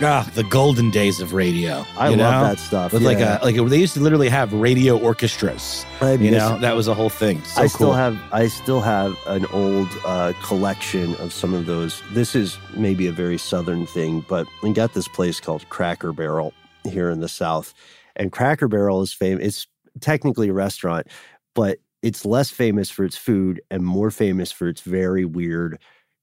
Ah, 0.00 0.28
the 0.34 0.42
golden 0.44 0.90
days 0.90 1.20
of 1.20 1.32
radio. 1.32 1.86
I 1.96 2.08
love 2.08 2.18
know? 2.18 2.40
that 2.42 2.58
stuff. 2.58 2.92
With 2.92 3.02
like 3.02 3.18
a 3.18 3.38
like 3.42 3.56
a, 3.56 3.62
they 3.62 3.78
used 3.78 3.94
to 3.94 4.00
literally 4.00 4.28
have 4.28 4.52
radio 4.52 4.98
orchestras. 4.98 5.86
I 6.00 6.14
You 6.14 6.32
know, 6.32 6.58
that 6.58 6.74
was 6.74 6.88
a 6.88 6.94
whole 6.94 7.10
thing. 7.10 7.42
So 7.44 7.62
I 7.62 7.64
cool. 7.64 7.68
still 7.68 7.92
have 7.92 8.18
I 8.32 8.48
still 8.48 8.80
have 8.80 9.16
an 9.26 9.46
old 9.46 9.88
uh, 10.04 10.32
collection 10.42 11.14
of 11.16 11.32
some 11.32 11.54
of 11.54 11.66
those. 11.66 12.02
This 12.12 12.34
is 12.34 12.58
maybe 12.76 13.06
a 13.06 13.12
very 13.12 13.38
southern 13.38 13.86
thing, 13.86 14.24
but 14.28 14.46
we 14.62 14.72
got 14.72 14.94
this 14.94 15.06
place 15.08 15.38
called 15.38 15.68
Cracker 15.68 16.12
Barrel 16.12 16.52
here 16.84 17.10
in 17.10 17.20
the 17.20 17.28
South, 17.28 17.72
and 18.16 18.32
Cracker 18.32 18.68
Barrel 18.68 19.00
is 19.00 19.12
famous. 19.12 19.46
It's 19.46 19.66
technically 20.00 20.48
a 20.48 20.52
restaurant, 20.52 21.06
but 21.54 21.78
it's 22.02 22.26
less 22.26 22.50
famous 22.50 22.90
for 22.90 23.04
its 23.04 23.16
food 23.16 23.62
and 23.70 23.82
more 23.84 24.10
famous 24.10 24.52
for 24.52 24.68
its 24.68 24.82
very 24.82 25.24
weird 25.24 25.78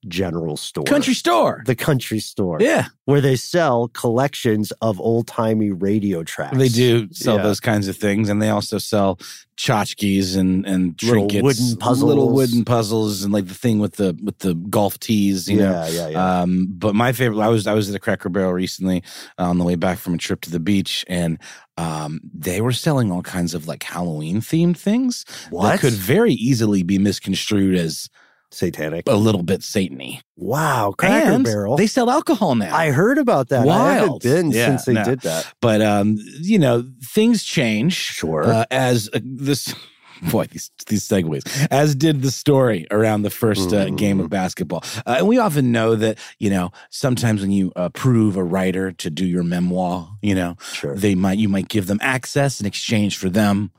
general 0.07 0.57
store. 0.57 0.83
Country 0.85 1.13
store. 1.13 1.63
The 1.65 1.75
country 1.75 2.19
store. 2.19 2.57
Yeah. 2.59 2.85
Where 3.05 3.21
they 3.21 3.35
sell 3.35 3.87
collections 3.89 4.71
of 4.81 4.99
old 4.99 5.27
timey 5.27 5.71
radio 5.71 6.23
tracks. 6.23 6.57
They 6.57 6.69
do 6.69 7.07
sell 7.13 7.37
Yeah. 7.37 7.43
those 7.43 7.59
kinds 7.59 7.87
of 7.87 7.97
things, 7.97 8.29
and 8.29 8.41
they 8.41 8.49
also 8.49 8.77
sell 8.77 9.19
tchotchkes 9.57 10.35
and 10.35 10.65
and 10.65 10.95
Little 11.03 11.27
trinkets, 11.29 11.43
wooden 11.43 11.77
puzzles. 11.77 12.03
little 12.07 12.29
wooden 12.33 12.65
puzzles, 12.65 13.23
and 13.23 13.31
like 13.33 13.47
the 13.47 13.53
thing 13.53 13.79
with 13.79 13.95
the 13.95 14.17
with 14.23 14.39
the 14.39 14.55
golf 14.55 14.99
tees. 14.99 15.47
You 15.47 15.57
know, 15.57 15.71
yeah, 15.71 15.87
yeah, 15.89 16.07
yeah. 16.09 16.41
Um, 16.41 16.67
but 16.69 16.95
my 16.95 17.11
favorite, 17.11 17.39
I 17.41 17.49
was 17.49 17.67
I 17.67 17.73
was 17.73 17.89
at 17.89 17.95
a 17.95 17.99
Cracker 17.99 18.29
Barrel 18.29 18.53
recently 18.53 19.03
uh, 19.37 19.43
on 19.43 19.57
the 19.57 19.63
way 19.65 19.75
back 19.75 19.99
from 19.99 20.15
a 20.15 20.17
trip 20.17 20.41
to 20.41 20.49
the 20.51 20.59
beach, 20.59 21.05
and 21.07 21.37
um, 21.77 22.21
they 22.33 22.61
were 22.61 22.73
selling 22.73 23.11
all 23.11 23.21
kinds 23.21 23.53
of 23.53 23.67
like 23.67 23.83
Halloween 23.83 24.41
themed 24.41 24.77
things 24.77 25.25
what? 25.49 25.67
that 25.67 25.79
could 25.79 25.93
very 25.93 26.33
easily 26.33 26.81
be 26.83 26.97
misconstrued 26.97 27.75
as 27.75 28.09
Satanic. 28.51 29.07
a 29.07 29.15
little 29.15 29.43
bit 29.43 29.61
satany. 29.61 30.21
Wow, 30.35 30.93
Cracker 30.97 31.31
and 31.31 31.43
Barrel. 31.43 31.77
They 31.77 31.87
sell 31.87 32.09
alcohol 32.09 32.55
now. 32.55 32.75
I 32.75 32.91
heard 32.91 33.17
about 33.17 33.49
that. 33.49 33.67
I 33.67 33.93
haven't 33.93 34.09
Wild. 34.09 34.21
been 34.23 34.51
Yeah, 34.51 34.65
since 34.67 34.85
they 34.85 34.93
no. 34.93 35.03
did 35.03 35.21
that. 35.21 35.53
but 35.61 35.81
um, 35.81 36.17
you 36.41 36.59
know, 36.59 36.85
things 37.03 37.43
change. 37.43 37.93
Sure. 37.93 38.43
uh, 38.43 38.65
as 38.71 39.09
uh, 39.13 39.19
this 39.23 39.73
boy 40.31 40.45
these 40.51 40.69
these 40.85 41.07
segues 41.07 41.41
as 41.71 41.95
did 41.95 42.21
the 42.21 42.29
story 42.29 42.85
around 42.91 43.23
the 43.23 43.29
1st 43.29 43.73
uh, 43.73 43.89
game 43.95 44.19
of 44.19 44.29
basketball 44.29 44.83
uh, 45.07 45.15
and 45.17 45.27
we 45.27 45.39
often 45.39 45.71
know 45.71 45.95
that 45.95 46.19
you 46.37 46.47
know 46.47 46.69
sometimes 46.91 47.41
when 47.41 47.49
you 47.49 47.71
approve 47.75 48.35
a 48.37 48.43
writer 48.43 48.91
to 48.91 49.09
do 49.09 49.25
your 49.25 49.41
memoir 49.43 50.07
you 50.21 50.35
know 50.35 50.55
sure. 50.73 50.95
they 50.95 51.15
might 51.15 51.39
you 51.39 51.49
might 51.49 51.69
give 51.69 51.87
them 51.87 51.97
access 52.03 52.59
in 52.61 52.67
exchange 52.67 53.17
for 53.17 53.29
them 53.29 53.71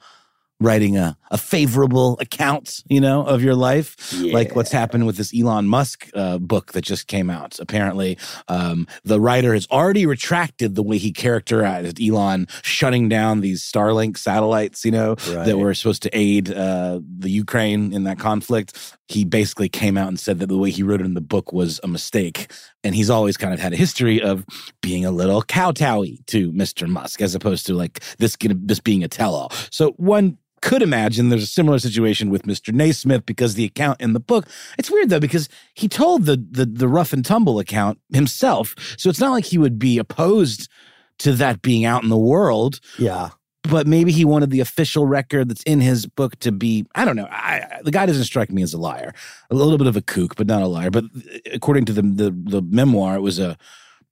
writing 0.62 0.96
a, 0.96 1.16
a 1.30 1.38
favorable 1.38 2.18
account 2.20 2.82
you 2.88 3.00
know 3.00 3.24
of 3.24 3.42
your 3.42 3.54
life 3.54 3.96
like 4.32 4.54
what's 4.56 4.72
happened 4.72 5.06
with 5.06 5.16
this 5.16 5.32
Elon 5.34 5.66
Musk 5.66 6.08
uh, 6.14 6.38
book 6.38 6.72
that 6.72 6.82
just 6.82 7.06
came 7.06 7.30
out. 7.30 7.58
Apparently, 7.58 8.18
um, 8.48 8.86
the 9.04 9.20
writer 9.20 9.54
has 9.54 9.66
already 9.70 10.06
retracted 10.06 10.74
the 10.74 10.82
way 10.82 10.98
he 10.98 11.12
characterized 11.12 12.00
Elon 12.00 12.46
shutting 12.62 13.08
down 13.08 13.40
these 13.40 13.62
Starlink 13.62 14.16
satellites, 14.16 14.84
you 14.84 14.90
know, 14.90 15.14
that 15.44 15.58
were 15.58 15.74
supposed 15.74 16.02
to 16.02 16.10
aid 16.12 16.52
uh, 16.52 17.00
the 17.18 17.30
Ukraine 17.30 17.92
in 17.92 18.04
that 18.04 18.18
conflict. 18.18 18.96
He 19.08 19.24
basically 19.24 19.68
came 19.68 19.96
out 19.96 20.08
and 20.08 20.18
said 20.18 20.38
that 20.38 20.46
the 20.46 20.58
way 20.58 20.70
he 20.70 20.82
wrote 20.82 21.00
it 21.00 21.06
in 21.06 21.14
the 21.14 21.20
book 21.20 21.52
was 21.52 21.80
a 21.82 21.88
mistake. 21.88 22.50
And 22.84 22.94
he's 22.94 23.10
always 23.10 23.36
kind 23.36 23.54
of 23.54 23.60
had 23.60 23.72
a 23.72 23.76
history 23.76 24.20
of 24.20 24.44
being 24.80 25.04
a 25.04 25.10
little 25.10 25.42
kowtowy 25.42 26.24
to 26.26 26.52
Mr. 26.52 26.88
Musk, 26.88 27.20
as 27.20 27.34
opposed 27.34 27.66
to 27.66 27.74
like 27.74 28.00
this, 28.18 28.36
this 28.40 28.80
being 28.80 29.04
a 29.04 29.08
tell 29.08 29.34
all. 29.34 29.50
So, 29.70 29.92
one 29.92 30.38
could 30.62 30.80
imagine 30.80 31.28
there's 31.28 31.42
a 31.42 31.46
similar 31.46 31.78
situation 31.78 32.30
with 32.30 32.44
Mr. 32.44 32.72
Naismith 32.72 33.26
because 33.26 33.54
the 33.54 33.64
account 33.64 34.00
in 34.00 34.14
the 34.14 34.20
book. 34.20 34.46
It's 34.78 34.90
weird 34.90 35.10
though 35.10 35.20
because 35.20 35.48
he 35.74 35.88
told 35.88 36.24
the 36.24 36.42
the 36.50 36.64
the 36.64 36.88
rough 36.88 37.12
and 37.12 37.24
tumble 37.24 37.58
account 37.58 37.98
himself, 38.12 38.74
so 38.96 39.10
it's 39.10 39.20
not 39.20 39.32
like 39.32 39.44
he 39.44 39.58
would 39.58 39.78
be 39.78 39.98
opposed 39.98 40.70
to 41.18 41.32
that 41.32 41.60
being 41.60 41.84
out 41.84 42.02
in 42.02 42.08
the 42.08 42.18
world. 42.18 42.80
yeah. 42.98 43.30
But 43.64 43.86
maybe 43.86 44.10
he 44.10 44.24
wanted 44.24 44.50
the 44.50 44.58
official 44.58 45.06
record 45.06 45.48
that's 45.48 45.62
in 45.62 45.80
his 45.80 46.04
book 46.04 46.36
to 46.40 46.50
be. 46.50 46.84
I 46.96 47.04
don't 47.04 47.14
know. 47.14 47.28
I, 47.30 47.80
the 47.84 47.92
guy 47.92 48.06
doesn't 48.06 48.24
strike 48.24 48.50
me 48.50 48.60
as 48.60 48.74
a 48.74 48.78
liar. 48.78 49.14
A 49.50 49.54
little 49.54 49.78
bit 49.78 49.86
of 49.86 49.96
a 49.96 50.02
kook, 50.02 50.34
but 50.34 50.48
not 50.48 50.62
a 50.62 50.66
liar. 50.66 50.90
But 50.90 51.04
according 51.52 51.84
to 51.84 51.92
the 51.92 52.02
the, 52.02 52.30
the 52.32 52.62
memoir, 52.62 53.14
it 53.14 53.20
was 53.20 53.38
a 53.38 53.56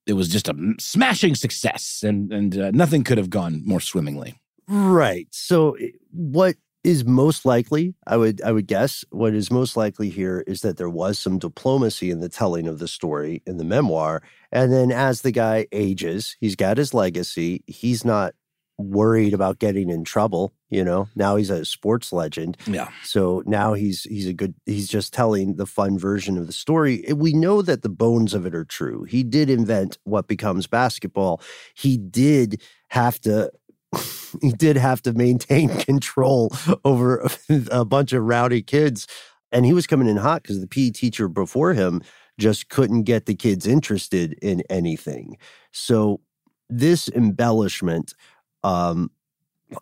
it 0.06 0.12
was 0.12 0.28
just 0.28 0.48
a 0.48 0.74
smashing 0.78 1.34
success, 1.34 2.04
and 2.04 2.32
and 2.32 2.56
uh, 2.56 2.70
nothing 2.72 3.02
could 3.02 3.18
have 3.18 3.28
gone 3.28 3.62
more 3.64 3.80
swimmingly. 3.80 4.40
Right. 4.70 5.26
So 5.32 5.72
eh, 5.74 5.88
what 6.12 6.56
is 6.84 7.04
most 7.04 7.44
likely, 7.44 7.94
I 8.06 8.16
would 8.16 8.40
I 8.42 8.52
would 8.52 8.68
guess, 8.68 9.04
what 9.10 9.34
is 9.34 9.50
most 9.50 9.76
likely 9.76 10.10
here 10.10 10.44
is 10.46 10.62
that 10.62 10.78
there 10.78 10.88
was 10.90 11.18
some 11.18 11.38
diplomacy 11.38 12.10
in 12.10 12.20
the 12.20 12.28
telling 12.28 12.68
of 12.68 12.78
the 12.78 12.88
story 12.88 13.42
in 13.46 13.58
the 13.58 13.64
memoir. 13.64 14.22
And 14.52 14.72
then 14.72 14.92
as 14.92 15.22
the 15.22 15.32
guy 15.32 15.66
ages, 15.72 16.36
he's 16.40 16.56
got 16.56 16.78
his 16.78 16.94
legacy. 16.94 17.62
He's 17.66 18.04
not 18.04 18.34
worried 18.78 19.34
about 19.34 19.58
getting 19.58 19.90
in 19.90 20.04
trouble, 20.04 20.54
you 20.70 20.82
know. 20.84 21.08
Now 21.14 21.36
he's 21.36 21.50
a 21.50 21.66
sports 21.66 22.14
legend. 22.14 22.56
Yeah. 22.66 22.88
So 23.04 23.42
now 23.46 23.74
he's 23.74 24.04
he's 24.04 24.26
a 24.26 24.32
good 24.32 24.54
he's 24.66 24.88
just 24.88 25.12
telling 25.12 25.56
the 25.56 25.66
fun 25.66 25.98
version 25.98 26.38
of 26.38 26.46
the 26.46 26.52
story. 26.54 27.04
We 27.14 27.34
know 27.34 27.60
that 27.62 27.82
the 27.82 27.90
bones 27.90 28.34
of 28.34 28.46
it 28.46 28.54
are 28.54 28.64
true. 28.64 29.04
He 29.04 29.22
did 29.24 29.50
invent 29.50 29.98
what 30.04 30.28
becomes 30.28 30.66
basketball. 30.66 31.42
He 31.74 31.98
did 31.98 32.62
have 32.88 33.20
to 33.20 33.50
he 34.42 34.52
did 34.52 34.76
have 34.76 35.02
to 35.02 35.12
maintain 35.12 35.68
control 35.80 36.52
over 36.84 37.28
a 37.70 37.84
bunch 37.84 38.12
of 38.12 38.24
rowdy 38.24 38.62
kids 38.62 39.06
and 39.52 39.66
he 39.66 39.72
was 39.72 39.86
coming 39.86 40.08
in 40.08 40.16
hot 40.16 40.42
because 40.42 40.60
the 40.60 40.66
PE 40.66 40.90
teacher 40.90 41.28
before 41.28 41.74
him 41.74 42.02
just 42.38 42.68
couldn't 42.68 43.02
get 43.02 43.26
the 43.26 43.34
kids 43.34 43.66
interested 43.66 44.34
in 44.40 44.62
anything. 44.70 45.36
So 45.72 46.20
this 46.68 47.08
embellishment 47.08 48.14
um, 48.62 49.10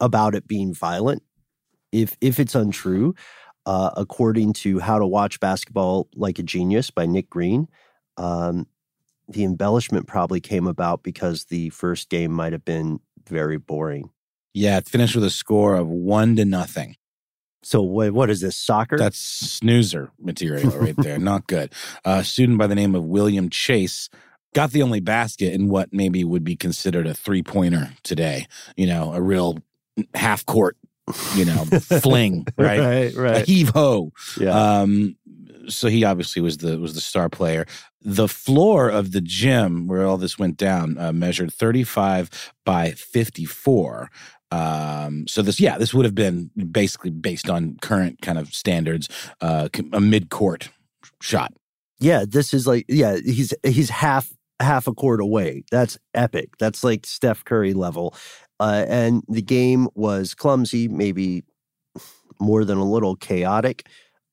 about 0.01 0.35
it 0.35 0.47
being 0.47 0.75
violent, 0.75 1.23
if 1.93 2.17
if 2.21 2.39
it's 2.39 2.55
untrue, 2.55 3.15
uh, 3.67 3.91
according 3.97 4.55
to 4.55 4.79
How 4.79 4.99
to 4.99 5.07
Watch 5.07 5.41
Basketball 5.41 6.09
Like 6.15 6.39
a 6.39 6.43
Genius 6.43 6.91
by 6.91 7.07
Nick 7.07 7.31
Greene, 7.31 7.69
um, 8.17 8.67
the 9.29 9.45
embellishment 9.45 10.07
probably 10.07 10.41
came 10.41 10.67
about 10.67 11.03
because 11.03 11.45
the 11.47 11.69
first 11.71 12.09
game 12.09 12.33
might 12.33 12.53
have 12.53 12.65
been 12.65 13.01
very 13.29 13.59
boring. 13.59 14.11
Yeah, 14.55 14.79
it 14.79 14.89
finished 14.89 15.15
with 15.15 15.25
a 15.25 15.31
score 15.31 15.77
of 15.77 15.87
one 15.89 16.37
to 16.37 16.45
nothing. 16.45 16.97
So 17.63 17.83
what 17.83 18.13
what 18.13 18.31
is 18.31 18.41
this 18.41 18.57
soccer? 18.57 18.97
That's 18.97 19.19
snoozer 19.19 20.11
material 20.21 20.71
right 20.71 20.97
there. 20.97 21.19
Not 21.19 21.47
good. 21.47 21.73
a 22.05 22.25
student 22.25 22.59
by 22.59 22.67
the 22.67 22.75
name 22.75 22.95
of 22.95 23.05
William 23.05 23.51
Chase 23.51 24.09
got 24.55 24.71
the 24.71 24.83
only 24.83 25.01
basket 25.01 25.53
in 25.53 25.69
what 25.69 25.93
maybe 25.93 26.25
would 26.25 26.45
be 26.45 26.57
considered 26.57 27.07
a 27.07 27.15
three 27.15 27.43
pointer 27.43 27.91
today. 28.03 28.47
You 28.77 28.87
know, 28.87 29.13
a 29.13 29.21
real 29.21 29.59
half 30.15 30.47
court, 30.47 30.77
you 31.35 31.45
know, 31.45 31.65
fling, 32.03 32.47
right? 32.57 32.81
right, 32.81 33.15
A 33.15 33.21
right. 33.21 33.47
heave 33.47 33.71
ho. 33.71 34.13
Yeah. 34.41 34.81
Um, 34.81 35.17
so 35.69 35.89
he 35.89 36.05
obviously 36.05 36.41
was 36.41 36.59
the 36.59 36.79
was 36.79 36.95
the 36.95 37.01
star 37.01 37.29
player. 37.29 37.67
The 38.01 38.29
floor 38.29 38.89
of 38.89 39.13
the 39.13 39.21
gym 39.21 39.89
where 39.89 40.07
all 40.07 40.19
this 40.19 40.39
went 40.39 40.57
down 40.57 40.99
uh, 40.99 41.13
measured 41.13 41.53
35 41.53 42.53
by 42.65 42.93
54. 42.93 44.11
Um, 44.51 45.27
so 45.27 45.43
this, 45.43 45.61
yeah, 45.61 45.77
this 45.79 45.93
would 45.93 46.05
have 46.05 46.15
been 46.15 46.51
basically 46.71 47.11
based 47.11 47.51
on 47.51 47.77
current 47.83 48.23
kind 48.23 48.39
of 48.39 48.55
standards, 48.55 49.09
uh, 49.41 49.69
a 49.93 50.01
mid 50.01 50.31
court 50.31 50.71
shot. 51.21 51.53
yeah, 52.01 52.25
this 52.27 52.55
is 52.55 52.67
like 52.67 52.87
yeah, 52.89 53.17
he's 53.17 53.53
he's 53.65 53.91
half 53.91 54.33
half 54.61 54.87
a 54.87 54.95
court 54.95 55.21
away. 55.21 55.65
That's 55.71 55.99
epic. 56.15 56.57
That's 56.59 56.83
like 56.83 57.07
Steph 57.07 57.45
Curry 57.45 57.75
level. 57.75 58.15
Uh, 58.61 58.85
and 58.89 59.23
the 59.29 59.43
game 59.43 59.89
was 59.95 60.35
clumsy, 60.35 60.89
maybe 60.89 61.45
more 62.41 62.65
than 62.65 62.79
a 62.79 62.85
little 62.85 63.17
chaotic. 63.17 63.87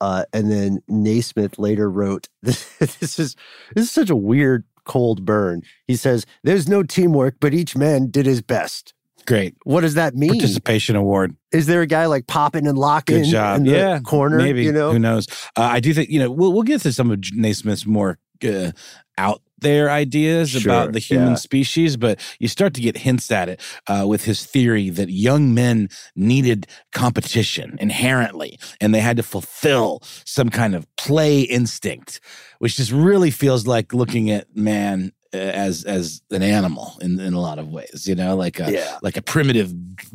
Uh, 0.06 0.24
and 0.34 0.52
then 0.52 0.80
Naismith 0.88 1.58
later 1.58 1.90
wrote, 1.90 2.28
"This 2.44 2.80
is 3.20 3.36
this 3.74 3.86
is 3.86 3.92
such 3.92 4.10
a 4.12 4.16
weird 4.16 4.64
cold 4.86 5.26
burn." 5.26 5.64
He 5.88 5.96
says, 5.96 6.26
"There's 6.44 6.68
no 6.68 6.84
teamwork, 6.84 7.38
but 7.40 7.54
each 7.56 7.76
man 7.76 8.12
did 8.12 8.26
his 8.28 8.42
best." 8.42 8.94
Great 9.26 9.56
What 9.64 9.82
does 9.82 9.96
that 9.96 10.14
mean? 10.14 10.30
participation 10.30 10.96
award. 10.96 11.36
Is 11.52 11.66
there 11.66 11.82
a 11.82 11.88
guy 11.88 12.06
like 12.06 12.28
popping 12.28 12.68
and 12.68 12.78
locking 12.78 13.24
Good 13.24 13.32
job. 13.32 13.58
in 13.58 13.64
the 13.64 13.72
yeah, 13.72 14.00
corner? 14.00 14.38
Maybe 14.38 14.64
you 14.64 14.72
know. 14.72 14.92
who 14.92 15.00
knows? 15.00 15.26
Uh, 15.58 15.62
I 15.64 15.80
do 15.80 15.96
think 15.96 16.10
you 16.12 16.20
know 16.20 16.30
we'll 16.30 16.54
we'll 16.54 16.62
get 16.62 16.82
to 16.82 16.94
some 16.94 17.10
of 17.10 17.20
Naismith's 17.34 17.88
more 17.88 18.20
uh, 18.48 18.72
out 19.18 19.42
there 19.60 19.90
ideas 19.90 20.52
Sure, 20.52 20.72
about 20.72 20.94
the 20.94 21.00
human 21.00 21.30
yeah. 21.30 21.36
species, 21.36 21.98
but 21.98 22.20
you 22.40 22.48
start 22.48 22.74
to 22.76 22.82
get 22.82 22.98
hints 22.98 23.32
at 23.32 23.50
it 23.50 23.62
uh, 23.88 24.06
with 24.08 24.26
his 24.26 24.46
theory 24.46 24.90
that 24.90 25.10
young 25.10 25.54
men 25.54 25.90
needed 26.16 26.68
competition 26.92 27.78
inherently, 27.80 28.60
and 28.82 28.94
they 28.94 29.00
had 29.00 29.18
to 29.18 29.24
fulfill 29.24 30.02
some 30.26 30.50
kind 30.50 30.76
of 30.76 30.86
play 30.98 31.42
instinct, 31.42 32.20
which 32.60 32.76
just 32.78 32.92
really 32.92 33.32
feels 33.32 33.66
like 33.66 33.94
looking 33.94 34.30
at 34.30 34.56
man 34.56 35.12
as 35.36 35.84
as 35.84 36.22
an 36.32 36.42
animal 36.44 36.94
in 37.02 37.20
in 37.20 37.34
a 37.34 37.40
lot 37.42 37.60
of 37.60 37.70
ways. 37.70 38.08
You 38.08 38.16
know, 38.16 38.36
like 38.36 38.60
a 38.60 38.72
Yeah. 38.72 38.98
like 39.02 39.18
a 39.18 39.22
primitive 39.22 39.74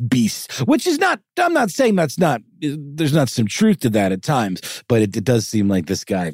beast, 0.09 0.51
which 0.67 0.85
is 0.87 0.97
not, 0.99 1.19
I'm 1.37 1.53
not 1.53 1.69
saying 1.71 1.95
that's 1.95 2.17
not, 2.19 2.41
there's 2.59 3.13
not 3.13 3.29
some 3.29 3.47
truth 3.47 3.79
to 3.81 3.89
that 3.91 4.11
at 4.11 4.21
times, 4.21 4.83
but 4.87 5.01
it, 5.01 5.15
it 5.17 5.23
does 5.23 5.47
seem 5.47 5.67
like 5.67 5.87
this 5.87 6.03
guy, 6.03 6.33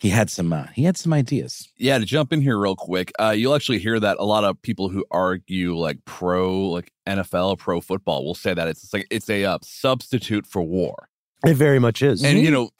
he 0.00 0.08
had 0.08 0.30
some, 0.30 0.52
uh, 0.52 0.66
he 0.74 0.82
had 0.84 0.96
some 0.96 1.12
ideas. 1.12 1.68
Yeah, 1.78 1.98
to 1.98 2.04
jump 2.04 2.32
in 2.32 2.40
here 2.42 2.58
real 2.58 2.76
quick, 2.76 3.12
uh, 3.20 3.30
you'll 3.30 3.54
actually 3.54 3.78
hear 3.78 3.98
that 4.00 4.16
a 4.18 4.24
lot 4.24 4.44
of 4.44 4.60
people 4.62 4.88
who 4.88 5.04
argue 5.10 5.76
like 5.76 5.98
pro, 6.04 6.68
like 6.70 6.90
NFL, 7.08 7.58
pro 7.58 7.80
football, 7.80 8.24
will 8.24 8.34
say 8.34 8.52
that 8.54 8.66
it's 8.68 8.92
like 8.92 9.06
it's 9.10 9.28
a 9.30 9.44
uh, 9.44 9.58
substitute 9.62 10.46
for 10.46 10.62
war, 10.62 11.08
It 11.46 11.54
very 11.54 11.78
much 11.78 12.02
is. 12.02 12.22
and 12.24 12.38
you 12.40 12.50
know, 12.50 12.70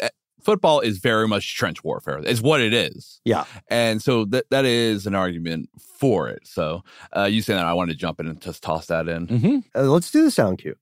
football 0.42 0.80
is 0.80 0.98
very 0.98 1.28
much 1.28 1.56
trench 1.56 1.82
warfare. 1.84 2.20
It's 2.24 2.40
what 2.40 2.60
it 2.60 2.74
is. 2.74 3.20
Yeah. 3.24 3.44
And 3.68 4.02
so 4.02 4.24
that 4.26 4.50
that 4.50 4.64
is 4.64 5.06
an 5.06 5.14
argument 5.14 5.70
for 5.78 6.28
it. 6.28 6.46
So 6.46 6.82
uh, 7.16 7.24
you 7.24 7.42
saying 7.42 7.58
that 7.58 7.66
I 7.66 7.74
wanted 7.74 7.92
to 7.92 7.98
jump 7.98 8.20
in 8.20 8.26
and 8.26 8.40
just 8.40 8.62
toss 8.62 8.86
that 8.86 9.08
in. 9.08 9.26
Mm-hmm. 9.26 9.58
Uh, 9.74 9.82
let's 9.84 10.10
do 10.10 10.24
the 10.24 10.30
sound 10.30 10.58
cue. 10.58 10.76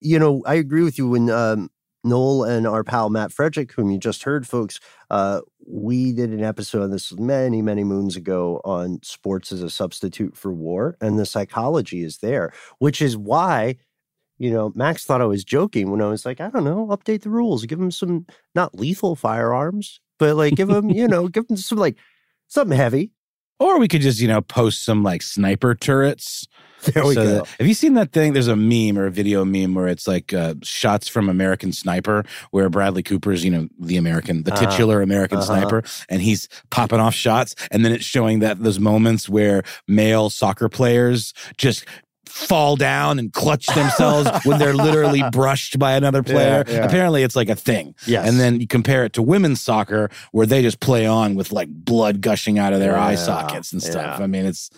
you 0.00 0.18
know, 0.18 0.42
I 0.46 0.54
agree 0.54 0.82
with 0.82 0.96
you 0.96 1.08
when 1.08 1.28
um, 1.28 1.70
Noel 2.02 2.44
and 2.44 2.66
our 2.66 2.82
pal 2.82 3.10
Matt 3.10 3.32
Frederick, 3.32 3.72
whom 3.72 3.90
you 3.90 3.98
just 3.98 4.22
heard, 4.22 4.46
folks, 4.46 4.80
uh, 5.10 5.40
we 5.70 6.12
did 6.12 6.30
an 6.30 6.42
episode 6.42 6.82
on 6.82 6.90
this 6.90 7.12
many, 7.18 7.60
many 7.60 7.84
moons 7.84 8.16
ago 8.16 8.60
on 8.64 9.00
sports 9.02 9.52
as 9.52 9.62
a 9.62 9.70
substitute 9.70 10.36
for 10.36 10.52
war, 10.52 10.96
and 11.00 11.18
the 11.18 11.26
psychology 11.26 12.02
is 12.02 12.18
there, 12.18 12.52
which 12.78 13.02
is 13.02 13.16
why. 13.16 13.76
You 14.40 14.52
know, 14.52 14.72
Max 14.76 15.04
thought 15.04 15.20
I 15.20 15.24
was 15.24 15.42
joking 15.42 15.90
when 15.90 16.00
I 16.00 16.06
was 16.06 16.24
like, 16.24 16.40
I 16.40 16.48
don't 16.48 16.62
know, 16.62 16.86
update 16.86 17.22
the 17.22 17.30
rules, 17.30 17.66
give 17.66 17.80
them 17.80 17.90
some 17.90 18.24
not 18.54 18.72
lethal 18.72 19.16
firearms, 19.16 20.00
but 20.16 20.36
like 20.36 20.54
give 20.54 20.68
them, 20.68 20.90
you 20.90 21.08
know, 21.08 21.26
give 21.28 21.48
them 21.48 21.56
some 21.56 21.78
like 21.78 21.96
something 22.46 22.76
heavy. 22.76 23.10
Or 23.58 23.78
we 23.78 23.88
could 23.88 24.00
just, 24.02 24.20
you 24.20 24.28
know, 24.28 24.40
post 24.40 24.84
some 24.84 25.02
like 25.02 25.22
sniper 25.22 25.74
turrets. 25.74 26.46
There 26.94 27.04
we 27.04 27.14
So 27.14 27.24
go. 27.24 27.34
that- 27.38 27.46
have 27.58 27.66
you 27.66 27.74
seen 27.74 27.94
that 27.94 28.12
thing? 28.12 28.34
There's 28.34 28.46
a 28.46 28.54
meme 28.54 28.96
or 28.96 29.06
a 29.06 29.10
video 29.10 29.44
meme 29.44 29.74
where 29.74 29.88
it's 29.88 30.06
like 30.06 30.32
uh, 30.32 30.54
shots 30.62 31.08
from 31.08 31.28
American 31.28 31.72
Sniper, 31.72 32.24
where 32.52 32.68
Bradley 32.70 33.02
Cooper's, 33.02 33.44
you 33.44 33.50
know, 33.50 33.68
the 33.80 33.96
American, 33.96 34.44
the 34.44 34.52
Uh-huh. 34.54 34.66
titular 34.70 35.02
American 35.02 35.38
Uh-huh. 35.38 35.46
sniper, 35.46 35.82
and 36.08 36.22
he's 36.22 36.48
popping 36.70 37.00
off 37.00 37.14
shots. 37.14 37.56
And 37.72 37.84
then 37.84 37.90
it's 37.90 38.04
showing 38.04 38.38
that 38.40 38.62
those 38.62 38.78
moments 38.78 39.28
where 39.28 39.64
male 39.88 40.30
soccer 40.30 40.68
players 40.68 41.34
just 41.56 41.84
fall 42.28 42.76
down 42.76 43.18
and 43.18 43.32
clutch 43.32 43.66
themselves 43.66 44.30
when 44.44 44.58
they're 44.58 44.74
literally 44.74 45.22
brushed 45.32 45.78
by 45.78 45.92
another 45.92 46.22
player. 46.22 46.64
Yeah, 46.66 46.74
yeah. 46.74 46.84
Apparently, 46.84 47.22
it's 47.22 47.36
like 47.36 47.48
a 47.48 47.56
thing. 47.56 47.94
Yes. 48.06 48.28
And 48.28 48.38
then 48.38 48.60
you 48.60 48.66
compare 48.66 49.04
it 49.04 49.12
to 49.14 49.22
women's 49.22 49.60
soccer 49.60 50.10
where 50.32 50.46
they 50.46 50.62
just 50.62 50.80
play 50.80 51.06
on 51.06 51.34
with 51.34 51.52
like 51.52 51.68
blood 51.70 52.20
gushing 52.20 52.58
out 52.58 52.72
of 52.72 52.80
their 52.80 52.96
eye 52.96 53.14
sockets 53.16 53.72
and 53.72 53.82
stuff. 53.82 54.18
yeah. 54.18 54.24
I 54.24 54.26
mean, 54.26 54.44
it's 54.46 54.70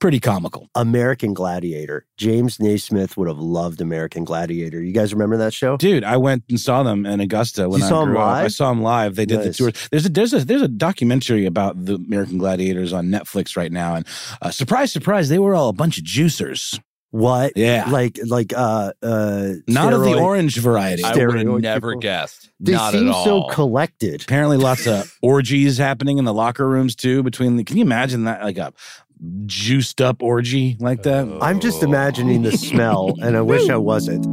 pretty 0.00 0.20
comical. 0.20 0.70
American 0.76 1.34
Gladiator. 1.34 2.06
James 2.16 2.60
Naismith 2.60 3.16
would 3.16 3.26
have 3.26 3.38
loved 3.40 3.80
American 3.80 4.22
Gladiator. 4.24 4.80
You 4.80 4.92
guys 4.92 5.12
remember 5.12 5.36
that 5.38 5.52
show? 5.52 5.76
Dude, 5.76 6.04
I 6.04 6.16
went 6.18 6.44
and 6.48 6.60
saw 6.60 6.84
them 6.84 7.04
in 7.04 7.18
Augusta 7.18 7.68
when 7.68 7.80
You 7.80 7.86
I 7.86 7.88
saw 7.88 8.04
grew 8.04 8.16
up. 8.18 8.26
live? 8.26 8.44
I 8.44 8.48
saw 8.48 8.68
them 8.68 8.80
live. 8.80 9.16
They 9.16 9.26
did 9.26 9.38
Nice. 9.40 9.46
the 9.46 9.52
tour. 9.54 9.72
There's 9.90 10.06
a 10.06 10.08
there's 10.08 10.32
a 10.34 10.44
there's 10.44 10.62
a 10.62 10.68
documentary 10.68 11.46
about 11.46 11.84
the 11.84 11.96
American 11.96 12.38
Gladiators 12.38 12.92
on 12.92 13.06
Netflix 13.08 13.56
right 13.56 13.72
now, 13.72 13.96
and 13.96 14.06
uh, 14.40 14.52
surprise, 14.52 14.92
surprise, 14.92 15.30
they 15.30 15.40
were 15.40 15.56
all 15.56 15.68
a 15.68 15.72
bunch 15.72 15.98
of 15.98 16.04
juicers. 16.04 16.78
What? 17.10 17.52
Yeah, 17.56 17.88
Like 17.90 18.18
like 18.26 18.52
uh 18.54 18.92
uh 19.02 19.52
not 19.66 19.92
of 19.94 20.00
the 20.00 20.06
steroid- 20.08 20.20
orange 20.20 20.58
variety. 20.58 21.02
I 21.04 21.12
would 21.14 21.18
have 21.18 21.30
Steroid 21.30 21.60
never 21.62 21.90
people. 21.92 22.00
guessed. 22.00 22.50
They 22.60 22.72
Not 22.72 22.92
seem 22.92 23.08
at 23.08 23.14
all. 23.14 23.24
so 23.24 23.42
collected. 23.54 24.22
Apparently, 24.22 24.56
lots 24.70 24.86
of 24.86 25.16
orgies 25.22 25.78
happening 25.78 26.18
in 26.18 26.26
the 26.26 26.34
locker 26.34 26.68
rooms 26.68 26.94
too. 26.94 27.22
Between 27.22 27.56
the, 27.56 27.64
can 27.64 27.78
you 27.78 27.82
imagine 27.84 28.24
that 28.24 28.42
like 28.42 28.58
a 28.58 28.74
juiced 29.46 30.02
up 30.02 30.22
orgy 30.22 30.76
like 30.80 31.02
that? 31.04 31.26
I'm 31.40 31.60
just 31.60 31.82
imagining 31.82 32.42
the 32.42 32.52
smell, 32.52 33.14
and 33.22 33.36
I 33.38 33.40
wish 33.40 33.70
I 33.70 33.76
wasn't. 33.78 34.26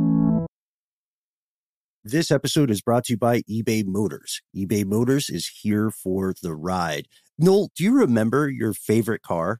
This 2.04 2.30
episode 2.30 2.70
is 2.70 2.82
brought 2.82 3.06
to 3.06 3.14
you 3.14 3.18
by 3.18 3.42
eBay 3.44 3.84
Motors. 3.86 4.42
eBay 4.56 4.86
Motors 4.86 5.30
is 5.30 5.48
here 5.62 5.90
for 5.90 6.34
the 6.44 6.54
ride. 6.54 7.08
Noel, 7.40 7.72
do 7.76 7.84
you 7.84 7.94
remember 7.94 8.48
your 8.50 8.74
favorite 8.74 9.24
car? 9.24 9.60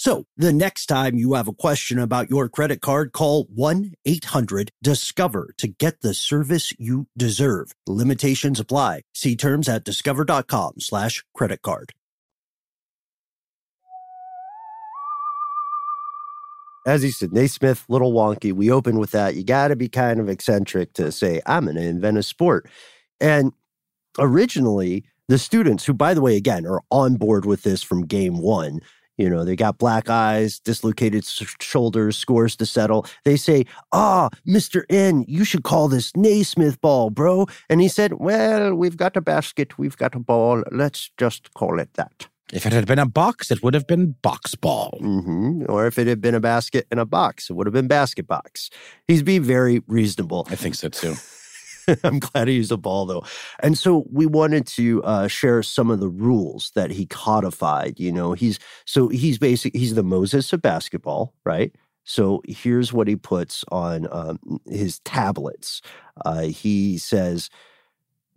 So 0.00 0.24
the 0.34 0.50
next 0.50 0.86
time 0.86 1.16
you 1.16 1.34
have 1.34 1.46
a 1.46 1.52
question 1.52 1.98
about 1.98 2.30
your 2.30 2.48
credit 2.48 2.80
card, 2.80 3.12
call 3.12 3.44
1 3.54 3.92
800 4.06 4.70
Discover 4.82 5.50
to 5.58 5.68
get 5.68 6.00
the 6.00 6.14
service 6.14 6.72
you 6.78 7.08
deserve. 7.18 7.72
Limitations 7.86 8.58
apply. 8.58 9.02
See 9.12 9.36
terms 9.36 9.68
at 9.68 9.84
discover.com 9.84 10.76
slash 10.78 11.22
credit 11.34 11.60
card. 11.60 11.92
As 16.86 17.02
he 17.02 17.10
said, 17.10 17.34
Naismith, 17.34 17.84
little 17.90 18.14
wonky. 18.14 18.54
We 18.54 18.70
open 18.70 18.98
with 18.98 19.10
that. 19.10 19.34
You 19.34 19.44
got 19.44 19.68
to 19.68 19.76
be 19.76 19.90
kind 19.90 20.18
of 20.18 20.30
eccentric 20.30 20.94
to 20.94 21.12
say, 21.12 21.42
I'm 21.44 21.64
going 21.64 21.76
to 21.76 21.82
invent 21.82 22.16
a 22.16 22.22
sport. 22.22 22.70
And 23.20 23.52
originally, 24.18 25.04
the 25.28 25.36
students, 25.36 25.84
who, 25.84 25.92
by 25.92 26.14
the 26.14 26.22
way, 26.22 26.36
again, 26.36 26.64
are 26.64 26.80
on 26.90 27.16
board 27.16 27.44
with 27.44 27.64
this 27.64 27.82
from 27.82 28.06
game 28.06 28.38
one, 28.38 28.80
You 29.20 29.28
know, 29.28 29.44
they 29.44 29.54
got 29.54 29.76
black 29.76 30.08
eyes, 30.08 30.58
dislocated 30.58 31.26
shoulders, 31.60 32.16
scores 32.16 32.56
to 32.56 32.64
settle. 32.64 33.04
They 33.26 33.36
say, 33.36 33.66
Ah, 33.92 34.30
Mr. 34.48 34.84
N, 34.88 35.26
you 35.28 35.44
should 35.44 35.62
call 35.62 35.88
this 35.88 36.16
Naismith 36.16 36.80
ball, 36.80 37.10
bro. 37.10 37.46
And 37.68 37.82
he 37.82 37.88
said, 37.88 38.14
Well, 38.14 38.74
we've 38.74 38.96
got 38.96 39.18
a 39.18 39.20
basket, 39.20 39.78
we've 39.78 39.96
got 39.98 40.14
a 40.14 40.18
ball. 40.18 40.64
Let's 40.72 41.10
just 41.18 41.52
call 41.52 41.78
it 41.78 41.92
that. 41.94 42.28
If 42.50 42.64
it 42.64 42.72
had 42.72 42.86
been 42.86 42.98
a 42.98 43.06
box, 43.06 43.50
it 43.50 43.62
would 43.62 43.74
have 43.74 43.86
been 43.86 44.16
box 44.22 44.54
ball. 44.54 44.96
hmm 45.00 45.64
Or 45.68 45.86
if 45.86 45.98
it 45.98 46.06
had 46.06 46.22
been 46.22 46.34
a 46.34 46.40
basket 46.40 46.86
and 46.90 46.98
a 46.98 47.04
box, 47.04 47.50
it 47.50 47.52
would 47.52 47.66
have 47.66 47.74
been 47.74 47.88
basket 47.88 48.26
box. 48.26 48.70
He's 49.06 49.22
being 49.22 49.42
very 49.42 49.82
reasonable. 49.86 50.46
I 50.50 50.56
think 50.56 50.76
so 50.76 50.88
too. 50.88 51.14
I'm 52.04 52.18
glad 52.18 52.48
he 52.48 52.54
used 52.54 52.72
a 52.72 52.76
ball 52.76 53.06
though. 53.06 53.24
And 53.60 53.76
so 53.76 54.04
we 54.10 54.26
wanted 54.26 54.66
to 54.68 55.02
uh, 55.04 55.28
share 55.28 55.62
some 55.62 55.90
of 55.90 56.00
the 56.00 56.08
rules 56.08 56.72
that 56.74 56.90
he 56.90 57.06
codified. 57.06 57.98
You 57.98 58.12
know, 58.12 58.32
he's 58.32 58.58
so 58.84 59.08
he's 59.08 59.38
basic. 59.38 59.74
He's 59.74 59.94
the 59.94 60.02
Moses 60.02 60.52
of 60.52 60.62
basketball, 60.62 61.34
right? 61.44 61.74
So 62.04 62.42
here's 62.46 62.92
what 62.92 63.08
he 63.08 63.16
puts 63.16 63.64
on 63.70 64.08
um, 64.10 64.60
his 64.66 64.98
tablets. 65.00 65.82
Uh, 66.24 66.42
he 66.42 66.98
says, 66.98 67.50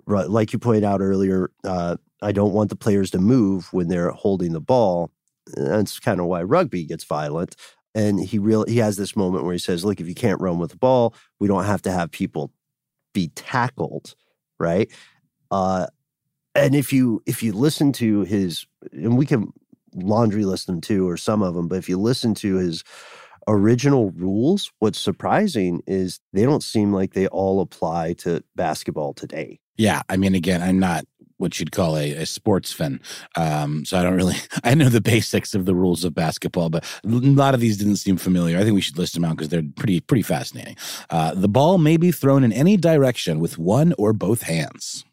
like 0.05 0.53
you 0.53 0.59
pointed 0.59 0.83
out 0.83 1.01
earlier, 1.01 1.49
uh, 1.63 1.97
I 2.21 2.31
don't 2.31 2.53
want 2.53 2.69
the 2.69 2.75
players 2.75 3.11
to 3.11 3.19
move 3.19 3.71
when 3.71 3.87
they're 3.87 4.11
holding 4.11 4.53
the 4.53 4.61
ball. 4.61 5.11
That's 5.55 5.99
kind 5.99 6.19
of 6.19 6.27
why 6.27 6.43
rugby 6.43 6.85
gets 6.85 7.03
violent. 7.03 7.55
And 7.95 8.19
he 8.19 8.39
real 8.39 8.65
he 8.65 8.77
has 8.77 8.97
this 8.97 9.15
moment 9.15 9.43
where 9.43 9.53
he 9.53 9.59
says, 9.59 9.85
"Look, 9.85 10.01
if 10.01 10.07
you 10.07 10.15
can't 10.15 10.41
run 10.41 10.57
with 10.57 10.71
the 10.71 10.77
ball, 10.77 11.13
we 11.39 11.47
don't 11.47 11.65
have 11.65 11.81
to 11.83 11.91
have 11.91 12.09
people 12.11 12.51
be 13.13 13.29
tackled, 13.35 14.15
right? 14.59 14.91
Uh, 15.51 15.87
and 16.55 16.75
if 16.75 16.93
you 16.93 17.21
if 17.25 17.41
you 17.41 17.53
listen 17.53 17.91
to 17.93 18.21
his, 18.21 18.65
and 18.91 19.17
we 19.17 19.25
can 19.25 19.51
laundry 19.95 20.45
list 20.45 20.67
them 20.67 20.81
too, 20.81 21.07
or 21.07 21.17
some 21.17 21.41
of 21.41 21.55
them, 21.55 21.67
but 21.67 21.77
if 21.77 21.89
you 21.89 21.97
listen 21.97 22.33
to 22.35 22.55
his 22.55 22.83
original 23.47 24.11
rules, 24.11 24.71
what's 24.79 24.99
surprising 24.99 25.81
is 25.87 26.19
they 26.31 26.43
don't 26.43 26.63
seem 26.63 26.93
like 26.93 27.13
they 27.13 27.27
all 27.27 27.61
apply 27.61 28.13
to 28.13 28.43
basketball 28.55 29.13
today. 29.13 29.59
Yeah, 29.75 30.03
I 30.07 30.17
mean, 30.17 30.35
again, 30.35 30.61
I'm 30.61 30.79
not 30.79 31.05
what 31.37 31.59
you'd 31.59 31.71
call 31.71 31.97
a, 31.97 32.11
a 32.11 32.25
sports 32.25 32.71
fan, 32.71 33.01
um, 33.35 33.85
so 33.85 33.97
I 33.97 34.03
don't 34.03 34.15
really. 34.15 34.35
I 34.63 34.75
know 34.75 34.89
the 34.89 35.01
basics 35.01 35.53
of 35.53 35.65
the 35.65 35.75
rules 35.75 36.03
of 36.03 36.13
basketball, 36.13 36.69
but 36.69 36.83
a 37.05 37.09
lot 37.09 37.53
of 37.53 37.59
these 37.59 37.77
didn't 37.77 37.97
seem 37.97 38.17
familiar. 38.17 38.57
I 38.57 38.63
think 38.63 38.75
we 38.75 38.81
should 38.81 38.97
list 38.97 39.13
them 39.13 39.25
out 39.25 39.37
because 39.37 39.49
they're 39.49 39.63
pretty 39.75 39.99
pretty 39.99 40.23
fascinating. 40.23 40.77
Uh, 41.09 41.33
the 41.35 41.49
ball 41.49 41.77
may 41.77 41.97
be 41.97 42.11
thrown 42.11 42.43
in 42.43 42.51
any 42.53 42.77
direction 42.77 43.39
with 43.39 43.57
one 43.57 43.93
or 43.97 44.13
both 44.13 44.43
hands. 44.43 45.05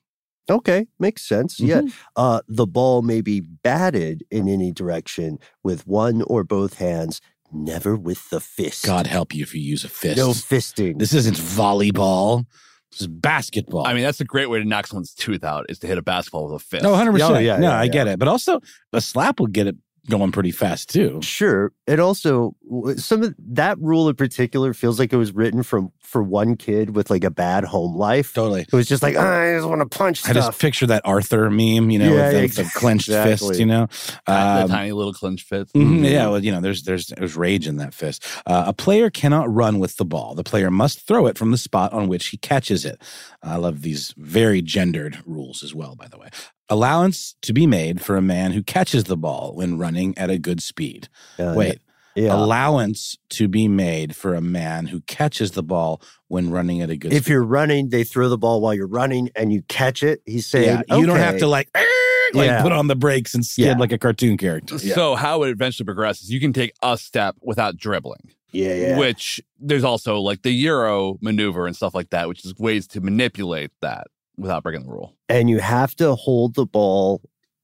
Okay, 0.51 0.87
makes 0.99 1.23
sense. 1.23 1.59
Mm-hmm. 1.59 1.87
Yeah. 1.87 1.93
Uh, 2.17 2.41
the 2.49 2.67
ball 2.67 3.03
may 3.03 3.21
be 3.21 3.41
batted 3.41 4.25
in 4.31 4.49
any 4.49 4.73
direction 4.73 5.39
with 5.63 5.87
one 5.87 6.23
or 6.23 6.43
both 6.43 6.75
hands, 6.75 7.21
never 7.53 7.95
with 7.95 8.29
the 8.31 8.41
fist. 8.41 8.85
God 8.85 9.07
help 9.07 9.35
you 9.35 9.43
if 9.43 9.55
you 9.55 9.61
use 9.61 9.85
a 9.85 9.89
fist. 9.89 10.17
no 10.17 10.31
fisting. 10.31 10.99
This 10.99 11.15
isn't 11.15 11.37
volleyball. 11.37 12.47
This 12.91 13.03
is 13.03 13.07
basketball. 13.07 13.87
I 13.87 13.95
mean, 13.95 14.03
that's 14.03 14.21
a 14.21 14.25
great 14.25 14.51
way 14.51 14.59
to 14.59 14.65
knock 14.65 14.87
someone's 14.87 15.15
tooth 15.15 15.45
out 15.45 15.67
is 15.69 15.79
to 15.81 15.87
hit 15.87 15.97
a 15.97 16.03
basketball 16.03 16.47
with 16.47 16.61
a 16.61 16.65
fist. 16.65 16.83
no, 16.83 16.93
100%. 16.93 17.19
yeah, 17.43 17.57
no, 17.57 17.69
yeah, 17.69 17.79
I 17.79 17.85
yeah. 17.85 17.89
get 17.89 18.09
it. 18.09 18.19
But 18.19 18.29
also, 18.29 18.61
a 18.93 19.01
slap 19.01 19.39
will 19.39 19.47
get 19.47 19.67
it 19.69 19.77
going 20.09 20.33
pretty 20.33 20.51
fast 20.51 20.89
too. 20.91 21.21
Sure. 21.23 21.73
It 21.87 22.01
also 22.01 22.55
some 22.97 23.23
of 23.23 23.35
that 23.39 23.79
rule 23.79 24.09
in 24.09 24.15
particular 24.17 24.73
feels 24.75 24.99
like 24.99 25.13
it 25.13 25.17
was 25.17 25.33
written 25.33 25.63
from 25.63 25.93
for 26.01 26.23
one 26.23 26.57
kid 26.57 26.97
with 26.97 27.11
like 27.11 27.23
a 27.25 27.31
bad 27.31 27.65
home 27.65 27.97
life. 27.97 28.33
Totally. 28.35 28.63
It 28.63 28.73
was 28.73 28.89
just 28.89 29.03
like 29.03 29.17
"Ah, 29.19 29.41
I 29.41 29.55
just 29.57 29.69
want 29.69 29.81
to 29.81 29.99
punch 29.99 30.21
I 30.27 30.31
stuff. 30.33 30.47
just 30.47 30.61
picture 30.61 30.87
that 30.87 31.03
Arthur 31.05 31.51
meme, 31.51 31.91
you 31.91 31.99
know, 31.99 32.15
Yeah, 32.15 32.23
with 32.27 32.33
the, 32.33 32.41
ex- 32.43 32.57
the 32.57 32.71
clenched 32.79 33.09
exactly. 33.09 33.49
fist, 33.49 33.61
you 33.61 33.67
know. 33.67 33.87
the 34.27 34.33
Um, 34.33 34.69
tiny 34.69 34.93
little 34.93 35.13
clenched 35.13 35.47
fist. 35.49 35.75
Mhm, 35.75 36.09
Yeah, 36.11 36.29
well, 36.29 36.43
you 36.45 36.51
know, 36.53 36.61
there's 36.61 36.83
there's 36.83 37.09
there's 37.09 37.37
rage 37.37 37.67
in 37.69 37.77
that 37.77 37.95
fist. 37.95 38.25
Uh, 38.47 38.65
a 38.69 38.73
player 38.73 39.11
cannot 39.11 39.53
run 39.53 39.79
with 39.79 39.97
the 39.97 40.05
ball. 40.05 40.35
The 40.35 40.45
player 40.45 40.71
must 40.71 41.07
throw 41.07 41.27
it 41.27 41.37
from 41.39 41.51
the 41.51 41.59
spot 41.59 41.93
on 41.93 42.09
which 42.09 42.29
he 42.29 42.37
catches 42.37 42.85
it. 42.85 43.01
I 43.43 43.57
love 43.57 43.83
these 43.83 44.15
very 44.17 44.63
gendered 44.63 45.19
rules 45.27 45.63
as 45.63 45.75
well. 45.75 45.95
By 45.97 46.09
the 46.09 46.19
way, 46.19 46.29
allowance 46.71 47.35
to 47.43 47.53
be 47.53 47.67
made 47.67 48.01
for 48.01 48.17
a 48.17 48.23
man 48.23 48.53
who 48.53 48.63
catches 48.63 49.05
the 49.05 49.17
ball 49.17 49.55
when 49.55 49.77
running 49.79 50.17
at 50.17 50.31
a 50.31 50.39
good 50.39 50.63
speed. 50.63 51.09
Uh, 51.39 51.53
Wait, 51.57 51.79
yeah. 52.15 52.35
allowance 52.35 53.19
to 53.31 53.49
be 53.49 53.69
made 53.69 54.15
for 54.17 54.35
a 54.35 54.41
man 54.41 54.87
who 54.87 55.01
catches 55.03 55.51
the 55.53 55.63
ball 55.63 56.01
when 56.29 56.51
running 56.51 56.81
at 56.81 56.89
a 56.91 56.97
good 56.97 57.13
if 57.13 57.25
speed. 57.25 57.33
you're 57.33 57.45
running, 57.45 57.89
they 57.91 58.05
throw 58.05 58.29
the 58.29 58.39
ball 58.39 58.61
while 58.61 58.73
you're 58.75 58.87
running 58.87 59.31
and 59.37 59.53
you 59.53 59.63
catch 59.69 60.03
it. 60.03 60.23
He's 60.27 60.47
saying 60.47 60.83
yeah, 60.89 60.97
you 60.97 61.07
don't 61.07 61.17
have 61.19 61.39
to 61.39 61.47
like. 61.47 61.69
Like 62.33 62.47
Yeah. 62.47 62.63
put 62.63 62.71
on 62.71 62.87
the 62.87 62.95
brakes 62.95 63.35
and 63.35 63.45
skid 63.45 63.65
Yeah. 63.67 63.73
like 63.77 63.91
a 63.91 63.99
cartoon 63.99 64.37
character. 64.37 64.77
Yeah. 64.81 64.95
So 64.95 65.17
how 65.17 65.43
it 65.43 65.51
eventually 65.51 65.85
progresses, 65.85 66.31
you 66.31 66.39
can 66.39 66.53
take 66.53 66.73
a 66.81 66.97
step 66.97 67.35
without 67.43 67.77
dribbling, 67.77 68.31
Yeah, 68.53 68.73
yeah. 68.75 68.99
which 68.99 69.41
there's 69.59 69.83
also 69.83 70.21
like 70.21 70.43
the 70.43 70.53
Euro 70.53 71.19
maneuver 71.21 71.67
and 71.67 71.75
stuff 71.75 71.93
like 71.93 72.11
that, 72.11 72.29
which 72.29 72.45
is 72.45 72.55
ways 72.57 72.87
to 72.87 73.01
manipulate 73.01 73.73
that 73.83 74.07
without 74.41 74.63
breaking 74.63 74.83
the 74.85 74.91
rule. 74.91 75.15
and 75.29 75.49
you 75.51 75.59
have 75.61 75.95
to 75.97 76.15
hold 76.15 76.55
the 76.55 76.67
ball 76.67 77.21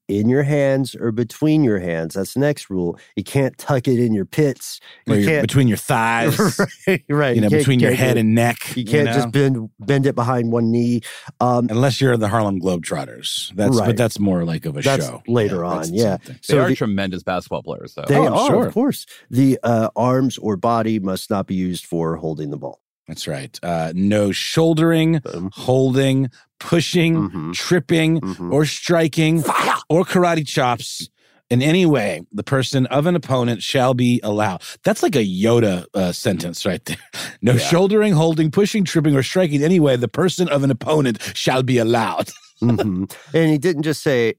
in 0.07 0.29
your 0.29 0.43
hands 0.43 0.95
or 0.95 1.11
between 1.11 1.65
your 1.65 1.79
hands. 1.79 2.13
That's 2.13 2.33
the 2.33 2.39
next 2.39 2.69
rule. 2.69 2.97
You 3.17 3.25
can't 3.25 3.57
tuck 3.57 3.89
it 3.89 3.99
in 3.99 4.13
your 4.13 4.23
pits. 4.23 4.79
Or 5.05 5.15
You 5.15 5.21
you're 5.21 5.29
can't 5.31 5.41
between 5.41 5.67
your 5.67 5.75
thighs. 5.91 6.39
right, 6.87 7.03
right. 7.09 7.35
you 7.35 7.41
know, 7.41 7.49
can't- 7.49 7.59
between 7.59 7.81
your 7.81 7.91
head 7.93 8.13
do- 8.13 8.21
and 8.21 8.33
neck. 8.33 8.77
you 8.77 8.85
can't 8.85 9.07
know? 9.07 9.13
just 9.13 9.31
bend 9.31 9.69
bend 9.81 10.05
it 10.05 10.15
behind 10.15 10.53
one 10.53 10.71
knee. 10.71 11.01
Um, 11.41 11.67
unless 11.69 11.99
you're 11.99 12.15
the 12.15 12.29
Harlem 12.29 12.61
Globetrotters. 12.61 13.53
That's 13.55 13.75
Right. 13.77 13.87
but 13.87 13.97
that's 13.97 14.17
more 14.17 14.45
like 14.45 14.65
of 14.65 14.77
a 14.77 14.81
That's 14.81 15.05
show 15.05 15.21
later 15.27 15.57
that's 15.67 15.89
on, 15.89 15.93
yeah. 15.93 16.01
same 16.11 16.17
thing. 16.19 16.35
They 16.35 16.39
So 16.53 16.59
are 16.61 16.69
the- 16.69 16.75
tremendous 16.75 17.23
basketball 17.23 17.63
players, 17.63 17.93
though. 17.95 18.05
They 18.07 18.15
Oh, 18.15 18.33
are, 18.33 18.47
sure. 18.47 18.67
of 18.67 18.73
course. 18.73 19.05
The 19.29 19.59
uh, 19.61 19.89
arms 19.97 20.37
or 20.37 20.55
body 20.55 20.99
must 20.99 21.29
not 21.29 21.47
be 21.47 21.55
used 21.55 21.85
for 21.85 22.15
holding 22.15 22.49
the 22.51 22.57
ball. 22.57 22.79
That's 23.09 23.25
right. 23.25 23.57
Uh, 23.63 23.93
no 23.95 24.33
shouldering, 24.33 25.19
Boom. 25.19 25.49
holding, 25.53 26.29
pushing, 26.59 27.29
Mhm. 27.29 27.53
tripping, 27.53 28.19
Mhm. 28.21 28.51
or 28.51 28.65
striking, 28.65 29.43
or 29.89 30.03
karate 30.03 30.45
chops. 30.45 31.09
In 31.49 31.61
any 31.61 31.85
way, 31.85 32.23
the 32.33 32.43
person 32.43 32.87
of 32.87 33.05
an 33.05 33.15
opponent 33.15 33.63
shall 33.63 33.93
be 33.93 34.19
allowed. 34.21 34.61
That's 34.83 35.01
like 35.01 35.15
a 35.15 35.25
Yoda 35.25 35.85
uh, 35.93 36.11
sentence 36.11 36.65
right 36.65 36.83
there. 36.85 36.97
No 37.41 37.53
Yeah. 37.53 37.59
shouldering, 37.59 38.13
holding, 38.13 38.51
pushing, 38.51 38.83
tripping, 38.83 39.15
or 39.15 39.23
striking. 39.23 39.63
Anyway, 39.63 39.95
the 39.95 40.09
person 40.09 40.49
of 40.49 40.63
an 40.63 40.71
opponent 40.71 41.19
shall 41.33 41.63
be 41.63 41.77
allowed. 41.77 42.29
Mhm. 42.61 43.09
And 43.33 43.51
he 43.51 43.57
didn't 43.57 43.83
just 43.83 44.01
say 44.03 44.33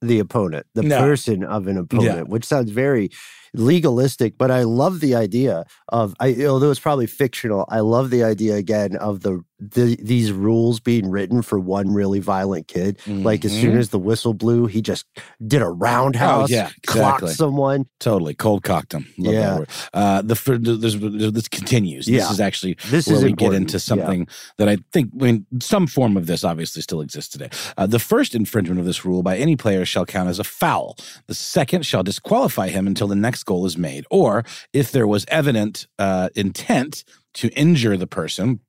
the 0.00 0.20
opponent, 0.20 0.64
the 0.74 0.82
No. 0.84 1.00
person 1.00 1.42
of 1.42 1.66
an 1.66 1.76
opponent, 1.76 2.28
which 2.28 2.44
sounds 2.46 2.70
very 2.70 3.10
legalistic. 3.52 4.38
But 4.38 4.50
I 4.50 4.62
love 4.62 5.00
the 5.00 5.14
idea 5.16 5.64
of, 5.88 6.14
I, 6.20 6.44
although 6.46 6.70
it's 6.70 6.80
probably 6.80 7.06
fictional, 7.08 7.64
I 7.68 7.80
love 7.80 8.10
the 8.10 8.22
idea 8.22 8.54
again 8.54 8.96
of 8.96 9.20
the, 9.20 9.40
the 9.60 9.96
these 10.02 10.30
rules 10.30 10.78
being 10.80 11.10
written 11.10 11.42
for 11.42 11.58
one 11.58 11.92
really 11.92 12.20
violent 12.20 12.68
kid. 12.68 12.98
Like 13.06 13.44
as 13.44 13.52
soon 13.52 13.74
Mhm. 13.74 13.78
as 13.78 13.88
the 13.88 13.98
whistle 13.98 14.32
blew, 14.34 14.66
he 14.66 14.80
just 14.80 15.04
did 15.44 15.62
a 15.62 15.68
roundhouse, 15.68 16.50
Oh, 16.50 16.54
yeah, 16.54 16.70
clocked 16.86 17.28
someone. 17.30 17.86
Totally 17.98 18.34
cold 18.34 18.62
cocked 18.62 18.92
him. 18.94 19.06
Love 19.18 19.34
Yeah. 19.34 19.40
that 19.40 19.58
word. 19.58 19.68
Uh, 19.92 20.22
the 20.22 20.78
there's, 20.78 21.32
this 21.32 21.48
continues. 21.48 22.06
This 22.06 22.30
is 22.30 22.40
actually 22.40 22.76
This 22.88 23.06
where 23.08 23.16
is 23.16 23.24
we 23.24 23.30
important. 23.30 23.52
get 23.54 23.60
into 23.62 23.80
something 23.80 24.28
that 24.58 24.68
I 24.68 24.78
think, 24.92 25.10
I 25.20 25.24
mean, 25.24 25.46
some 25.60 25.86
form 25.88 26.16
of 26.16 26.26
this 26.26 26.44
obviously 26.44 26.80
still 26.82 27.00
exists 27.00 27.30
today. 27.32 27.50
Uh, 27.76 27.86
the 27.86 27.98
first 27.98 28.34
infringement 28.34 28.78
of 28.78 28.86
this 28.86 29.04
rule 29.04 29.22
by 29.24 29.36
any 29.38 29.56
player 29.56 29.84
shall 29.84 30.06
count 30.06 30.28
as 30.28 30.38
a 30.38 30.44
foul. 30.44 30.96
The 31.26 31.34
second 31.34 31.84
shall 31.84 32.02
disqualify 32.04 32.68
him 32.68 32.86
until 32.86 33.08
the 33.08 33.16
next 33.16 33.42
goal 33.44 33.66
is 33.66 33.76
made, 33.76 34.04
or 34.10 34.44
if 34.72 34.92
there 34.92 35.06
was 35.06 35.24
evident 35.28 35.86
uh, 35.98 36.28
intent 36.36 37.02
to 37.34 37.48
injure 37.50 37.96
the 37.96 38.06
person 38.06 38.60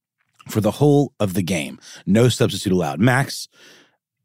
for 0.49 0.61
the 0.61 0.71
whole 0.71 1.13
of 1.19 1.33
the 1.33 1.43
game. 1.43 1.79
No 2.05 2.29
substitute 2.29 2.73
allowed. 2.73 2.99
Max, 2.99 3.47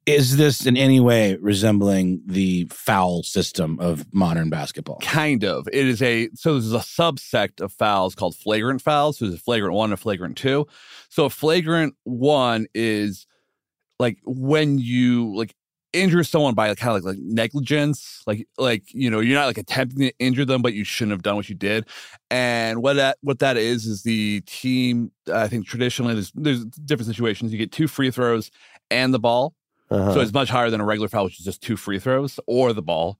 is 0.06 0.36
this 0.36 0.66
in 0.66 0.76
any 0.76 1.00
way 1.00 1.36
resembling 1.36 2.22
the 2.26 2.66
foul 2.70 3.22
system 3.22 3.78
of 3.80 4.12
modern 4.12 4.50
basketball? 4.50 4.98
Kind 5.00 5.44
of. 5.44 5.66
It 5.72 5.86
is 5.86 6.02
a 6.02 6.28
so 6.34 6.52
there's 6.52 6.72
a 6.72 6.78
subsect 6.78 7.60
of 7.60 7.72
fouls 7.72 8.14
called 8.14 8.36
flagrant 8.36 8.82
fouls. 8.82 9.18
So 9.18 9.24
there's 9.24 9.38
a 9.38 9.42
flagrant 9.42 9.74
one 9.74 9.86
and 9.86 9.94
a 9.94 9.96
flagrant 9.96 10.36
two. 10.36 10.66
So 11.08 11.24
a 11.24 11.30
flagrant 11.30 11.94
one 12.04 12.66
is 12.74 13.26
like 13.98 14.18
when 14.24 14.78
you 14.78 15.34
like 15.34 15.54
injure 15.94 16.24
someone 16.24 16.54
by 16.54 16.74
kind 16.74 16.96
of 16.96 17.04
like, 17.04 17.14
like 17.14 17.22
negligence, 17.22 18.22
like 18.26 18.46
like 18.58 18.82
you 18.92 19.08
know 19.08 19.20
you're 19.20 19.38
not 19.38 19.46
like 19.46 19.58
attempting 19.58 20.08
to 20.08 20.12
injure 20.18 20.44
them, 20.44 20.60
but 20.60 20.74
you 20.74 20.84
shouldn't 20.84 21.12
have 21.12 21.22
done 21.22 21.36
what 21.36 21.48
you 21.48 21.54
did. 21.54 21.86
And 22.30 22.82
what 22.82 22.96
that 22.96 23.18
what 23.22 23.38
that 23.38 23.56
is 23.56 23.86
is 23.86 24.02
the 24.02 24.42
team. 24.42 25.12
I 25.32 25.48
think 25.48 25.66
traditionally 25.66 26.14
there's 26.14 26.32
there's 26.34 26.64
different 26.64 27.08
situations. 27.08 27.52
You 27.52 27.58
get 27.58 27.72
two 27.72 27.88
free 27.88 28.10
throws 28.10 28.50
and 28.90 29.14
the 29.14 29.18
ball. 29.18 29.54
Uh-huh. 29.90 30.14
So 30.14 30.20
it's 30.20 30.32
much 30.32 30.48
higher 30.48 30.70
than 30.70 30.80
a 30.80 30.84
regular 30.84 31.08
foul, 31.08 31.24
which 31.24 31.38
is 31.38 31.44
just 31.44 31.62
two 31.62 31.76
free 31.76 31.98
throws 31.98 32.40
or 32.46 32.72
the 32.72 32.82
ball. 32.82 33.18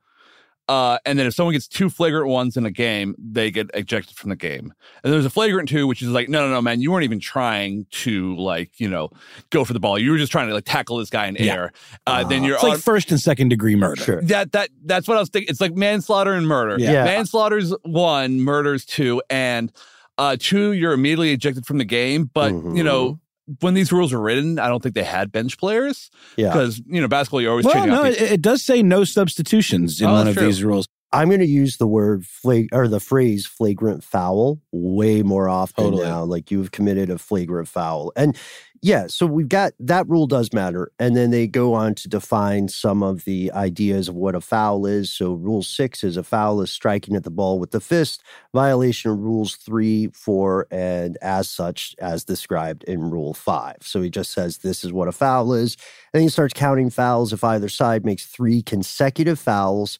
Uh, 0.66 0.98
and 1.04 1.18
then 1.18 1.26
if 1.26 1.34
someone 1.34 1.52
gets 1.52 1.68
two 1.68 1.90
flagrant 1.90 2.26
ones 2.26 2.56
in 2.56 2.64
a 2.64 2.70
game, 2.70 3.14
they 3.18 3.50
get 3.50 3.70
ejected 3.74 4.16
from 4.16 4.30
the 4.30 4.36
game. 4.36 4.72
And 5.02 5.12
there's 5.12 5.26
a 5.26 5.30
flagrant 5.30 5.68
two, 5.68 5.86
which 5.86 6.00
is 6.00 6.08
like, 6.08 6.28
no, 6.30 6.46
no, 6.46 6.52
no, 6.54 6.62
man, 6.62 6.80
you 6.80 6.90
weren't 6.90 7.04
even 7.04 7.20
trying 7.20 7.86
to 7.90 8.34
like, 8.36 8.80
you 8.80 8.88
know, 8.88 9.10
go 9.50 9.64
for 9.64 9.74
the 9.74 9.80
ball. 9.80 9.98
You 9.98 10.10
were 10.10 10.16
just 10.18 10.32
trying 10.32 10.48
to 10.48 10.54
like 10.54 10.64
tackle 10.64 10.96
this 10.96 11.10
guy 11.10 11.26
in 11.26 11.36
Yeah. 11.36 11.52
air. 11.54 11.72
Uh, 12.06 12.24
then 12.24 12.42
Ah. 12.42 12.46
you're 12.46 12.54
It's 12.54 12.64
like 12.64 12.78
first 12.80 13.10
and 13.10 13.20
second 13.20 13.50
degree 13.50 13.76
murder. 13.76 14.02
Sure. 14.02 14.22
that 14.22 14.52
that 14.52 14.70
that's 14.84 15.06
what 15.06 15.16
I 15.18 15.20
was 15.20 15.28
thinking. 15.28 15.50
It's 15.50 15.60
like 15.60 15.74
manslaughter 15.74 16.32
and 16.32 16.46
murder. 16.48 16.76
Yeah. 16.78 16.92
Yeah. 16.92 17.04
Manslaughter's 17.04 17.74
one, 17.82 18.40
murder's 18.40 18.84
two, 18.86 19.22
and 19.28 19.70
uh 20.16 20.36
two, 20.38 20.72
you're 20.72 20.92
immediately 20.92 21.32
ejected 21.32 21.66
from 21.66 21.76
the 21.78 21.84
game. 21.84 22.30
But 22.32 22.52
you 22.52 22.82
know, 22.84 23.18
when 23.60 23.74
these 23.74 23.92
rules 23.92 24.12
were 24.12 24.20
written, 24.20 24.58
I 24.58 24.68
don't 24.68 24.82
think 24.82 24.94
they 24.94 25.02
had 25.04 25.30
bench 25.32 25.58
players 25.58 26.10
Yeah. 26.36 26.48
because 26.52 26.80
you 26.86 27.00
know 27.00 27.08
basketball 27.08 27.40
you're 27.42 27.50
always 27.50 27.66
Well, 27.66 27.74
changing 27.74 27.92
no, 27.92 28.00
out 28.04 28.06
it, 28.06 28.20
it 28.20 28.42
does 28.42 28.62
say 28.62 28.82
no 28.82 29.04
substitutions 29.04 30.00
in 30.00 30.08
Oh, 30.08 30.12
one 30.12 30.28
of 30.28 30.34
true. 30.36 30.46
these 30.46 30.62
rules. 30.64 30.86
I'm 31.12 31.28
going 31.28 31.40
to 31.40 31.46
use 31.46 31.76
the 31.76 31.86
word 31.86 32.26
flag 32.26 32.70
or 32.72 32.88
the 32.88 32.98
phrase 32.98 33.46
flagrant 33.46 34.02
foul 34.02 34.60
way 34.72 35.22
more 35.22 35.48
often 35.48 35.84
Totally. 35.84 36.02
now. 36.04 36.24
Like 36.24 36.50
you've 36.50 36.72
committed 36.72 37.08
a 37.08 37.18
flagrant 37.18 37.68
foul. 37.68 38.10
And 38.16 38.36
yeah, 38.84 39.06
so 39.06 39.24
we've 39.24 39.48
got 39.48 39.72
that 39.80 40.06
rule 40.10 40.26
does 40.26 40.52
matter. 40.52 40.92
And 40.98 41.16
then 41.16 41.30
they 41.30 41.46
go 41.46 41.72
on 41.72 41.94
to 41.94 42.06
define 42.06 42.68
some 42.68 43.02
of 43.02 43.24
the 43.24 43.50
ideas 43.52 44.10
of 44.10 44.14
what 44.14 44.34
a 44.34 44.42
foul 44.42 44.84
is. 44.84 45.10
So 45.10 45.32
rule 45.32 45.62
six 45.62 46.04
is 46.04 46.18
a 46.18 46.22
foul 46.22 46.60
is 46.60 46.70
striking 46.70 47.16
at 47.16 47.24
the 47.24 47.30
ball 47.30 47.58
with 47.58 47.70
the 47.70 47.80
fist, 47.80 48.22
violation 48.52 49.10
of 49.10 49.20
rules 49.20 49.56
three, 49.56 50.08
four, 50.08 50.66
and 50.70 51.16
as 51.22 51.48
such 51.48 51.96
as 51.98 52.24
described 52.24 52.84
in 52.84 53.10
rule 53.10 53.32
five. 53.32 53.78
So 53.80 54.02
he 54.02 54.10
just 54.10 54.32
says 54.32 54.58
this 54.58 54.84
is 54.84 54.92
what 54.92 55.08
a 55.08 55.12
foul 55.12 55.54
is. 55.54 55.78
And 56.12 56.22
he 56.22 56.28
starts 56.28 56.52
counting 56.52 56.90
fouls 56.90 57.32
if 57.32 57.42
either 57.42 57.70
side 57.70 58.04
makes 58.04 58.26
three 58.26 58.60
consecutive 58.60 59.38
fouls 59.38 59.98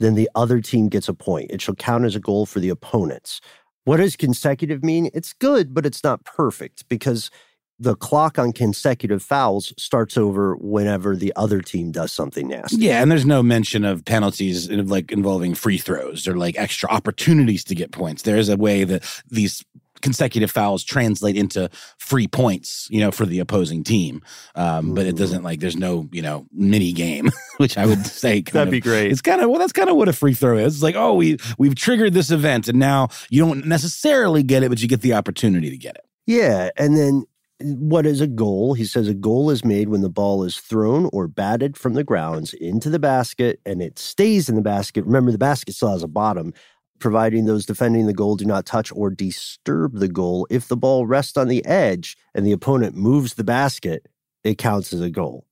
then 0.00 0.14
the 0.16 0.28
other 0.34 0.60
team 0.60 0.88
gets 0.88 1.08
a 1.08 1.14
point. 1.14 1.52
It 1.52 1.60
shall 1.62 1.76
count 1.76 2.04
as 2.04 2.16
a 2.16 2.20
goal 2.20 2.46
for 2.46 2.58
the 2.58 2.68
opponents. 2.68 3.40
What 3.84 3.98
does 3.98 4.16
consecutive 4.16 4.82
mean? 4.82 5.08
It's 5.14 5.32
good, 5.32 5.72
but 5.72 5.86
it's 5.86 6.02
not 6.02 6.24
perfect 6.24 6.88
because 6.88 7.30
the 7.78 7.96
clock 7.96 8.38
on 8.38 8.52
consecutive 8.52 9.22
fouls 9.22 9.72
starts 9.76 10.16
over 10.16 10.56
whenever 10.56 11.16
the 11.16 11.32
other 11.36 11.60
team 11.60 11.90
does 11.90 12.12
something 12.12 12.48
nasty. 12.48 12.76
Yeah, 12.76 13.02
and 13.02 13.10
there's 13.10 13.26
no 13.26 13.42
mention 13.42 13.84
of 13.84 14.04
penalties 14.04 14.68
in- 14.68 14.86
like 14.86 15.10
involving 15.10 15.54
free 15.54 15.78
throws 15.78 16.28
or 16.28 16.36
like 16.36 16.56
extra 16.56 16.88
opportunities 16.88 17.64
to 17.64 17.74
get 17.74 17.90
points. 17.90 18.22
There 18.22 18.36
is 18.36 18.48
a 18.48 18.56
way 18.56 18.84
that 18.84 19.02
these 19.28 19.64
consecutive 20.02 20.50
fouls 20.50 20.84
translate 20.84 21.34
into 21.36 21.70
free 21.98 22.28
points, 22.28 22.86
you 22.90 23.00
know, 23.00 23.10
for 23.10 23.24
the 23.24 23.38
opposing 23.38 23.82
team. 23.82 24.22
Um, 24.54 24.94
But 24.94 25.06
it 25.06 25.16
doesn't 25.16 25.42
like 25.42 25.60
there's 25.60 25.76
no 25.76 26.08
you 26.12 26.22
know 26.22 26.46
mini 26.52 26.92
game, 26.92 27.32
which 27.56 27.76
I 27.76 27.86
would 27.86 28.06
say 28.22 28.42
kind 28.42 28.54
That'd 28.54 28.68
of, 28.68 28.72
be 28.72 28.80
great. 28.80 29.10
It's 29.10 29.22
kind 29.22 29.40
of 29.40 29.50
well, 29.50 29.58
that's 29.58 29.72
kind 29.72 29.88
of 29.90 29.96
what 29.96 30.08
a 30.08 30.12
free 30.12 30.34
throw 30.34 30.58
is. 30.58 30.74
It's 30.74 30.82
like 30.82 30.94
oh, 30.94 31.14
we 31.14 31.38
we've 31.58 31.74
triggered 31.74 32.12
this 32.12 32.30
event, 32.30 32.68
and 32.68 32.78
now 32.78 33.08
you 33.30 33.44
don't 33.44 33.66
necessarily 33.66 34.42
get 34.42 34.62
it, 34.62 34.68
but 34.68 34.80
you 34.80 34.86
get 34.88 35.00
the 35.00 35.14
opportunity 35.14 35.70
to 35.70 35.76
get 35.78 35.96
it. 35.96 36.04
Yeah. 36.26 36.70
And 36.76 36.96
then 36.96 37.24
what 37.64 38.04
is 38.04 38.20
a 38.20 38.26
goal? 38.26 38.74
He 38.74 38.84
says 38.84 39.08
a 39.08 39.14
goal 39.14 39.50
is 39.50 39.64
made 39.64 39.88
when 39.88 40.02
the 40.02 40.10
ball 40.10 40.44
is 40.44 40.58
thrown 40.58 41.08
or 41.12 41.26
batted 41.26 41.76
from 41.76 41.94
the 41.94 42.04
grounds 42.04 42.52
into 42.52 42.90
the 42.90 42.98
basket 42.98 43.60
and 43.64 43.80
it 43.80 43.98
stays 43.98 44.48
in 44.48 44.54
the 44.54 44.62
basket. 44.62 45.04
Remember, 45.04 45.32
the 45.32 45.38
basket 45.38 45.74
still 45.74 45.90
has 45.90 46.02
a 46.02 46.08
bottom, 46.08 46.52
providing 46.98 47.46
those 47.46 47.64
defending 47.64 48.06
the 48.06 48.12
goal 48.12 48.36
do 48.36 48.44
not 48.44 48.66
touch 48.66 48.92
or 48.94 49.10
disturb 49.10 49.94
the 49.94 50.08
goal. 50.08 50.46
If 50.50 50.68
the 50.68 50.76
ball 50.76 51.06
rests 51.06 51.38
on 51.38 51.48
the 51.48 51.64
edge 51.64 52.18
and 52.34 52.46
the 52.46 52.52
opponent 52.52 52.96
moves 52.96 53.34
the 53.34 53.44
basket, 53.44 54.06
it 54.42 54.58
counts 54.58 54.92
as 54.92 55.00
a 55.00 55.10
goal. 55.10 55.46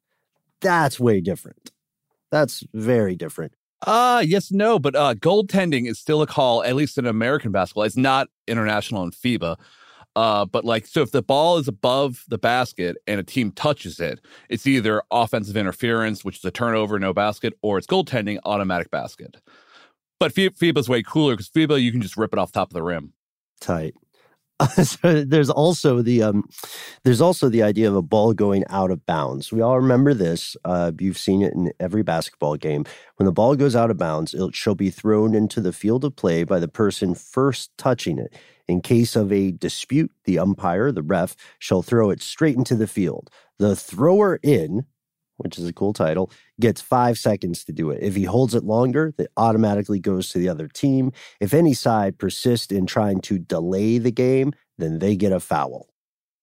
That's 0.61 1.01
way 1.01 1.21
different. 1.21 1.73
That's 2.31 2.63
very 2.75 3.17
different. 3.17 3.55
Uh 3.85 4.23
yes, 4.25 4.53
no, 4.53 4.79
but 4.79 4.95
uh 4.95 5.15
goaltending 5.15 5.89
is 5.89 5.99
still 5.99 6.21
a 6.21 6.27
call, 6.27 6.63
at 6.63 6.77
least 6.77 6.99
in 6.99 7.07
American 7.07 7.53
basketball. 7.53 7.85
It's 7.85 7.97
not 7.97 8.29
international 8.47 9.03
in 9.03 9.11
FIBA. 9.11 9.57
Uh, 10.15 10.45
but 10.45 10.65
like, 10.65 10.87
so 10.87 11.03
if 11.03 11.11
the 11.11 11.23
ball 11.23 11.57
is 11.59 11.69
above 11.69 12.25
the 12.29 12.39
basket 12.39 12.97
and 13.07 13.19
a 13.19 13.23
team 13.23 13.51
touches 13.51 13.99
it, 13.99 14.21
it's 14.49 14.67
either 14.67 15.03
offensive 15.11 15.57
interference, 15.57 16.25
which 16.25 16.39
is 16.39 16.45
a 16.45 16.51
turnover, 16.51 16.99
no 16.99 17.13
basket, 17.13 17.55
or 17.63 17.79
it's 17.79 17.87
goaltending, 17.87 18.39
automatic 18.45 18.91
basket. 18.91 19.39
But 20.21 20.33
Fi- 20.33 20.51
FIBA's 20.51 20.89
way 20.89 21.03
cooler 21.03 21.35
because 21.35 21.49
FIBA, 21.49 21.83
you 21.83 21.91
can 21.91 22.03
just 22.03 22.17
rip 22.17 22.33
it 22.33 22.39
off 22.39 22.53
top 22.53 22.69
of 22.69 22.75
the 22.75 22.83
rim. 22.83 23.13
Tight. 23.61 23.95
so 24.83 25.25
there's 25.25 25.51
also 25.51 26.03
the 26.03 26.23
um, 26.23 26.49
there's 27.05 27.21
also 27.21 27.49
the 27.49 27.63
idea 27.63 27.89
of 27.89 27.97
a 27.97 28.03
ball 28.03 28.33
going 28.33 28.65
out 28.69 28.91
of 28.91 29.05
bounds. 29.07 29.53
We 29.53 29.61
all 29.61 29.81
remember 29.81 30.15
this. 30.15 30.57
Uh, 30.65 30.93
you've 30.99 31.19
seen 31.19 31.43
it 31.43 31.55
in 31.55 31.73
every 31.81 32.03
basketball 32.03 32.57
game. 32.57 32.85
When 33.17 33.27
the 33.27 33.33
ball 33.33 33.57
goes 33.57 33.77
out 33.77 33.91
of 33.91 33.97
bounds, 33.97 34.35
it 34.35 34.55
shall 34.55 34.75
be 34.75 34.91
thrown 34.91 35.35
into 35.35 35.61
the 35.61 35.73
field 35.73 36.05
of 36.05 36.17
play 36.17 36.45
by 36.45 36.59
the 36.59 36.69
person 36.69 37.15
first 37.15 37.71
touching 37.79 38.19
it. 38.19 38.35
In 38.69 38.81
case 38.81 39.17
of 39.17 39.33
a 39.33 39.51
dispute, 39.53 40.13
the 40.25 40.39
umpire, 40.39 40.93
the 40.93 41.03
ref, 41.03 41.37
shall 41.59 41.83
throw 41.83 42.11
it 42.11 42.23
straight 42.23 42.57
into 42.57 42.77
the 42.77 42.87
field. 42.87 43.29
The 43.59 43.77
thrower 43.77 44.39
in, 44.43 44.87
which 45.43 45.59
is 45.59 45.67
a 45.67 45.73
cool 45.73 45.93
title, 45.93 46.31
gets 46.61 46.81
five 46.81 47.19
seconds 47.19 47.65
to 47.65 47.73
do 47.73 47.91
it. 47.91 48.03
If 48.03 48.15
he 48.15 48.25
holds 48.25 48.55
it 48.55 48.65
longer, 48.65 49.15
it 49.19 49.31
automatically 49.37 50.01
goes 50.01 50.29
to 50.31 50.39
the 50.39 50.49
other 50.49 50.69
team. 50.69 51.13
If 51.41 51.55
any 51.55 51.75
side 51.75 52.19
persists 52.19 52.73
in 52.73 52.87
trying 52.87 53.21
to 53.23 53.39
delay 53.39 53.99
the 53.99 54.13
game, 54.13 54.53
then 54.79 54.99
they 54.99 55.17
get 55.17 55.33
a 55.33 55.41
foul. 55.41 55.89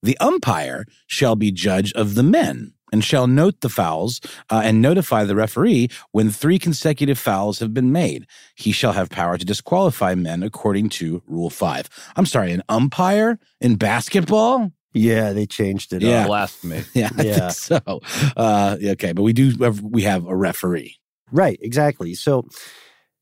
The 0.02 0.18
umpire 0.20 0.86
shall 1.08 1.36
be 1.36 1.52
judge 1.52 1.92
of 1.94 2.16
the 2.16 2.24
men 2.24 2.74
and 2.92 3.04
shall 3.04 3.28
note 3.28 3.62
the 3.62 3.70
fouls 3.70 4.20
uh, 4.50 4.62
and 4.64 4.82
notify 4.82 5.24
the 5.24 5.36
referee 5.36 5.90
when 6.12 6.30
three 6.30 6.60
consecutive 6.60 7.20
fouls 7.20 7.60
have 7.60 7.74
been 7.74 7.92
made. 7.92 8.26
He 8.56 8.72
shall 8.72 8.94
have 8.94 9.10
power 9.10 9.38
to 9.38 9.46
disqualify 9.46 10.16
men 10.16 10.44
according 10.44 10.90
to 10.90 11.22
Rule 11.28 11.50
5. 11.50 11.90
I'm 12.16 12.26
sorry, 12.26 12.52
an 12.52 12.64
umpire 12.70 13.40
in 13.62 13.76
basketball? 13.76 14.72
Yeah, 14.94 15.34
they 15.34 15.46
changed 15.46 15.94
it 15.94 16.02
Yeah. 16.02 16.22
up. 16.22 16.28
Blasphemy. 16.28 16.84
Yeah, 16.94 17.10
I 17.18 17.24
Yeah. 17.24 17.52
think 17.52 17.82
so. 17.86 18.02
Uh, 18.36 18.78
okay, 18.84 19.12
but 19.14 19.24
we 19.24 19.34
do 19.34 19.52
have, 19.64 19.82
we 19.82 20.04
have 20.04 20.26
a 20.26 20.36
referee. 20.36 20.96
Right, 21.32 21.60
exactly. 21.62 22.16
So 22.16 22.48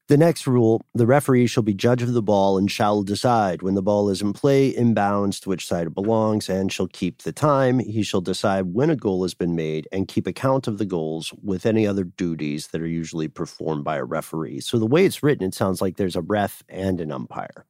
the 0.07 0.15
next 0.15 0.47
rule 0.47 0.85
the 0.93 1.05
referee 1.05 1.47
shall 1.47 1.63
be 1.63 1.73
judge 1.73 2.01
of 2.01 2.13
the 2.13 2.21
ball 2.21 2.57
and 2.57 2.71
shall 2.71 3.03
decide 3.03 3.61
when 3.61 3.75
the 3.75 3.81
ball 3.81 4.09
is 4.09 4.21
in 4.21 4.31
play, 4.31 4.73
inbounds, 4.73 5.41
to 5.41 5.49
which 5.49 5.67
side 5.67 5.87
it 5.87 5.93
belongs, 5.93 6.47
and 6.47 6.71
shall 6.71 6.87
keep 6.87 7.23
the 7.23 7.33
time. 7.33 7.79
He 7.79 8.03
shall 8.03 8.21
decide 8.21 8.73
when 8.73 8.89
a 8.89 8.95
goal 8.95 9.23
has 9.23 9.33
been 9.33 9.53
made 9.53 9.85
and 9.91 10.07
keep 10.07 10.25
account 10.25 10.65
of 10.69 10.77
the 10.77 10.85
goals 10.85 11.33
with 11.43 11.65
any 11.65 11.85
other 11.85 12.05
duties 12.05 12.67
that 12.67 12.79
are 12.81 12.87
usually 12.87 13.27
performed 13.27 13.83
by 13.83 13.97
a 13.97 14.05
referee. 14.05 14.61
So 14.61 14.79
the 14.79 14.87
way 14.87 15.05
it's 15.05 15.21
written, 15.21 15.45
it 15.45 15.53
sounds 15.53 15.81
like 15.81 15.97
there's 15.97 16.15
a 16.15 16.21
ref 16.21 16.63
and 16.69 17.01
an 17.01 17.11
umpire, 17.11 17.65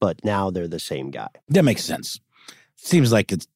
but 0.00 0.24
now 0.24 0.50
they're 0.50 0.66
the 0.66 0.80
same 0.80 1.10
guy. 1.10 1.28
That 1.50 1.64
makes 1.66 1.84
sense. 1.84 2.18
Seems 2.82 3.12
like 3.12 3.30
it's 3.32 3.46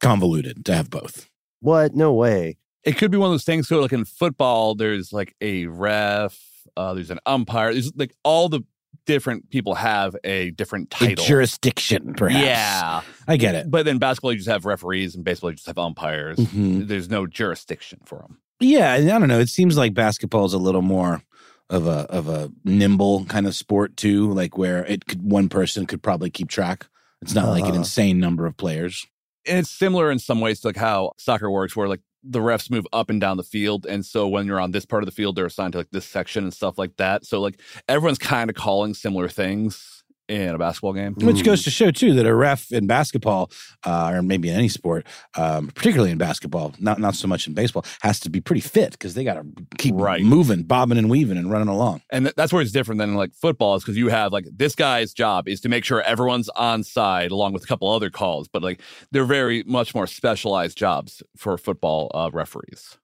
convoluted 0.00 0.64
to 0.66 0.74
have 0.74 0.90
both. 0.90 1.28
What? 1.60 1.94
No 1.94 2.12
way. 2.12 2.56
It 2.84 2.96
could 2.96 3.10
be 3.10 3.18
one 3.18 3.26
of 3.28 3.32
those 3.34 3.44
things. 3.44 3.68
So, 3.68 3.80
like 3.80 3.92
in 3.92 4.04
football, 4.04 4.74
there's 4.74 5.12
like 5.12 5.34
a 5.40 5.66
ref, 5.66 6.38
uh, 6.76 6.94
there's 6.94 7.10
an 7.10 7.20
umpire. 7.26 7.72
There's 7.72 7.94
like 7.94 8.14
all 8.24 8.48
the 8.48 8.62
different 9.06 9.50
people 9.50 9.74
have 9.74 10.16
a 10.24 10.50
different 10.52 10.94
A 10.94 11.06
title. 11.06 11.24
jurisdiction, 11.24 12.14
perhaps. 12.14 12.44
Yeah. 12.44 13.02
I 13.28 13.36
get 13.36 13.54
it. 13.54 13.70
But 13.70 13.84
then 13.84 13.98
basketball, 13.98 14.32
you 14.32 14.38
just 14.38 14.48
have 14.48 14.64
referees, 14.64 15.14
and 15.14 15.24
baseball, 15.24 15.50
you 15.50 15.56
just 15.56 15.66
have 15.66 15.78
umpires. 15.78 16.38
Mhm. 16.38 16.88
There's 16.88 17.10
no 17.10 17.26
jurisdiction 17.26 18.00
for 18.06 18.18
them. 18.20 18.38
Yeah, 18.60 18.92
I 18.94 19.00
don't 19.04 19.28
know. 19.28 19.40
It 19.40 19.48
seems 19.48 19.76
like 19.76 19.94
basketball 19.94 20.44
is 20.46 20.52
a 20.54 20.58
little 20.58 20.82
more 20.82 21.22
of 21.68 21.86
a 21.86 22.06
of 22.10 22.28
a 22.28 22.50
nimble 22.64 23.24
kind 23.26 23.46
of 23.46 23.54
sport 23.54 23.96
too, 23.96 24.32
like 24.32 24.56
where 24.56 24.84
it 24.86 25.06
could 25.06 25.22
one 25.22 25.48
person 25.50 25.86
could 25.86 26.02
probably 26.02 26.30
keep 26.30 26.48
track. 26.48 26.86
It's 27.22 27.34
not 27.34 27.48
like 27.50 27.64
an 27.64 27.70
Uh-huh. 27.70 27.78
insane 27.78 28.18
number 28.18 28.46
of 28.46 28.56
players. 28.56 29.06
And 29.46 29.58
it's 29.58 29.70
similar 29.70 30.10
in 30.10 30.18
some 30.18 30.40
ways 30.40 30.60
to 30.60 30.68
like 30.68 30.76
how 30.76 31.12
soccer 31.18 31.50
works, 31.50 31.74
where 31.76 31.88
like 31.88 32.00
the 32.22 32.40
refs 32.40 32.70
move 32.70 32.86
up 32.92 33.08
and 33.10 33.20
down 33.20 33.36
the 33.38 33.42
field. 33.42 33.86
And 33.86 34.04
so 34.04 34.28
when 34.28 34.46
you're 34.46 34.60
on 34.60 34.72
this 34.72 34.84
part 34.84 35.02
of 35.02 35.06
the 35.06 35.12
field, 35.12 35.36
they're 35.36 35.46
assigned 35.46 35.72
to 35.72 35.78
like 35.78 35.90
this 35.90 36.04
section 36.06 36.44
and 36.44 36.52
stuff 36.52 36.76
like 36.78 36.96
that. 36.96 37.24
So 37.24 37.40
like 37.40 37.60
everyone's 37.88 38.18
kind 38.18 38.50
of 38.50 38.56
calling 38.56 38.92
similar 38.94 39.28
things 39.28 39.99
in 40.30 40.54
a 40.54 40.58
basketball 40.58 40.92
game. 40.92 41.14
Which 41.14 41.44
goes 41.44 41.64
to 41.64 41.70
show 41.70 41.90
too 41.90 42.14
that 42.14 42.24
a 42.26 42.34
ref 42.34 42.70
in 42.72 42.86
basketball, 42.86 43.50
uh, 43.84 44.10
or 44.14 44.22
maybe 44.22 44.48
in 44.48 44.54
any 44.54 44.68
sport, 44.68 45.06
um, 45.36 45.68
particularly 45.68 46.10
in 46.12 46.18
basketball, 46.18 46.74
not 46.78 46.98
not 47.00 47.14
so 47.16 47.26
much 47.28 47.46
in 47.46 47.54
baseball, 47.54 47.84
has 48.02 48.20
to 48.20 48.30
be 48.30 48.40
pretty 48.40 48.60
fit 48.60 48.92
because 48.92 49.14
they 49.14 49.24
got 49.24 49.34
to 49.34 49.44
keep 49.78 49.94
Right. 49.96 50.22
moving, 50.22 50.62
bobbing 50.62 50.98
and 50.98 51.10
weaving, 51.10 51.36
and 51.36 51.50
running 51.50 51.68
along. 51.68 52.02
And 52.10 52.26
th- 52.26 52.34
that's 52.36 52.52
where 52.52 52.62
it's 52.62 52.72
different 52.72 52.98
than 53.00 53.14
like 53.14 53.34
football 53.34 53.74
is 53.74 53.82
because 53.82 53.96
you 53.96 54.08
have 54.08 54.32
like 54.32 54.46
this 54.56 54.74
guy's 54.74 55.12
job 55.12 55.48
is 55.48 55.60
to 55.62 55.68
make 55.68 55.84
sure 55.84 56.00
everyone's 56.02 56.48
on 56.50 56.82
side 56.84 57.30
along 57.32 57.52
with 57.52 57.64
a 57.64 57.66
couple 57.66 57.90
other 57.90 58.10
calls, 58.10 58.48
but 58.48 58.62
like 58.62 58.80
they're 59.10 59.24
very 59.24 59.62
much 59.64 59.94
more 59.94 60.06
specialized 60.06 60.78
jobs 60.78 61.22
for 61.36 61.58
football 61.58 62.10
uh, 62.14 62.30
referees. 62.32 62.96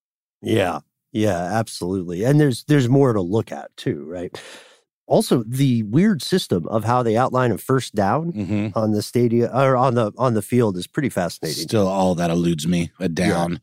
Yeah. 0.42 0.80
Yeah, 1.12 1.38
absolutely. 1.38 2.24
And 2.24 2.38
there's 2.38 2.64
there's 2.64 2.88
more 2.90 3.12
to 3.14 3.22
look 3.22 3.50
at 3.50 3.74
too, 3.76 4.04
right? 4.06 4.38
Also, 5.07 5.44
the 5.46 5.82
weird 5.84 6.20
system 6.22 6.66
of 6.68 6.84
how 6.84 7.02
they 7.02 7.16
outline 7.16 7.52
a 7.52 7.59
first 7.59 7.94
down 7.94 8.32
Mm-hmm. 8.32 8.78
on 8.78 8.90
the 8.92 9.02
stadium 9.02 9.50
or 9.54 9.76
on 9.76 9.94
the 9.94 10.12
on 10.18 10.34
the 10.34 10.42
field 10.42 10.76
is 10.76 10.86
pretty 10.86 11.09
fascinating. 11.11 11.62
Still, 11.62 11.86
all 11.86 12.14
that 12.16 12.30
eludes 12.30 12.66
me. 12.66 12.90
A 12.98 13.09
down, 13.09 13.61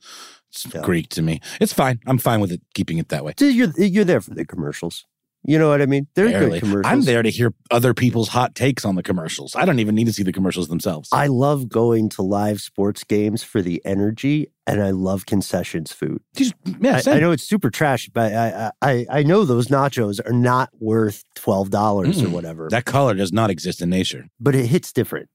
it's 0.49 0.65
Yeah. 0.73 0.81
Greek 0.81 1.09
to 1.09 1.21
me. 1.21 1.41
It's 1.59 1.73
fine. 1.73 1.99
I'm 2.05 2.17
fine 2.17 2.39
with 2.39 2.51
it 2.51 2.61
keeping 2.73 2.97
it 2.97 3.09
that 3.09 3.25
way. 3.25 3.33
So 3.37 3.45
You're 3.45 3.71
you're 3.77 4.05
there 4.05 4.21
for 4.21 4.33
the 4.33 4.45
commercials. 4.45 5.05
You 5.45 5.59
know 5.59 5.69
what 5.69 5.81
I 5.81 5.85
mean? 5.85 6.07
They're 6.15 6.29
Barely. 6.29 6.59
good 6.59 6.61
commercials. 6.61 6.91
I'm 6.91 7.01
there 7.01 7.21
to 7.21 7.29
hear 7.29 7.53
other 7.69 7.93
people's 7.93 8.29
hot 8.29 8.55
takes 8.55 8.85
on 8.85 8.95
the 8.95 9.03
commercials. 9.03 9.55
I 9.55 9.65
don't 9.65 9.79
even 9.79 9.93
need 9.95 10.05
to 10.07 10.13
see 10.13 10.23
the 10.23 10.31
commercials 10.31 10.69
themselves. 10.69 11.09
I 11.11 11.27
love 11.27 11.67
going 11.67 12.09
to 12.09 12.21
live 12.21 12.61
sports 12.61 13.03
games 13.03 13.43
for 13.43 13.61
the 13.61 13.81
energy, 13.83 14.47
and 14.65 14.81
I 14.81 14.91
love 14.91 15.25
concessions 15.25 15.91
food. 15.91 16.21
Just- 16.35 16.53
yeah, 16.79 17.01
I. 17.05 17.11
I 17.11 17.19
know 17.19 17.31
it's 17.31 17.43
super 17.43 17.69
trash, 17.69 18.09
but 18.13 18.33
I, 18.33 18.71
I 18.81 19.05
I 19.09 19.23
know 19.23 19.43
those 19.43 19.67
nachos 19.67 20.19
are 20.25 20.33
not 20.33 20.69
worth 20.79 21.23
twelve 21.35 21.69
dollars 21.69 22.21
or 22.21 22.27
mm. 22.27 22.31
whatever. 22.31 22.69
that 22.69 22.85
color 22.85 23.13
does 23.13 23.33
not 23.33 23.49
exist 23.49 23.81
in 23.81 23.89
nature. 23.89 24.27
but 24.39 24.55
it 24.55 24.67
hits 24.67 24.93
different. 24.93 25.29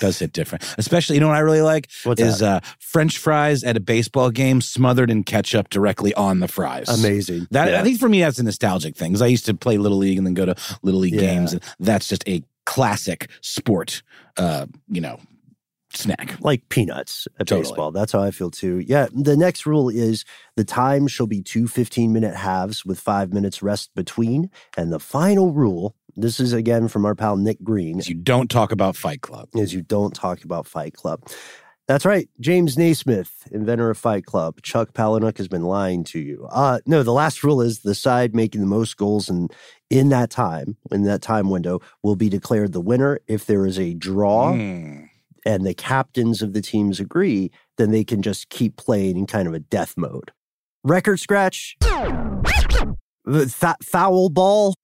Does 0.00 0.18
hit 0.18 0.32
different. 0.32 0.64
Especially, 0.78 1.16
you 1.16 1.20
know 1.20 1.28
what 1.28 1.36
I 1.36 1.40
really 1.40 1.62
like 1.62 1.88
What's 2.04 2.20
is 2.20 2.42
uh, 2.42 2.60
French 2.78 3.18
fries 3.18 3.64
at 3.64 3.76
a 3.76 3.80
baseball 3.80 4.30
game 4.30 4.60
smothered 4.60 5.10
in 5.10 5.24
ketchup 5.24 5.70
directly 5.70 6.12
on 6.14 6.40
the 6.40 6.48
fries. 6.48 6.88
Amazing. 6.88 7.46
That 7.50 7.70
Yeah. 7.70 7.80
I 7.80 7.82
think 7.82 7.98
for 7.98 8.08
me 8.08 8.20
that's 8.20 8.38
a 8.38 8.42
nostalgic 8.42 8.96
thing 8.96 9.12
because 9.12 9.22
I 9.22 9.26
used 9.26 9.46
to 9.46 9.54
play 9.54 9.78
little 9.78 9.98
league 9.98 10.18
and 10.18 10.26
then 10.26 10.34
go 10.34 10.46
to 10.46 10.54
little 10.82 11.00
league 11.00 11.14
Yeah. 11.14 11.20
games, 11.20 11.52
and 11.54 11.62
that's 11.80 12.08
just 12.08 12.26
a 12.28 12.42
classic 12.66 13.30
sport. 13.40 14.02
Uh, 14.36 14.66
you 14.88 15.00
know, 15.00 15.18
snack. 15.92 16.36
like 16.40 16.68
peanuts 16.68 17.28
at 17.38 17.46
Totally. 17.46 17.62
baseball. 17.70 17.92
That's 17.92 18.12
how 18.12 18.22
I 18.22 18.32
feel 18.32 18.50
too. 18.50 18.78
Yeah. 18.80 19.06
The 19.14 19.36
next 19.36 19.64
rule 19.64 19.88
is 19.88 20.24
the 20.56 20.64
time 20.64 21.06
shall 21.06 21.26
be 21.28 21.40
two 21.40 21.68
15 21.68 22.12
minute 22.12 22.34
halves 22.34 22.84
with 22.84 22.98
five 22.98 23.32
minutes 23.32 23.62
rest 23.62 23.90
between. 23.94 24.50
And 24.76 24.92
the 24.92 24.98
final 24.98 25.52
rule, 25.52 25.94
this 26.16 26.40
is 26.40 26.52
again 26.52 26.88
from 26.88 27.04
our 27.04 27.14
pal 27.14 27.36
Nick 27.36 27.62
Greene, 27.62 27.98
Is 27.98 28.08
you 28.08 28.14
don't 28.14 28.50
talk 28.50 28.72
about 28.72 28.96
Fight 28.96 29.20
Club. 29.20 29.48
is 29.54 29.72
you 29.74 29.82
don't 29.82 30.14
talk 30.14 30.44
about 30.44 30.66
Fight 30.66 30.94
Club. 30.94 31.20
That's 31.86 32.06
right. 32.06 32.30
James 32.40 32.78
Naismith, 32.78 33.46
inventor 33.52 33.90
of 33.90 33.98
Fight 33.98 34.24
Club. 34.24 34.62
Chuck 34.62 34.94
Palahniuk 34.94 35.36
has 35.36 35.48
been 35.48 35.64
lying 35.64 36.02
to 36.04 36.18
you. 36.18 36.48
Uh, 36.50 36.78
no, 36.86 37.02
the 37.02 37.12
last 37.12 37.44
rule 37.44 37.60
is 37.60 37.80
the 37.80 37.94
side 37.94 38.34
making 38.34 38.62
the 38.62 38.66
most 38.66 38.96
goals 38.96 39.28
in, 39.28 39.48
in 39.90 40.08
that 40.08 40.30
time, 40.30 40.78
in 40.90 41.02
that 41.04 41.20
time 41.20 41.50
window, 41.50 41.80
will 42.02 42.16
be 42.16 42.30
declared 42.30 42.72
the 42.72 42.80
winner. 42.80 43.18
If 43.26 43.44
there 43.44 43.66
is 43.66 43.78
a 43.78 43.92
draw, 43.92 44.52
Mm. 44.54 45.08
and 45.44 45.66
the 45.66 45.74
captains 45.74 46.40
of 46.40 46.54
the 46.54 46.62
teams 46.62 47.00
agree, 47.00 47.50
then 47.76 47.90
they 47.90 48.02
can 48.04 48.22
just 48.22 48.48
keep 48.48 48.76
playing 48.78 49.18
in 49.18 49.26
kind 49.26 49.46
of 49.46 49.52
a 49.52 49.58
death 49.60 49.92
mode. 49.98 50.32
Record 50.84 51.20
scratch. 51.20 51.76
The 53.26 53.76
foul 53.82 54.30
ball. 54.30 54.74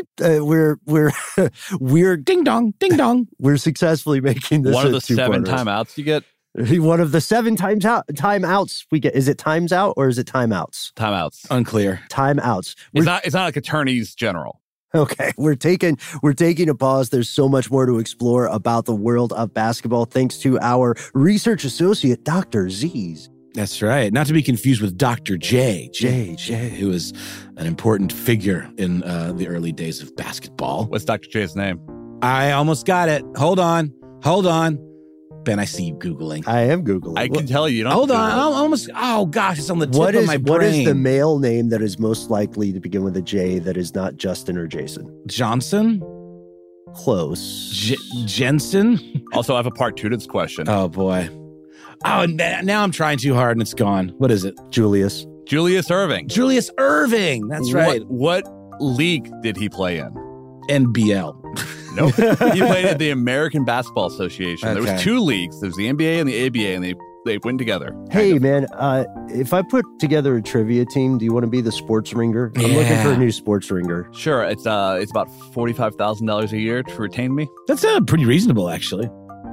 Reep. 0.00 0.40
Uh, 0.40 0.44
we're 0.44 0.78
we're 0.86 1.12
we're 1.80 2.16
Ding 2.16 2.44
dong, 2.44 2.74
ding 2.78 2.96
dong. 2.96 3.28
we're 3.38 3.56
successfully 3.56 4.20
making 4.20 4.62
this 4.62 4.74
One 4.74 4.86
of 4.86 4.92
the 4.92 5.00
seven 5.00 5.44
timeouts 5.44 5.96
you 5.96 6.04
get. 6.04 6.24
One 6.54 7.00
of 7.00 7.12
the 7.12 7.20
seven 7.20 7.54
times 7.54 7.84
out 7.84 8.06
timeouts 8.08 8.84
we 8.90 8.98
get. 8.98 9.14
Is 9.14 9.28
it 9.28 9.38
times 9.38 9.72
out 9.72 9.94
or 9.96 10.08
is 10.08 10.18
it 10.18 10.26
timeouts? 10.26 10.92
Timeouts. 10.94 11.46
Unclear. 11.50 12.00
Timeouts. 12.10 12.74
We're 12.92 13.02
It's 13.02 13.06
not. 13.06 13.24
It's 13.24 13.34
not 13.34 13.44
like 13.44 13.56
attorneys 13.56 14.14
general. 14.14 14.60
Okay, 14.92 15.30
we're 15.36 15.54
taking 15.54 15.98
we're 16.22 16.32
taking 16.32 16.68
a 16.68 16.74
pause. 16.74 17.10
There's 17.10 17.28
so 17.28 17.48
much 17.48 17.70
more 17.70 17.86
to 17.86 17.98
explore 17.98 18.46
about 18.46 18.86
the 18.86 18.94
world 18.96 19.32
of 19.34 19.54
basketball 19.54 20.04
thanks 20.04 20.38
to 20.38 20.58
our 20.60 20.96
research 21.14 21.64
associate 21.64 22.24
Dr. 22.24 22.68
Z's. 22.70 23.30
That's 23.54 23.82
right. 23.82 24.12
Not 24.12 24.26
to 24.28 24.32
be 24.32 24.42
confused 24.42 24.80
with 24.80 24.96
Dr. 24.96 25.36
J. 25.36 25.90
J, 25.92 26.36
J. 26.36 26.68
who 26.68 26.90
is 26.92 27.12
an 27.56 27.66
important 27.66 28.12
figure 28.12 28.70
in 28.78 29.02
uh, 29.02 29.32
the 29.32 29.48
early 29.48 29.72
days 29.72 30.00
of 30.00 30.14
basketball. 30.16 30.84
What's 30.86 31.04
Dr. 31.04 31.28
J's 31.28 31.56
name? 31.56 31.80
I 32.22 32.52
almost 32.52 32.86
got 32.86 33.08
it. 33.08 33.24
Hold 33.36 33.58
on. 33.58 33.92
Hold 34.22 34.46
on. 34.46 34.78
Ben, 35.44 35.58
I 35.58 35.64
see 35.64 35.84
you 35.84 35.94
Googling. 35.94 36.46
I 36.46 36.60
am 36.64 36.84
googling. 36.84 37.18
I 37.18 37.26
can 37.28 37.46
tell 37.46 37.66
you. 37.66 37.78
you 37.78 37.84
don't 37.84 37.92
Hold 37.94 38.10
on. 38.10 38.30
Google 38.30 38.52
it. 38.52 38.54
I 38.54 38.58
almost. 38.60 38.90
Oh, 38.94 39.24
gosh. 39.26 39.58
It's 39.58 39.70
on 39.70 39.78
the 39.78 39.86
tip 39.86 39.94
What 39.96 40.14
of 40.14 40.22
is 40.22 40.26
my 40.26 40.36
what 40.36 40.62
is 40.62 40.84
the 40.84 40.94
male 40.94 41.38
name 41.38 41.70
that 41.70 41.80
is 41.80 41.98
most 41.98 42.28
likely 42.30 42.72
to 42.72 42.78
begin 42.80 43.02
with 43.02 43.16
a 43.16 43.22
J 43.22 43.58
that 43.60 43.76
is 43.78 43.94
not 43.94 44.16
Justin 44.16 44.58
or 44.58 44.66
Jason? 44.66 45.10
Johnson? 45.26 46.00
Close. 46.94 47.70
J- 47.72 47.96
Jensen? 48.26 49.24
Also, 49.32 49.54
I 49.54 49.56
have 49.56 49.66
a 49.66 49.70
part 49.70 49.96
two 49.96 50.08
to 50.10 50.16
this 50.16 50.26
question. 50.26 50.68
Oh, 50.68 50.88
boy. 50.88 51.28
Oh, 52.04 52.22
and 52.22 52.36
now 52.36 52.82
I'm 52.82 52.92
trying 52.92 53.18
too 53.18 53.34
hard 53.34 53.56
and 53.56 53.62
it's 53.62 53.74
gone. 53.74 54.14
What 54.18 54.30
is 54.30 54.44
it? 54.44 54.58
Julius. 54.70 55.26
Julius 55.44 55.88
Erving. 55.88 56.28
Julius 56.28 56.70
Erving. 56.78 57.48
That's 57.50 57.72
right. 57.72 58.04
What, 58.06 58.44
what 58.46 58.80
league 58.80 59.30
did 59.42 59.56
he 59.56 59.68
play 59.68 59.98
in? 59.98 60.10
NBL. 60.68 61.36
Nope. 61.94 62.14
he 62.54 62.60
played 62.60 62.84
at 62.86 62.98
the 62.98 63.10
American 63.10 63.64
Basketball 63.64 64.06
Association. 64.06 64.72
There 64.72 64.82
was 64.82 65.02
two 65.02 65.18
leagues. 65.18 65.60
There's 65.60 65.74
the 65.74 65.92
NBA 65.92 66.20
and 66.20 66.28
the 66.28 66.46
ABA, 66.46 66.74
and 66.74 66.84
they 66.84 66.94
they 67.26 67.38
went 67.38 67.58
together. 67.58 67.94
Hey 68.10 68.38
man, 68.38 68.66
uh, 68.72 69.04
if 69.28 69.52
I 69.52 69.62
put 69.62 69.84
together 69.98 70.36
a 70.36 70.42
trivia 70.42 70.86
team, 70.86 71.18
do 71.18 71.24
you 71.24 71.32
want 71.32 71.44
to 71.44 71.50
be 71.50 71.60
the 71.60 71.72
sports 71.72 72.14
ringer? 72.14 72.52
I'm 72.56 72.62
looking 72.62 73.02
for 73.02 73.12
a 73.12 73.16
new 73.16 73.30
sports 73.30 73.70
ringer. 73.70 74.08
Sure, 74.14 74.42
it's 74.44 74.66
uh 74.66 74.98
it's 75.00 75.10
about 75.10 75.28
forty 75.52 75.72
five 75.72 75.96
thousand 75.96 76.26
dollars 76.26 76.52
a 76.52 76.58
year 76.58 76.82
to 76.82 76.96
retain 76.96 77.34
me. 77.34 77.48
That's 77.66 77.84
uh, 77.84 78.00
pretty 78.02 78.24
reasonable, 78.24 78.70
actually. 78.70 79.10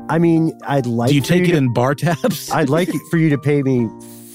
I 0.10 0.20
mean, 0.20 0.58
I'd 0.68 0.86
like 0.86 1.10
Do 1.10 1.16
you 1.16 1.22
take 1.22 1.44
it 1.44 1.52
to- 1.52 1.58
in 1.58 1.74
bar 1.74 1.96
tabs? 1.96 2.50
I'd 2.52 2.70
like 2.70 2.90
for 3.12 3.18
you 3.18 3.30
to 3.30 3.38
pay 3.38 3.62
me 3.64 3.90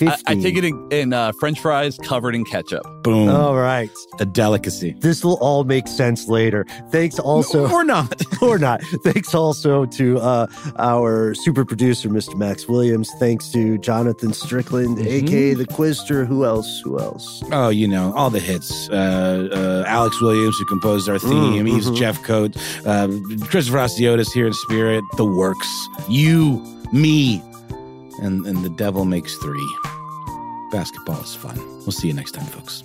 I, 0.08 0.16
fifty. 0.16 0.32
I 0.32 0.34
take 0.42 0.56
it 0.56 0.64
in, 0.64 0.88
in 0.90 1.12
uh, 1.12 1.32
French 1.32 1.60
fries 1.60 1.96
covered 1.98 2.34
in 2.34 2.44
ketchup. 2.44 2.82
Boom. 3.02 3.28
All 3.28 3.56
right. 3.56 3.90
A 4.20 4.24
delicacy. 4.24 4.94
This 4.98 5.24
will 5.24 5.38
all 5.40 5.64
make 5.64 5.88
sense 5.88 6.28
later. 6.28 6.64
Thanks 6.90 7.18
also 7.18 7.68
or 7.70 7.84
not. 7.84 8.20
or 8.42 8.58
not. 8.58 8.80
Thanks 9.04 9.34
also 9.34 9.86
to 9.86 10.18
uh, 10.20 10.46
our 10.78 11.34
super 11.34 11.64
producer, 11.64 12.08
Mr. 12.08 12.36
Max 12.36 12.68
Williams. 12.68 13.10
Thanks 13.18 13.50
to 13.52 13.78
Jonathan 13.78 14.32
Strickland, 14.32 14.98
Mhm. 14.98 15.06
aka 15.06 15.54
the 15.54 15.66
Quister. 15.66 16.26
Who 16.26 16.44
else? 16.44 16.80
Who 16.84 16.98
else? 16.98 17.42
Oh, 17.52 17.68
you 17.70 17.88
know, 17.88 18.12
all 18.14 18.30
the 18.30 18.40
hits. 18.40 18.88
Uh, 18.90 19.48
uh, 19.52 19.88
Alex 19.88 20.20
Williams, 20.20 20.56
who 20.58 20.64
composed 20.66 21.08
our 21.08 21.18
theme. 21.18 21.64
Mm, 21.64 21.68
He's 21.68 21.86
mhm. 21.88 21.96
Jeff 21.96 22.22
Coates. 22.22 22.56
Uh, 22.86 23.08
Christopher 23.48 23.78
Hasiotis 23.78 24.32
here 24.32 24.46
in 24.46 24.52
spirit. 24.54 25.02
The 25.16 25.24
works. 25.24 25.68
You, 26.08 26.62
me, 26.92 27.42
and, 28.20 28.46
and 28.46 28.64
the 28.64 28.70
devil 28.70 29.04
makes 29.04 29.36
three. 29.36 29.76
Basketball 30.70 31.20
is 31.20 31.34
fun. 31.34 31.56
We'll 31.80 31.92
see 31.92 32.08
you 32.08 32.14
next 32.14 32.32
time, 32.32 32.46
folks. 32.46 32.82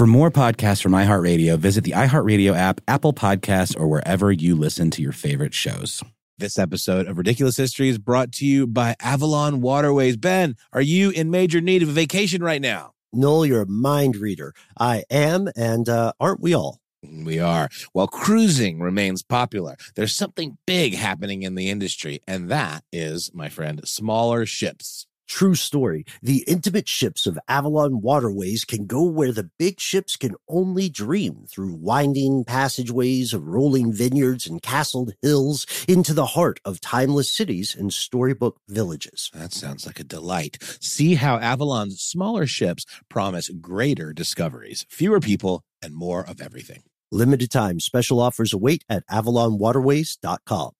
For 0.00 0.06
more 0.06 0.30
podcasts 0.30 0.82
from 0.82 0.92
iHeartRadio, 0.92 1.58
visit 1.58 1.84
the 1.84 1.90
iHeartRadio 1.90 2.56
app, 2.56 2.80
Apple 2.88 3.12
Podcasts, 3.12 3.78
or 3.78 3.86
wherever 3.86 4.32
you 4.32 4.54
listen 4.54 4.90
to 4.92 5.02
your 5.02 5.12
favorite 5.12 5.52
shows. 5.52 6.02
This 6.38 6.58
episode 6.58 7.06
of 7.06 7.18
Ridiculous 7.18 7.58
History 7.58 7.90
is 7.90 7.98
brought 7.98 8.32
to 8.32 8.46
you 8.46 8.66
by 8.66 8.96
Avalon 8.98 9.60
Waterways. 9.60 10.16
Ben, 10.16 10.56
are 10.72 10.80
you 10.80 11.10
in 11.10 11.30
major 11.30 11.60
need 11.60 11.82
of 11.82 11.90
a 11.90 11.92
vacation 11.92 12.42
right 12.42 12.62
now? 12.62 12.94
Noel, 13.12 13.44
you're 13.44 13.60
a 13.60 13.66
mind 13.66 14.16
reader. 14.16 14.54
I 14.78 15.04
am, 15.10 15.50
and 15.54 15.86
uh, 15.86 16.14
aren't 16.18 16.40
we 16.40 16.54
all? 16.54 16.80
We 17.10 17.38
are. 17.38 17.68
While 17.92 18.06
cruising 18.06 18.80
remains 18.80 19.22
popular, 19.22 19.76
there's 19.96 20.14
something 20.14 20.58
big 20.66 20.94
happening 20.94 21.42
in 21.42 21.56
the 21.56 21.68
industry, 21.68 22.20
and 22.26 22.48
that 22.50 22.84
is, 22.92 23.30
my 23.34 23.48
friend, 23.48 23.80
smaller 23.86 24.46
ships. 24.46 25.06
True 25.30 25.54
story. 25.54 26.04
The 26.22 26.44
intimate 26.48 26.88
ships 26.88 27.24
of 27.24 27.38
Avalon 27.46 28.00
Waterways 28.00 28.64
can 28.64 28.86
go 28.86 29.04
where 29.04 29.30
the 29.30 29.48
big 29.60 29.78
ships 29.78 30.16
can 30.16 30.34
only 30.48 30.88
dream 30.88 31.46
through 31.48 31.74
winding 31.74 32.42
passageways 32.44 33.32
of 33.32 33.46
rolling 33.46 33.92
vineyards 33.92 34.48
and 34.48 34.60
castled 34.60 35.12
hills 35.22 35.66
into 35.86 36.14
the 36.14 36.26
heart 36.26 36.58
of 36.64 36.80
timeless 36.80 37.30
cities 37.30 37.76
and 37.78 37.92
storybook 37.92 38.58
villages. 38.68 39.30
That 39.32 39.52
sounds 39.52 39.86
like 39.86 40.00
a 40.00 40.04
delight. 40.04 40.58
See 40.80 41.14
how 41.14 41.38
Avalon's 41.38 42.00
smaller 42.00 42.46
ships 42.46 42.84
promise 43.08 43.50
greater 43.50 44.12
discoveries, 44.12 44.84
fewer 44.88 45.20
people, 45.20 45.62
and 45.80 45.94
more 45.94 46.28
of 46.28 46.40
everything. 46.40 46.82
Limited 47.12 47.50
time 47.50 47.80
special 47.80 48.20
offers 48.20 48.52
await 48.52 48.84
at 48.88 49.04
avalonwaterways.com. 49.08 50.79